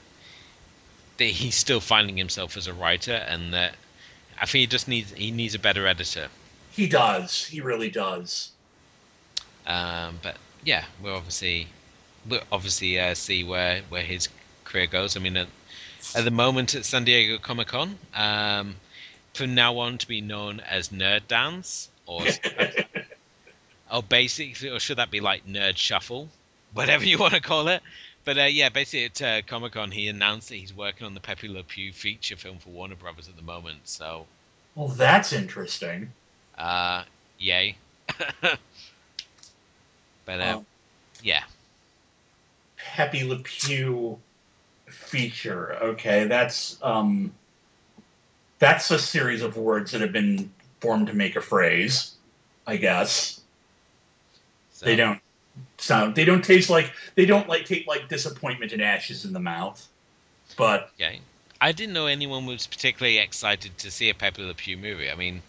[1.19, 3.75] that he's still finding himself as a writer, and that
[4.41, 6.29] I think he just needs he needs a better editor.
[6.73, 7.45] He does.
[7.45, 8.51] He really does.
[9.67, 11.69] Um, but yeah, we'll obviously
[12.29, 14.29] we'll obviously uh, see where where his
[14.65, 15.17] career goes.
[15.17, 15.49] I mean, at,
[16.15, 18.77] at the moment at San Diego Comic Con, um,
[19.35, 22.23] from now on to be known as Nerd Dance or
[23.93, 26.29] or basically, or should that be like Nerd Shuffle,
[26.73, 27.83] whatever you want to call it.
[28.25, 31.21] But uh, yeah, basically at uh, Comic Con, he announced that he's working on the
[31.21, 33.81] Pepe Le Pew feature film for Warner Brothers at the moment.
[33.85, 34.27] So,
[34.75, 36.13] Well, that's interesting.
[36.59, 37.05] uh,
[37.39, 37.77] yay.
[38.43, 38.59] but
[40.41, 40.67] uh, Um,
[41.23, 41.43] yeah,
[42.77, 44.19] Pepe Le Pew
[44.87, 45.75] feature.
[45.83, 47.33] Okay, that's um,
[48.59, 52.15] that's a series of words that have been formed to make a phrase.
[52.67, 53.41] I guess
[54.73, 55.21] so, they don't
[55.78, 56.14] sound.
[56.14, 56.93] They don't taste like.
[57.14, 59.86] They don't like take like disappointment and ashes in the mouth.
[60.56, 61.20] But Okay.
[61.60, 65.10] I didn't know anyone was particularly excited to see a Pepe Le Pew movie.
[65.10, 65.43] I mean,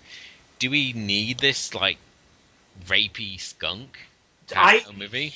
[0.60, 1.98] do we need this like
[2.86, 4.00] rapey skunk
[4.56, 5.34] I- movie?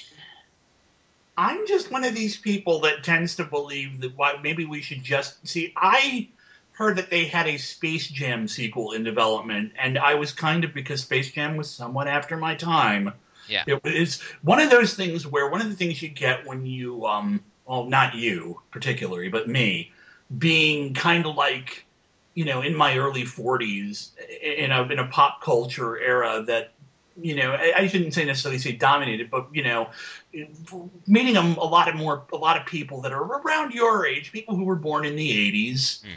[1.37, 5.03] I'm just one of these people that tends to believe that why maybe we should
[5.03, 5.73] just see.
[5.75, 6.29] I
[6.71, 10.73] heard that they had a Space Jam sequel in development, and I was kind of
[10.73, 13.11] because Space Jam was somewhat after my time.
[13.47, 13.63] Yeah.
[13.67, 17.05] it was one of those things where one of the things you get when you,
[17.05, 19.91] um, well, not you particularly, but me,
[20.37, 21.85] being kind of like,
[22.33, 24.09] you know, in my early 40s
[24.41, 26.71] in a in a pop culture era that.
[27.17, 29.89] You know, I, shouldn't say necessarily say dominated, but you know,
[31.07, 34.33] meeting a, a lot of more a lot of people that are around your age,
[34.33, 35.31] people who were born in the
[35.69, 36.01] '80s.
[36.03, 36.09] Hmm.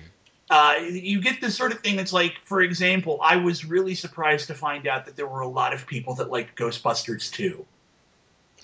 [0.51, 4.47] Uh, you get this sort of thing that's like, for example, I was really surprised
[4.47, 7.67] to find out that there were a lot of people that liked Ghostbusters too.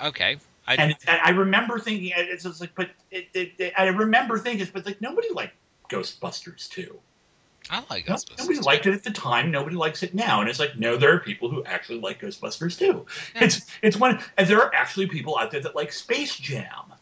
[0.02, 0.38] Okay.
[0.66, 4.86] I, And I remember thinking, it's like, but it, it, it- I remember thinking, but
[4.86, 5.54] like nobody liked
[5.90, 6.98] Ghostbusters too.
[7.70, 8.38] I like No- Ghostbusters.
[8.38, 9.50] Nobody liked it at the time.
[9.50, 10.40] Nobody likes it now.
[10.40, 13.04] And it's like, no, there are people who actually like Ghostbusters too.
[13.34, 16.93] It's it's one, and there are actually people out there that like Space Jam.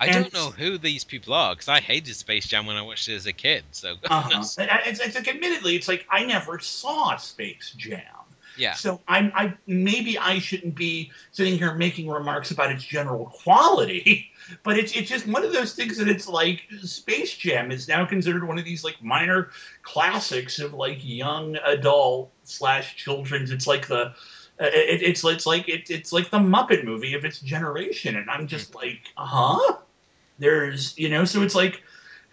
[0.00, 2.82] I and- don't know who these people are because I hated Space Jam when I
[2.82, 3.64] watched it as a kid.
[3.72, 4.40] So Uh-huh.
[4.40, 8.00] It's, it's like, admittedly, it's like I never saw Space Jam.
[8.56, 13.26] yeah, So I'm, I maybe I shouldn't be sitting here making remarks about its general
[13.26, 14.30] quality,
[14.64, 18.06] but it's it's just one of those things that it's like Space Jam is now
[18.06, 19.50] considered one of these like minor
[19.82, 23.50] classics of like young adult slash children's.
[23.50, 24.14] It's like the
[24.60, 28.30] uh, it, it's it's like it, it's like the Muppet movie of its generation, and
[28.30, 29.76] I'm just like, huh?
[30.40, 31.82] There's you know, so it's like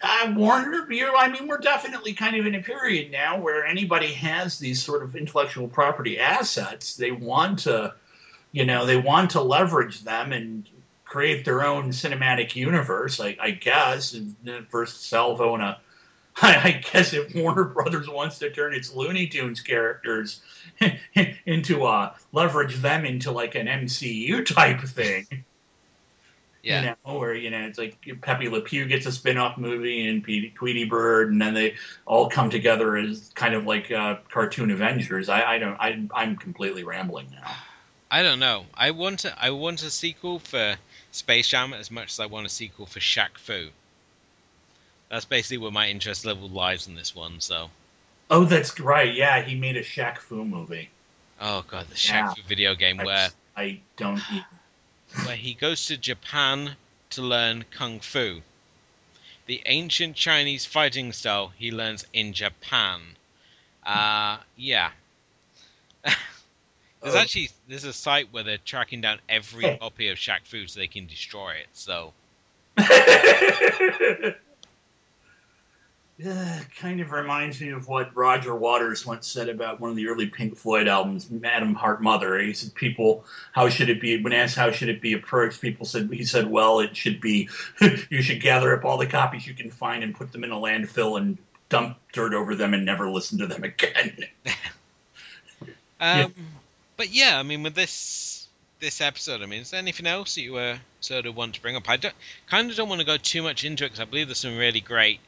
[0.02, 4.12] uh, Warner, you I mean, we're definitely kind of in a period now where anybody
[4.14, 6.96] has these sort of intellectual property assets.
[6.96, 7.94] They want to,
[8.52, 10.68] you know, they want to leverage them and
[11.04, 13.20] create their own cinematic universe.
[13.20, 14.14] I, I guess.
[14.14, 14.36] And
[14.68, 15.76] first salvo and
[16.42, 20.40] I guess if Warner Brothers wants to turn its Looney Tunes characters
[21.46, 25.44] into uh leverage them into like an MCU type thing.
[26.68, 26.80] Yeah.
[26.80, 30.22] You know, where you know it's like Pepe Le Pew gets a spin-off movie and
[30.22, 35.30] Tweety Bird, and then they all come together as kind of like uh, cartoon Avengers.
[35.30, 35.76] I, I don't.
[35.80, 37.50] I, I'm completely rambling now.
[38.10, 38.66] I don't know.
[38.74, 40.76] I want a, I want a sequel for
[41.10, 43.68] Space Jam as much as I want a sequel for Shaq Fu.
[45.08, 47.40] That's basically where my interest level lies in this one.
[47.40, 47.70] So,
[48.30, 49.14] Oh, that's right.
[49.14, 50.90] Yeah, he made a Shaq Fu movie.
[51.40, 52.34] oh god, the Shaq Yeah.
[52.34, 54.18] Fu video game I, where I don't.
[54.32, 54.44] e-
[55.24, 56.76] where he goes to Japan
[57.10, 58.42] to learn kung fu.
[59.46, 63.00] The ancient Chinese fighting style he learns in Japan.
[63.84, 64.90] Uh, yeah.
[66.04, 66.14] there's
[67.14, 67.16] Oh.
[67.16, 70.88] actually there's a site where they're tracking down every copy of Shaq Fu so they
[70.88, 71.68] can destroy it.
[71.72, 72.12] So
[76.26, 80.08] Uh, kind of reminds me of what Roger Waters once said about one of the
[80.08, 82.40] early Pink Floyd albums, Atom Heart Mother.
[82.40, 85.86] He said, "People, how should it be?" When asked how should it be approached, people
[85.86, 87.48] said, "He said, well, it should be.
[88.10, 90.56] you should gather up all the copies you can find and put them in a
[90.56, 91.38] landfill and
[91.68, 94.24] dump dirt over them and never listen to them again."
[96.00, 96.32] Um,
[96.96, 98.48] But yeah, I mean, with this
[98.80, 101.62] this episode, I mean, is there anything else that you uh, sort of want to
[101.62, 101.88] bring up?
[101.88, 102.14] I don't,
[102.48, 104.56] kind of don't want to go too much into it because I believe there's some
[104.56, 105.20] really great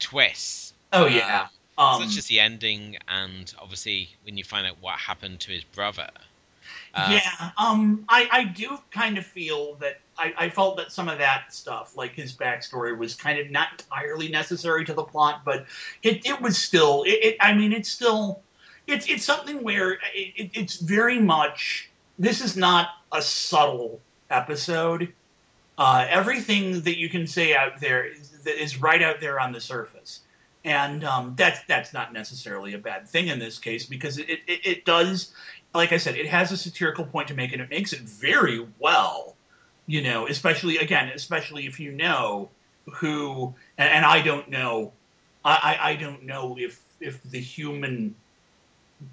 [0.00, 1.46] twists, oh yeah.
[1.78, 5.64] Um, such as the ending, and obviously when you find out what happened to his
[5.64, 6.10] brother.
[6.92, 11.08] Uh, yeah, um, I, I do kind of feel that I, I felt that some
[11.08, 15.42] of that stuff, like his backstory, was kind of not entirely necessary to the plot,
[15.44, 15.66] but
[16.02, 17.04] it, it was still.
[17.04, 18.40] It, it, I mean, it's still.
[18.86, 20.00] It's it's something where it,
[20.36, 21.88] it, it's very much.
[22.18, 24.00] This is not a subtle
[24.30, 25.12] episode.
[25.78, 28.10] Uh, everything that you can say out there
[28.44, 30.20] that is right out there on the surface,
[30.64, 34.60] and um, that's that's not necessarily a bad thing in this case because it, it,
[34.64, 35.32] it does
[35.74, 38.66] like I said, it has a satirical point to make, and it makes it very
[38.78, 39.36] well.
[39.86, 42.48] You know, especially again, especially if you know
[42.92, 44.92] who, and, and I don't know,
[45.44, 48.14] I, I don't know if if the human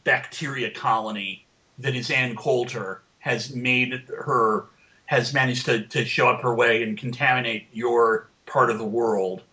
[0.04, 1.46] bacteria colony
[1.80, 4.66] that is Ann Coulter has made her
[5.06, 9.44] has managed to, to show up her way and contaminate your part of the world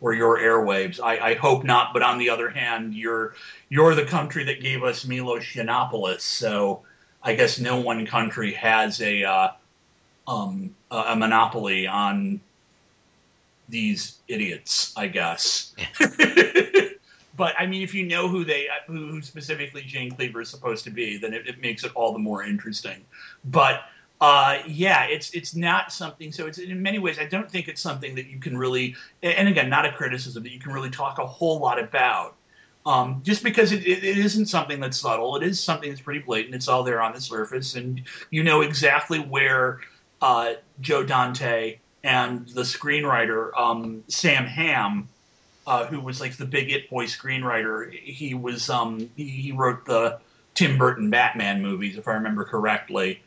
[0.00, 1.00] or your airwaves.
[1.00, 3.34] I, I hope not, but on the other hand, you're
[3.68, 6.82] you're the country that gave us Milos Yiannopoulos, so
[7.22, 9.48] I guess no one country has a uh,
[10.28, 12.40] um, a monopoly on
[13.68, 14.92] these idiots.
[14.96, 15.74] I guess.
[17.36, 20.84] but I mean, if you know who they who who specifically Jane Cleaver is supposed
[20.84, 23.04] to be, then it, it makes it all the more interesting.
[23.44, 23.82] But
[24.20, 26.32] uh, yeah, it's it's not something.
[26.32, 28.96] So it's in many ways, I don't think it's something that you can really.
[29.22, 32.34] And again, not a criticism that you can really talk a whole lot about.
[32.86, 36.20] Um, just because it, it, it isn't something that's subtle, it is something that's pretty
[36.20, 36.54] blatant.
[36.54, 39.80] It's all there on the surface, and you know exactly where
[40.22, 45.08] uh, Joe Dante and the screenwriter um, Sam Hamm,
[45.66, 49.84] uh, who was like the big It Boy screenwriter, he was um, he, he wrote
[49.84, 50.20] the
[50.54, 53.20] Tim Burton Batman movies, if I remember correctly,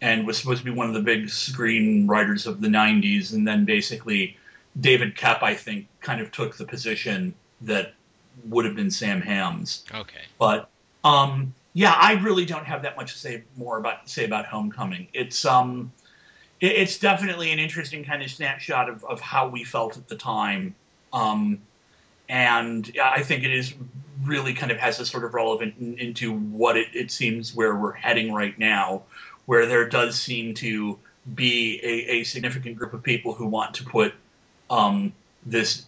[0.00, 3.32] and was supposed to be one of the big screenwriters of the '90s.
[3.32, 4.36] And then basically,
[4.80, 7.94] David Koepp, I think, kind of took the position that
[8.48, 9.84] would have been Sam Hamm's.
[9.92, 10.22] Okay.
[10.38, 10.68] But
[11.04, 15.08] um, yeah, I really don't have that much to say more about say about Homecoming.
[15.12, 15.92] It's um,
[16.60, 20.16] it, it's definitely an interesting kind of snapshot of, of how we felt at the
[20.16, 20.74] time,
[21.12, 21.60] um,
[22.28, 23.74] and I think it is
[24.22, 27.74] really kind of has a sort of relevant in, into what it, it seems where
[27.74, 29.02] we're heading right now,
[29.46, 30.98] where there does seem to
[31.34, 34.14] be a, a significant group of people who want to put
[34.70, 35.12] um,
[35.46, 35.86] this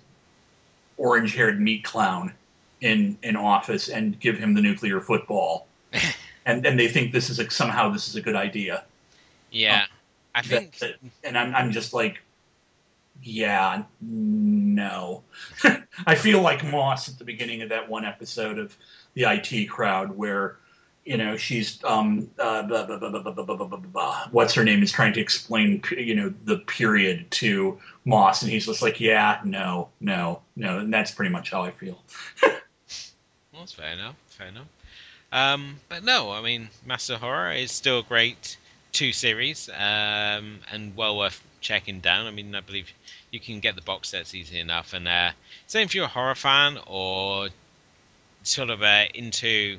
[0.96, 2.32] orange-haired meat clown
[2.80, 5.66] in in office and give him the nuclear football,
[6.46, 8.84] and and they think this is a, somehow this is a good idea.
[9.50, 9.84] Yeah.
[10.34, 12.20] I That- think that- and I'm I'm just like,
[13.22, 15.22] yeah, no.
[16.06, 18.76] I feel like Moss at the beginning of that one episode of
[19.14, 20.56] the IT crowd where
[21.06, 25.80] you know she's um uh, blah, blah, blah, what's her name is trying to explain
[25.96, 30.92] you know the period to moss and he's just like yeah no no no and
[30.92, 32.02] that's pretty much how i feel.
[33.52, 34.66] Well, that's fair enough fair enough.
[35.32, 38.58] Um but no i mean master horror is still a great
[38.92, 42.26] two series um and well worth checking down.
[42.26, 42.92] I mean i believe
[43.30, 45.30] you can get the box sets easy enough and uh
[45.66, 47.48] same if you're a horror fan or
[48.42, 49.78] sort of uh, into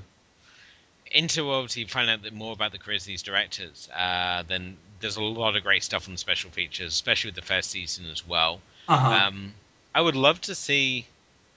[1.11, 3.89] into obviously find out more about the careers of these directors.
[3.95, 7.41] Uh, then there's a lot of great stuff on the special features, especially with the
[7.41, 8.59] first season as well.
[8.87, 9.27] Uh-huh.
[9.27, 9.53] Um,
[9.93, 11.05] I would love to see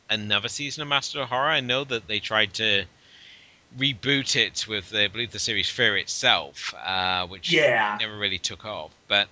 [0.08, 1.48] another season of Master of Horror.
[1.48, 2.84] I know that they tried to
[3.78, 7.96] reboot it with, I believe, the series Fear itself, uh, which Yeah.
[8.00, 8.90] never really took off.
[9.08, 9.28] But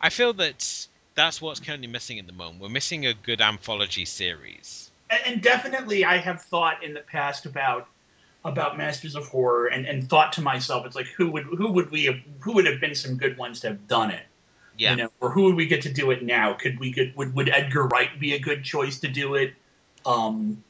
[0.00, 2.60] I feel that that's what's currently missing at the moment.
[2.62, 4.90] We're missing a good anthology series.
[5.24, 7.88] and definitely I have thought in the past about
[8.48, 11.90] about Masters of Horror and, and thought to myself, it's like who would who would
[11.90, 14.24] we have who would have been some good ones to have done it?
[14.76, 16.52] Yeah, You know, or who would we get to do it now?
[16.54, 19.54] Could we get would, would Edgar Wright be a good choice to do it?
[20.06, 20.62] Um,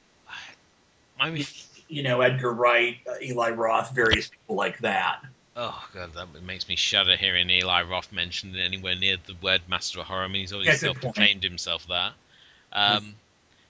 [1.20, 1.46] I mean,
[1.88, 5.22] you know, Edgar Wright, uh, Eli Roth, various people like that.
[5.56, 10.00] oh god, that makes me shudder hearing Eli Roth mentioned anywhere near the word Master
[10.00, 10.24] of Horror.
[10.24, 12.12] I mean, he's already Yeah, self-proclaimed himself that.
[12.72, 13.14] Um,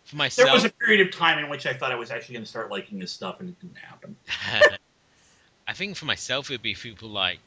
[0.08, 2.44] for There was a period of time in which I thought I was actually going
[2.44, 4.16] to start liking this stuff, and it didn't happen.
[5.68, 7.40] I think for myself, it'd be people like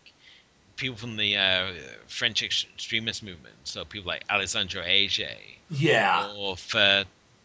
[0.76, 1.72] people from the uh,
[2.08, 3.56] French extremist movement.
[3.64, 5.30] So people like Alexandre Aja,
[5.70, 7.04] Yeah, or for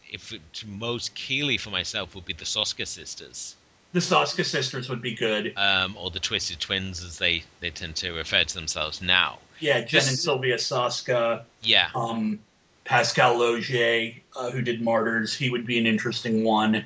[0.09, 3.55] if it, most keenly for myself would be the Soska sisters,
[3.93, 5.53] the Soska sisters would be good.
[5.57, 9.39] um, or the Twisted Twins, as they they tend to refer to themselves now.
[9.59, 11.43] Yeah, Jen and Sylvia Soska.
[11.63, 12.39] Yeah, um,
[12.87, 16.77] Pascal Laugier, uh, who did Martyrs, he would be an interesting one.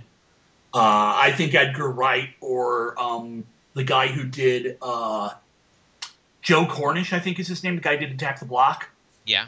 [0.74, 3.44] Uh, I think Edgar Wright or um,
[3.76, 5.30] the guy who did uh,
[6.42, 7.76] Joe Cornish, I think is his name.
[7.76, 8.90] The guy who did Attack the Block.
[9.28, 9.46] yeah.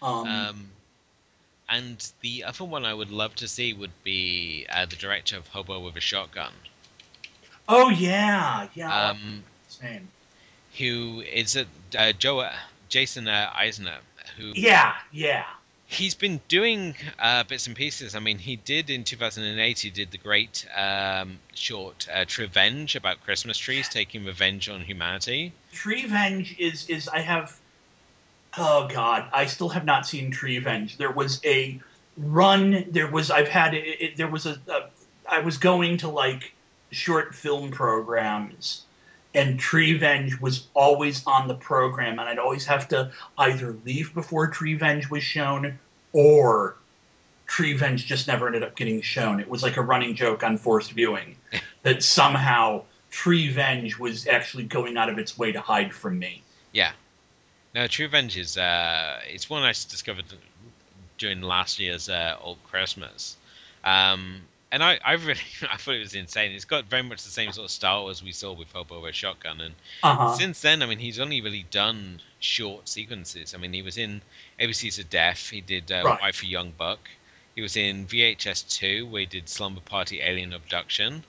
[0.00, 0.70] Um, Um,
[1.68, 5.48] and the other one I would love to see would be uh, the director of
[5.48, 6.52] Hobo with a Shotgun,
[7.68, 9.10] oh yeah, yeah.
[9.10, 9.42] um,
[9.82, 10.08] name?
[10.78, 11.66] who is it?
[11.98, 12.48] uh, Joe
[12.88, 13.98] Jason uh, Eisner,
[14.36, 15.44] who Yeah, yeah.
[15.92, 18.14] He's been doing uh, bits and pieces.
[18.14, 19.78] I mean, he did in 2008.
[19.78, 25.52] He did the great um, short uh, Treevenge about Christmas trees taking revenge on humanity.
[25.72, 27.58] Treevenge is is I have.
[28.56, 30.96] Oh God, I still have not seen Treevenge.
[30.96, 31.78] There was a
[32.16, 32.86] run.
[32.90, 34.16] There was I've had it.
[34.16, 34.88] there was a, a.
[35.28, 36.54] I was going to like
[36.90, 38.84] short film programs,
[39.34, 44.50] and Treevenge was always on the program, and I'd always have to either leave before
[44.50, 45.78] Treevenge was shown,
[46.12, 46.76] or
[47.46, 49.40] Treevenge just never ended up getting shown.
[49.40, 51.36] It was like a running joke on forced viewing
[51.82, 56.42] that somehow Treevenge was actually going out of its way to hide from me.
[56.72, 56.92] Yeah.
[57.74, 60.24] No, True Revenge is uh, it's one I discovered
[61.18, 63.36] during last year's uh, Old Christmas.
[63.84, 64.42] Um,
[64.72, 65.40] and I, I really
[65.70, 66.50] I thought it was insane.
[66.52, 69.14] It's got very much the same sort of style as we saw with Hobo with
[69.14, 70.34] Shotgun, and Uh huh.
[70.34, 73.54] Since then, I mean, he's only really done short sequences.
[73.54, 74.22] I mean, he was in
[74.58, 75.50] ABC's of Death.
[75.50, 76.20] He did uh, Right.
[76.20, 76.98] Why for Young Buck.
[77.54, 81.22] He was in VHS 2, where he did Slumber Party Alien Abduction.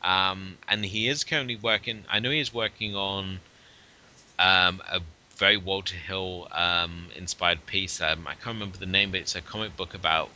[0.00, 3.40] Um, and he is currently working, I know he is working on
[4.38, 5.00] um, a
[5.36, 8.00] very Walter Hill um, inspired piece.
[8.00, 10.30] Um, I can't remember the name, but it's a comic book about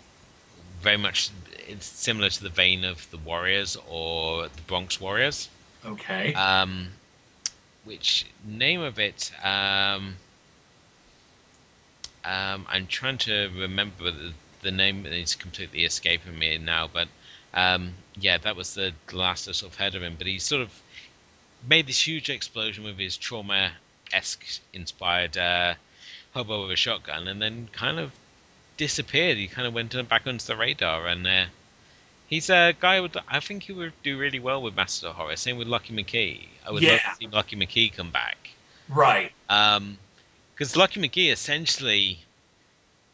[0.81, 1.31] very much
[1.69, 5.48] it's similar to the vein of the Warriors or the Bronx Warriors.
[5.85, 6.35] Okay.
[6.35, 6.89] Um,
[7.85, 9.31] which name of it?
[9.43, 10.16] Um,
[12.24, 14.32] um, I'm trying to remember the,
[14.62, 17.09] the name is completely escaping me now, but
[17.55, 20.16] um, yeah, that was the last I sort of heard of him.
[20.19, 20.82] But he sort of
[21.66, 23.70] made this huge explosion with his Troma
[24.12, 25.74] esque inspired uh,
[26.35, 28.12] hobo with a shotgun, and then kind of
[28.81, 29.36] disappeared.
[29.36, 31.44] He kind of went back onto the radar, and uh,
[32.28, 32.97] he's a guy.
[32.97, 35.36] Who would I think he would do really well with Master of Horror.
[35.36, 36.47] Same with Lucky McKee.
[36.66, 38.39] I would love to see Lucky McKee come back.
[38.89, 39.32] right.
[39.51, 39.98] Um,
[40.55, 42.20] because Lucky McKee essentially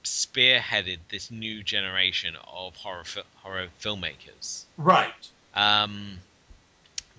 [0.04, 4.64] spearheaded this new generation of horror fi- horror filmmakers.
[4.76, 5.30] Right.
[5.54, 6.18] Um,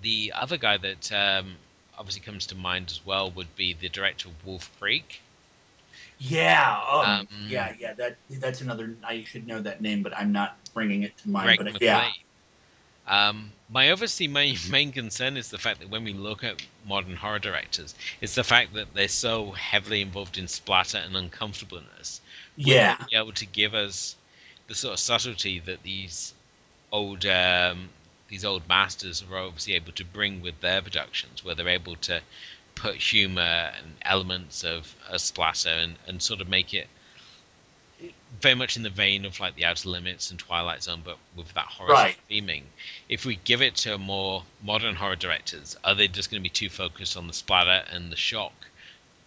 [0.02, 1.56] the other guy that um,
[1.98, 5.22] obviously comes to mind as well would be the director of Wolf Creek.
[6.20, 6.82] Yeah.
[6.92, 7.74] Um, Um, yeah.
[7.78, 7.94] Yeah.
[7.94, 8.96] That that's another.
[9.04, 11.46] I should know that name, but I'm not bringing it to mind.
[11.46, 11.88] Greg but McLean.
[11.88, 12.10] yeah.
[13.08, 17.16] Um, my obviously main main concern is the fact that when we look at modern
[17.16, 22.22] horror directors, it's the fact that they're so heavily involved in splatter and uncomfortableness.
[22.56, 22.98] Yeah.
[23.10, 24.16] be able to give us
[24.68, 26.34] the sort of subtlety that these
[26.92, 27.90] old um,
[28.28, 32.22] these old masters were obviously able to bring with their productions, where they're able to
[32.78, 36.88] put humor and elements of a splatter and, and sort of make it
[38.40, 41.52] very much in the vein of like the Outer Limits and Twilight Zone, but with
[41.54, 42.16] that horror Right.
[42.30, 42.64] theming.
[43.10, 46.50] If we give it to more modern horror directors, are they just going to be
[46.50, 48.54] too focused on the splatter and the shock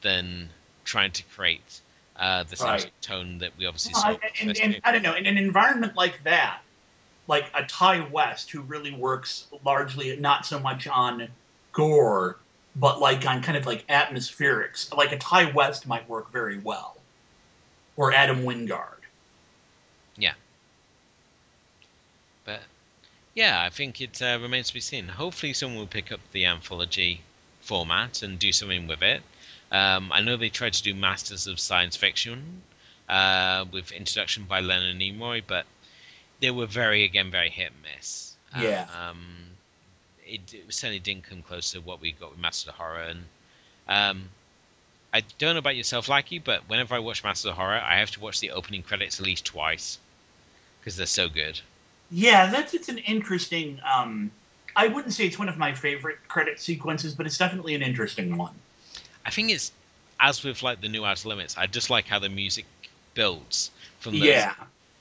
[0.03, 0.51] than
[0.85, 1.81] trying to create
[2.17, 2.81] uh, the same Right.
[2.81, 4.29] sort tone that we obviously Well, saw?
[4.41, 6.61] And, and I don't know, in an environment like that,
[7.27, 11.29] like a Ti West who really works largely not so much on
[11.73, 12.37] gore,
[12.77, 14.95] but like on kind of like atmospherics.
[14.95, 16.97] Like a Ti West might work very well,
[17.97, 19.01] or Adam Wingard.
[20.17, 20.35] Yeah.
[22.45, 22.61] But
[23.35, 25.09] yeah, I think it uh, remains to be seen.
[25.09, 27.23] Hopefully, someone will pick up the anthology
[27.61, 29.23] format and do something with it.
[29.73, 32.63] Um, I know they tried to do Masters of Science Fiction
[33.09, 35.65] uh, with introduction by Leonard Nimoy, but
[36.41, 38.35] they were very, again, very hit and miss.
[38.59, 38.87] Yeah.
[38.99, 39.50] Um,
[40.31, 43.03] it, it certainly didn't come close to what we got with Masters of Horror.
[43.03, 43.25] And
[43.89, 44.29] um,
[45.13, 48.11] I don't know about yourself, Lackey, but whenever I watch Masters of Horror, I have
[48.13, 49.99] to watch the opening credits at least twice
[50.81, 51.61] because they're so good.
[52.11, 53.81] Yeah, that's it's an interesting.
[53.93, 54.31] Um,
[54.75, 58.37] I wouldn't say it's one of my favorite credit sequences, but it's definitely an interesting
[58.37, 58.55] one.
[59.25, 59.73] I think it's
[60.19, 61.57] as with like the new Outer Limits.
[61.57, 62.67] I just like how the music
[63.15, 63.71] builds
[64.01, 64.55] from those, Yeah,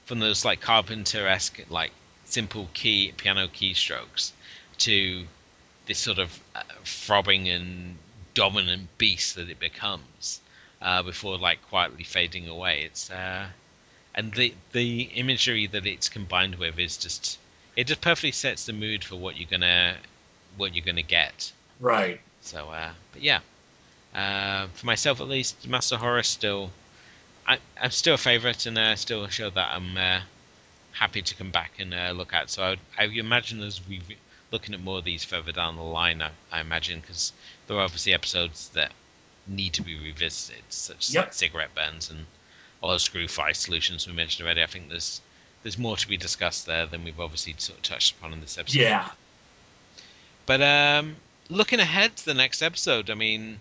[0.06, 1.91] from those like Carpenter esque like
[2.26, 4.31] simple key piano keystrokes
[4.80, 5.26] to
[5.85, 7.97] this sort of uh, throbbing and
[8.34, 10.39] dominant beast that it becomes
[10.81, 12.84] uh, before like quietly fading away.
[12.84, 13.47] It's uh,
[14.15, 17.38] and the the imagery that it's combined with is just
[17.76, 19.97] it just perfectly sets the mood for what you're gonna
[20.57, 21.51] what you're gonna get.
[21.80, 22.19] right.
[22.41, 23.39] So, uh, but yeah,
[24.15, 26.72] uh, for myself at least, Master Horror still,
[27.47, 30.22] I, I'm still a favourite and uh, still a show that I'm uh,
[30.93, 32.49] happy to come back and uh, look at.
[32.49, 34.01] So I, I imagine as we
[34.51, 37.31] looking at more of these further down the line, I, I imagine because
[37.67, 38.91] there are obviously episodes that
[39.47, 41.26] need to be revisited, such as Yep.
[41.26, 42.26] like cigarette burns and
[42.84, 44.63] oil screw fire solutions we mentioned already.
[44.63, 45.21] I think there's
[45.63, 48.57] there's more to be discussed there than we've obviously sort of touched upon in this
[48.57, 48.80] episode.
[48.80, 49.09] Yeah.
[50.45, 51.17] But um,
[51.49, 53.59] looking ahead to the next episode, I mean,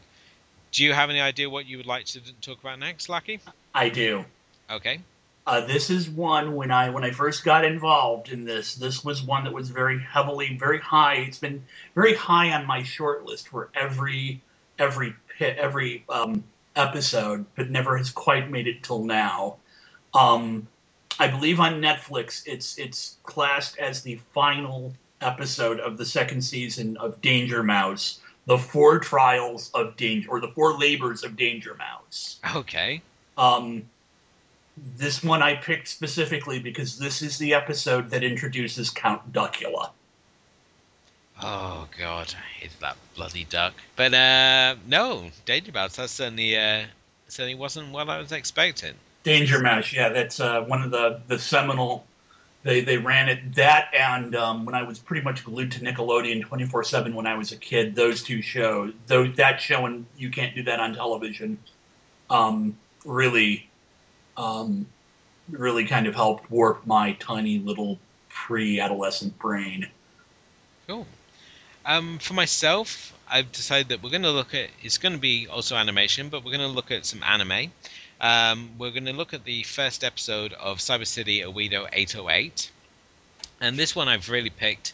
[0.73, 3.40] do you have any idea what you would like to talk about next, Lucky?
[3.74, 4.24] I do.
[4.70, 5.01] Okay.
[5.49, 8.75] Uh, this is one when I when I first got involved in this.
[8.75, 11.15] This was one that was very heavily, very high.
[11.15, 11.65] It's been
[11.95, 14.43] very high on my short list for every
[14.79, 16.45] every every um,
[16.77, 19.57] episode, but never has quite made it till now.
[20.12, 20.69] Um,
[21.19, 24.93] I believe on Netflix, it's it's classed as the final
[25.23, 30.49] episode of the second season of Danger Mouse, the four trials of Danger, or the
[30.49, 32.39] four labors of Danger Mouse.
[32.55, 33.01] Okay.
[33.39, 33.85] Um,
[34.97, 39.91] this one I picked specifically because this is the episode that introduces Count Duckula.
[41.43, 43.75] Oh God, I hate that bloody duck.
[43.97, 45.97] But uh, no, Danger Mouse.
[45.97, 46.85] That certainly uh,
[47.29, 48.95] certainly wasn't what I was expecting.
[49.23, 52.05] Danger Mouse, yeah, that's uh, one of the the seminal.
[52.65, 56.43] They they ran it that and um, when I was pretty much glued to Nickelodeon
[56.43, 57.95] twenty four seven when I was a kid.
[57.95, 61.59] Those two shows, though that show and you can't do that on television,
[62.31, 63.68] um, really,
[64.39, 64.86] um,
[65.51, 67.98] really kind of helped warp my tiny little
[68.28, 69.89] pre adolescent brain.
[70.86, 71.06] Cool.
[71.85, 74.70] Um, for myself, I've decided that we're going to look at.
[74.82, 77.73] It's going to be also animation, but we're going to look at some anime.
[78.20, 82.70] Um, we're going to look at the first episode of Cyber City Oedo 808.
[83.60, 84.93] And this one I've really picked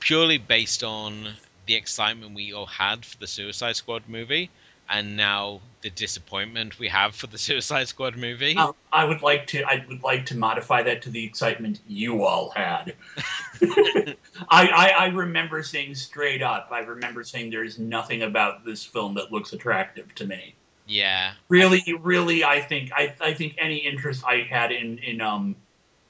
[0.00, 1.34] purely based on
[1.66, 4.50] the excitement we all had for the Suicide Squad movie
[4.88, 8.56] and now the disappointment we have for the Suicide Squad movie.
[8.56, 9.62] Um, I would like to.
[9.62, 12.94] I would like to modify that to the excitement you all had.
[13.62, 14.16] I,
[14.50, 16.68] I I remember saying straight up.
[16.70, 20.54] I remember saying there's nothing about this film that looks attractive to me.
[20.86, 21.32] Yeah.
[21.48, 25.56] Really, really, I think I I think any interest I had in in um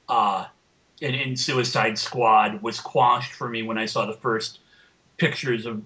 [0.09, 0.45] uh
[1.01, 4.59] in, in Suicide Squad was quashed for me when I saw the first
[5.17, 5.83] pictures of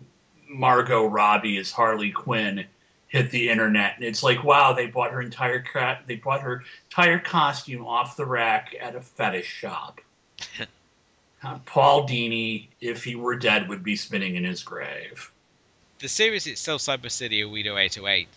[0.47, 2.65] Margot Robbie as Harley Quinn
[3.11, 5.63] hit the internet, and it's like, wow, they bought her entire
[6.07, 10.01] they bought her entire costume off the rack at a fetish shop.
[11.43, 15.31] Uh, Paul Dini, if he were dead, would be spinning in his grave.
[15.97, 18.27] The series itself, Cyber City Oedo 808,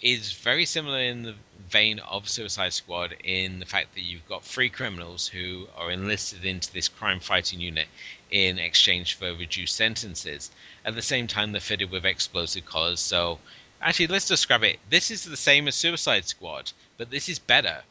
[0.00, 1.34] is very similar in the
[1.68, 6.44] vein of Suicide Squad in the fact that you've got three criminals who are enlisted
[6.44, 7.88] into this crime fighting unit
[8.30, 10.52] in exchange for reduced sentences.
[10.84, 13.00] At the same time, they're fitted with explosive collars.
[13.00, 13.40] So,
[13.84, 14.78] actually, let's describe it.
[14.88, 17.82] This is the same as Suicide Squad, but this is better.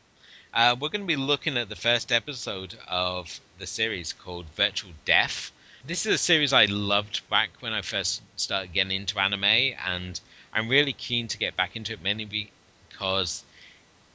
[0.52, 4.92] Uh, we're going to be looking at the first episode of the series called Virtual
[5.06, 5.52] Death.
[5.86, 10.20] This is a series I loved back when I first started getting into anime, and
[10.52, 12.50] I'm really keen to get back into it mainly
[12.90, 13.44] because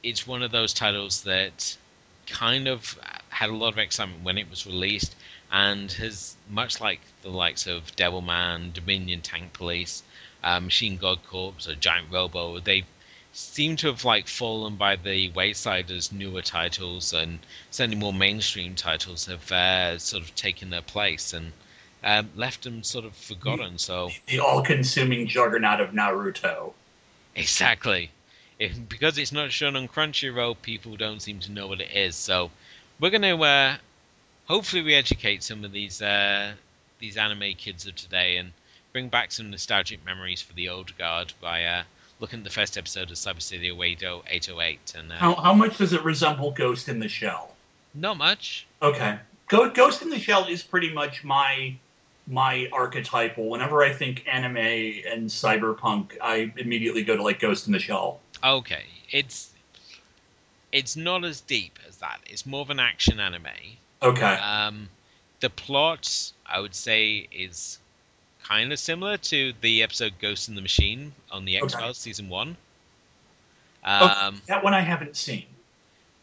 [0.03, 1.77] it's one of those titles that
[2.27, 2.99] kind of
[3.29, 5.15] had a lot of excitement when it was released
[5.51, 10.03] and has much like the likes of Devilman, Dominion Tank Police,
[10.43, 12.83] uh, Machine God Corps, or Giant Robo, they
[13.31, 17.39] seem to have like fallen by the wayside as newer titles and
[17.69, 21.53] certainly more mainstream titles have uh, sort of taken their place and
[22.03, 23.77] um, left them sort of forgotten.
[23.77, 26.73] So The all-consuming juggernaut of Naruto.
[27.35, 28.11] Exactly.
[28.57, 32.15] If, because it's not shown on Crunchyroll, people don't seem to know what it is.
[32.15, 32.51] So
[32.99, 33.75] we're going to uh,
[34.45, 36.53] hopefully we educate some of these uh,
[36.99, 38.51] these anime kids of today and
[38.93, 41.83] bring back some nostalgic memories for the old guard by uh,
[42.19, 44.93] looking at the first episode of Cyber City Oedo 808.
[44.97, 47.55] And uh, How how much does it resemble Ghost in the Shell?
[47.95, 48.67] not much.
[48.81, 49.17] Okay.
[49.47, 51.75] Go- Ghost in the Shell is pretty much my
[52.27, 53.49] my archetypal.
[53.49, 58.19] Whenever I think anime and cyberpunk, I immediately go to like Ghost in the Shell.
[58.43, 59.51] Okay, it's
[60.71, 62.19] it's not as deep as that.
[62.27, 63.47] It's more of an action anime.
[64.03, 64.35] Okay.
[64.35, 64.87] Um,
[65.39, 67.79] the plot, I would say, is
[68.49, 72.29] kind of similar to the episode Ghost in the Machine on the X Files season
[72.29, 72.57] one.
[73.83, 75.45] Um, that one I haven't seen.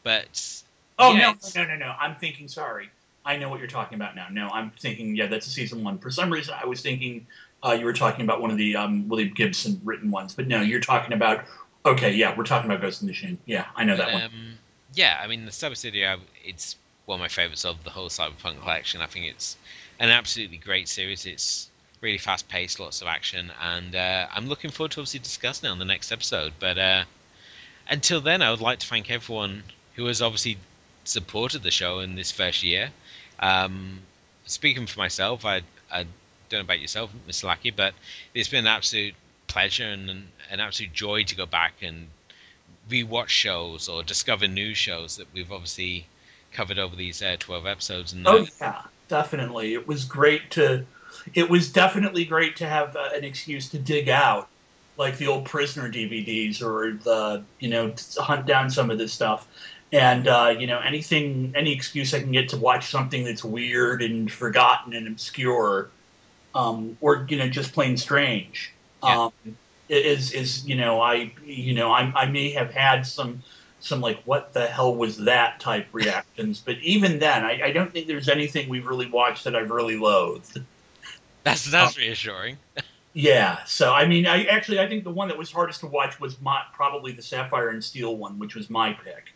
[0.03, 0.62] but
[0.98, 1.94] Oh yeah, no, no, no, no!
[2.01, 2.48] I'm thinking.
[2.48, 2.90] Sorry,
[3.24, 4.28] I know what you're talking about now.
[4.31, 5.15] No, I'm thinking.
[5.15, 5.98] Yeah, that's a season one.
[5.98, 7.27] For some reason, I was thinking
[7.62, 10.62] uh, you were talking about one of the um, William Gibson written ones, but no,
[10.62, 11.44] you're talking about.
[11.85, 13.39] Okay, yeah, we're talking about Ghost in the Machine.
[13.47, 14.23] Yeah, I know that one.
[14.23, 14.55] um,
[14.94, 16.05] yeah, I mean the Cyber City,
[16.44, 19.01] it's one of my favorites of the whole Cyberpunk collection.
[19.03, 19.57] I think it's
[20.01, 21.27] an absolutely great series.
[21.27, 21.70] It's
[22.01, 25.73] really fast paced, lots of action, and uh, I'm looking forward to obviously discussing it
[25.73, 26.52] on the next episode.
[26.59, 27.05] But uh,
[27.89, 29.62] until then, I would like to thank everyone
[29.94, 30.59] who has obviously
[31.05, 32.90] supported the show in this first year.
[33.40, 34.01] Um,
[34.47, 36.05] speaking for myself, I, I
[36.48, 37.44] don't know about yourself, Mr.
[37.44, 37.94] Lackey, but
[38.35, 39.14] it's been an absolute
[39.47, 42.09] pleasure and an, an absolute joy to go back and
[42.90, 46.06] rewatch shows or discover new shows that we've obviously
[46.52, 48.12] covered over these uh, 12 episodes.
[48.12, 49.74] And Oh yeah, definitely.
[49.74, 50.85] It was great to.
[51.35, 54.48] It was definitely great to have uh, an excuse to dig out,
[54.97, 59.12] like the old Prisoner DVDs or the you know to hunt down some of this
[59.12, 59.48] stuff,
[59.93, 64.03] and uh, you know anything, any excuse I can get to watch something that's weird
[64.03, 65.90] and forgotten and obscure,
[66.55, 68.73] um, or you know just plain strange.
[69.03, 69.31] Yeah.
[69.47, 69.57] Um,
[69.89, 73.43] is is you know I you know I I may have had some
[73.81, 77.93] some like what the hell was that type reactions but even then I, I don't
[77.93, 80.61] think there's anything we've really watched that i've really loathed
[81.47, 82.59] that's, that's reassuring.
[83.14, 86.20] yeah so i mean i actually i think the one that was hardest to watch
[86.20, 89.35] was my, probably the sapphire and steel one which was my pick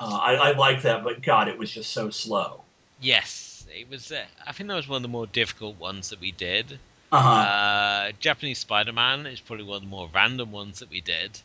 [0.00, 2.64] uh, I, I like that but god it was just so slow
[3.00, 4.10] Yes, it was.
[4.12, 6.80] Uh, I think that was one of the more difficult ones that we did.
[7.12, 11.40] uh-huh Uh, Japanese Spider-Man is probably one of the more random ones that we did.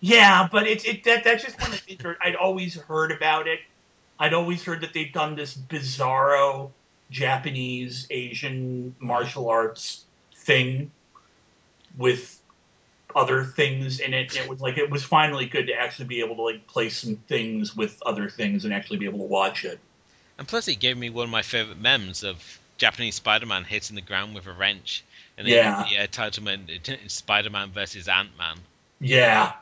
[0.00, 3.46] yeah but it's it that, that's just one of the things i'd always heard about
[3.46, 3.60] it
[4.18, 6.72] i'd always heard that they'd done this bizarro
[7.10, 10.04] japanese asian martial arts
[10.34, 10.90] thing
[11.98, 12.40] with
[13.16, 14.36] other things in it.
[14.36, 17.16] It was like it was finally good to actually be able to like play some
[17.28, 19.80] things with other things and actually be able to watch it.
[20.38, 24.02] And plus, it gave me one of my favorite memes of Japanese Spider-Man hitting the
[24.02, 25.04] ground with a wrench,
[25.36, 25.86] and then Yeah.
[25.90, 26.70] the uh, title meant
[27.08, 28.58] Spider-Man versus Ant-Man.
[29.00, 29.52] Yeah,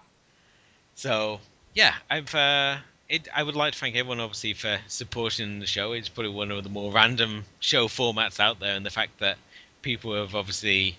[0.94, 1.40] So
[1.74, 2.76] yeah, I've uh,
[3.08, 5.92] it, I would like to thank everyone obviously for supporting the show.
[5.92, 9.38] It's probably one of the more random show formats out there, and the fact that
[9.82, 10.96] people have obviously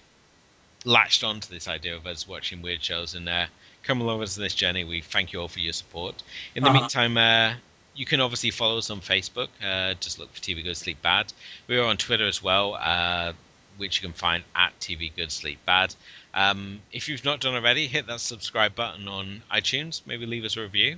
[0.85, 3.45] latched onto this idea of us watching weird shows and uh,
[3.83, 4.83] come along with us on this journey.
[4.83, 6.21] We thank you all for your support.
[6.55, 6.79] In the Uh-huh.
[6.79, 7.53] meantime, uh,
[7.95, 9.49] you can obviously follow us on Facebook.
[9.61, 11.31] Uh, just look for TV Good Sleep Bad.
[11.67, 13.33] We are on Twitter as well, uh,
[13.77, 15.93] which you can find at TV Good Sleep Bad.
[16.33, 20.01] Um, if you've not done already, hit that subscribe button on iTunes.
[20.05, 20.97] Maybe leave us a review,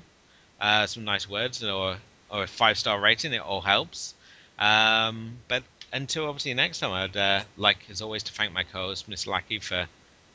[0.62, 1.98] uh, some nice words, or
[2.30, 3.34] or a five star rating.
[3.34, 4.14] It all helps.
[4.60, 9.10] Um, but until obviously next time, I'd uh, like, as always, to thank my co-host,
[9.10, 9.88] Miss Lackey, for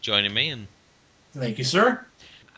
[0.03, 0.66] joining me, and
[1.32, 2.05] Thank you, sir.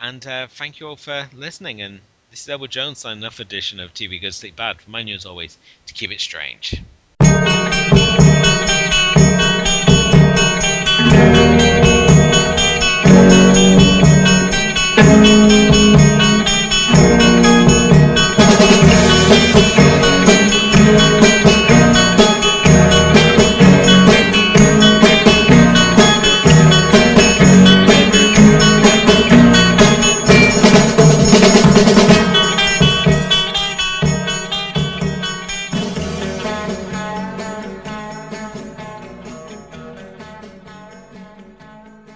[0.01, 1.83] and uh, thank you all for listening.
[1.83, 2.01] And
[2.31, 4.77] this is Edward Jones signing off edition of TV Good Sleep Bad.
[4.87, 6.83] Remind you as always to keep it strange.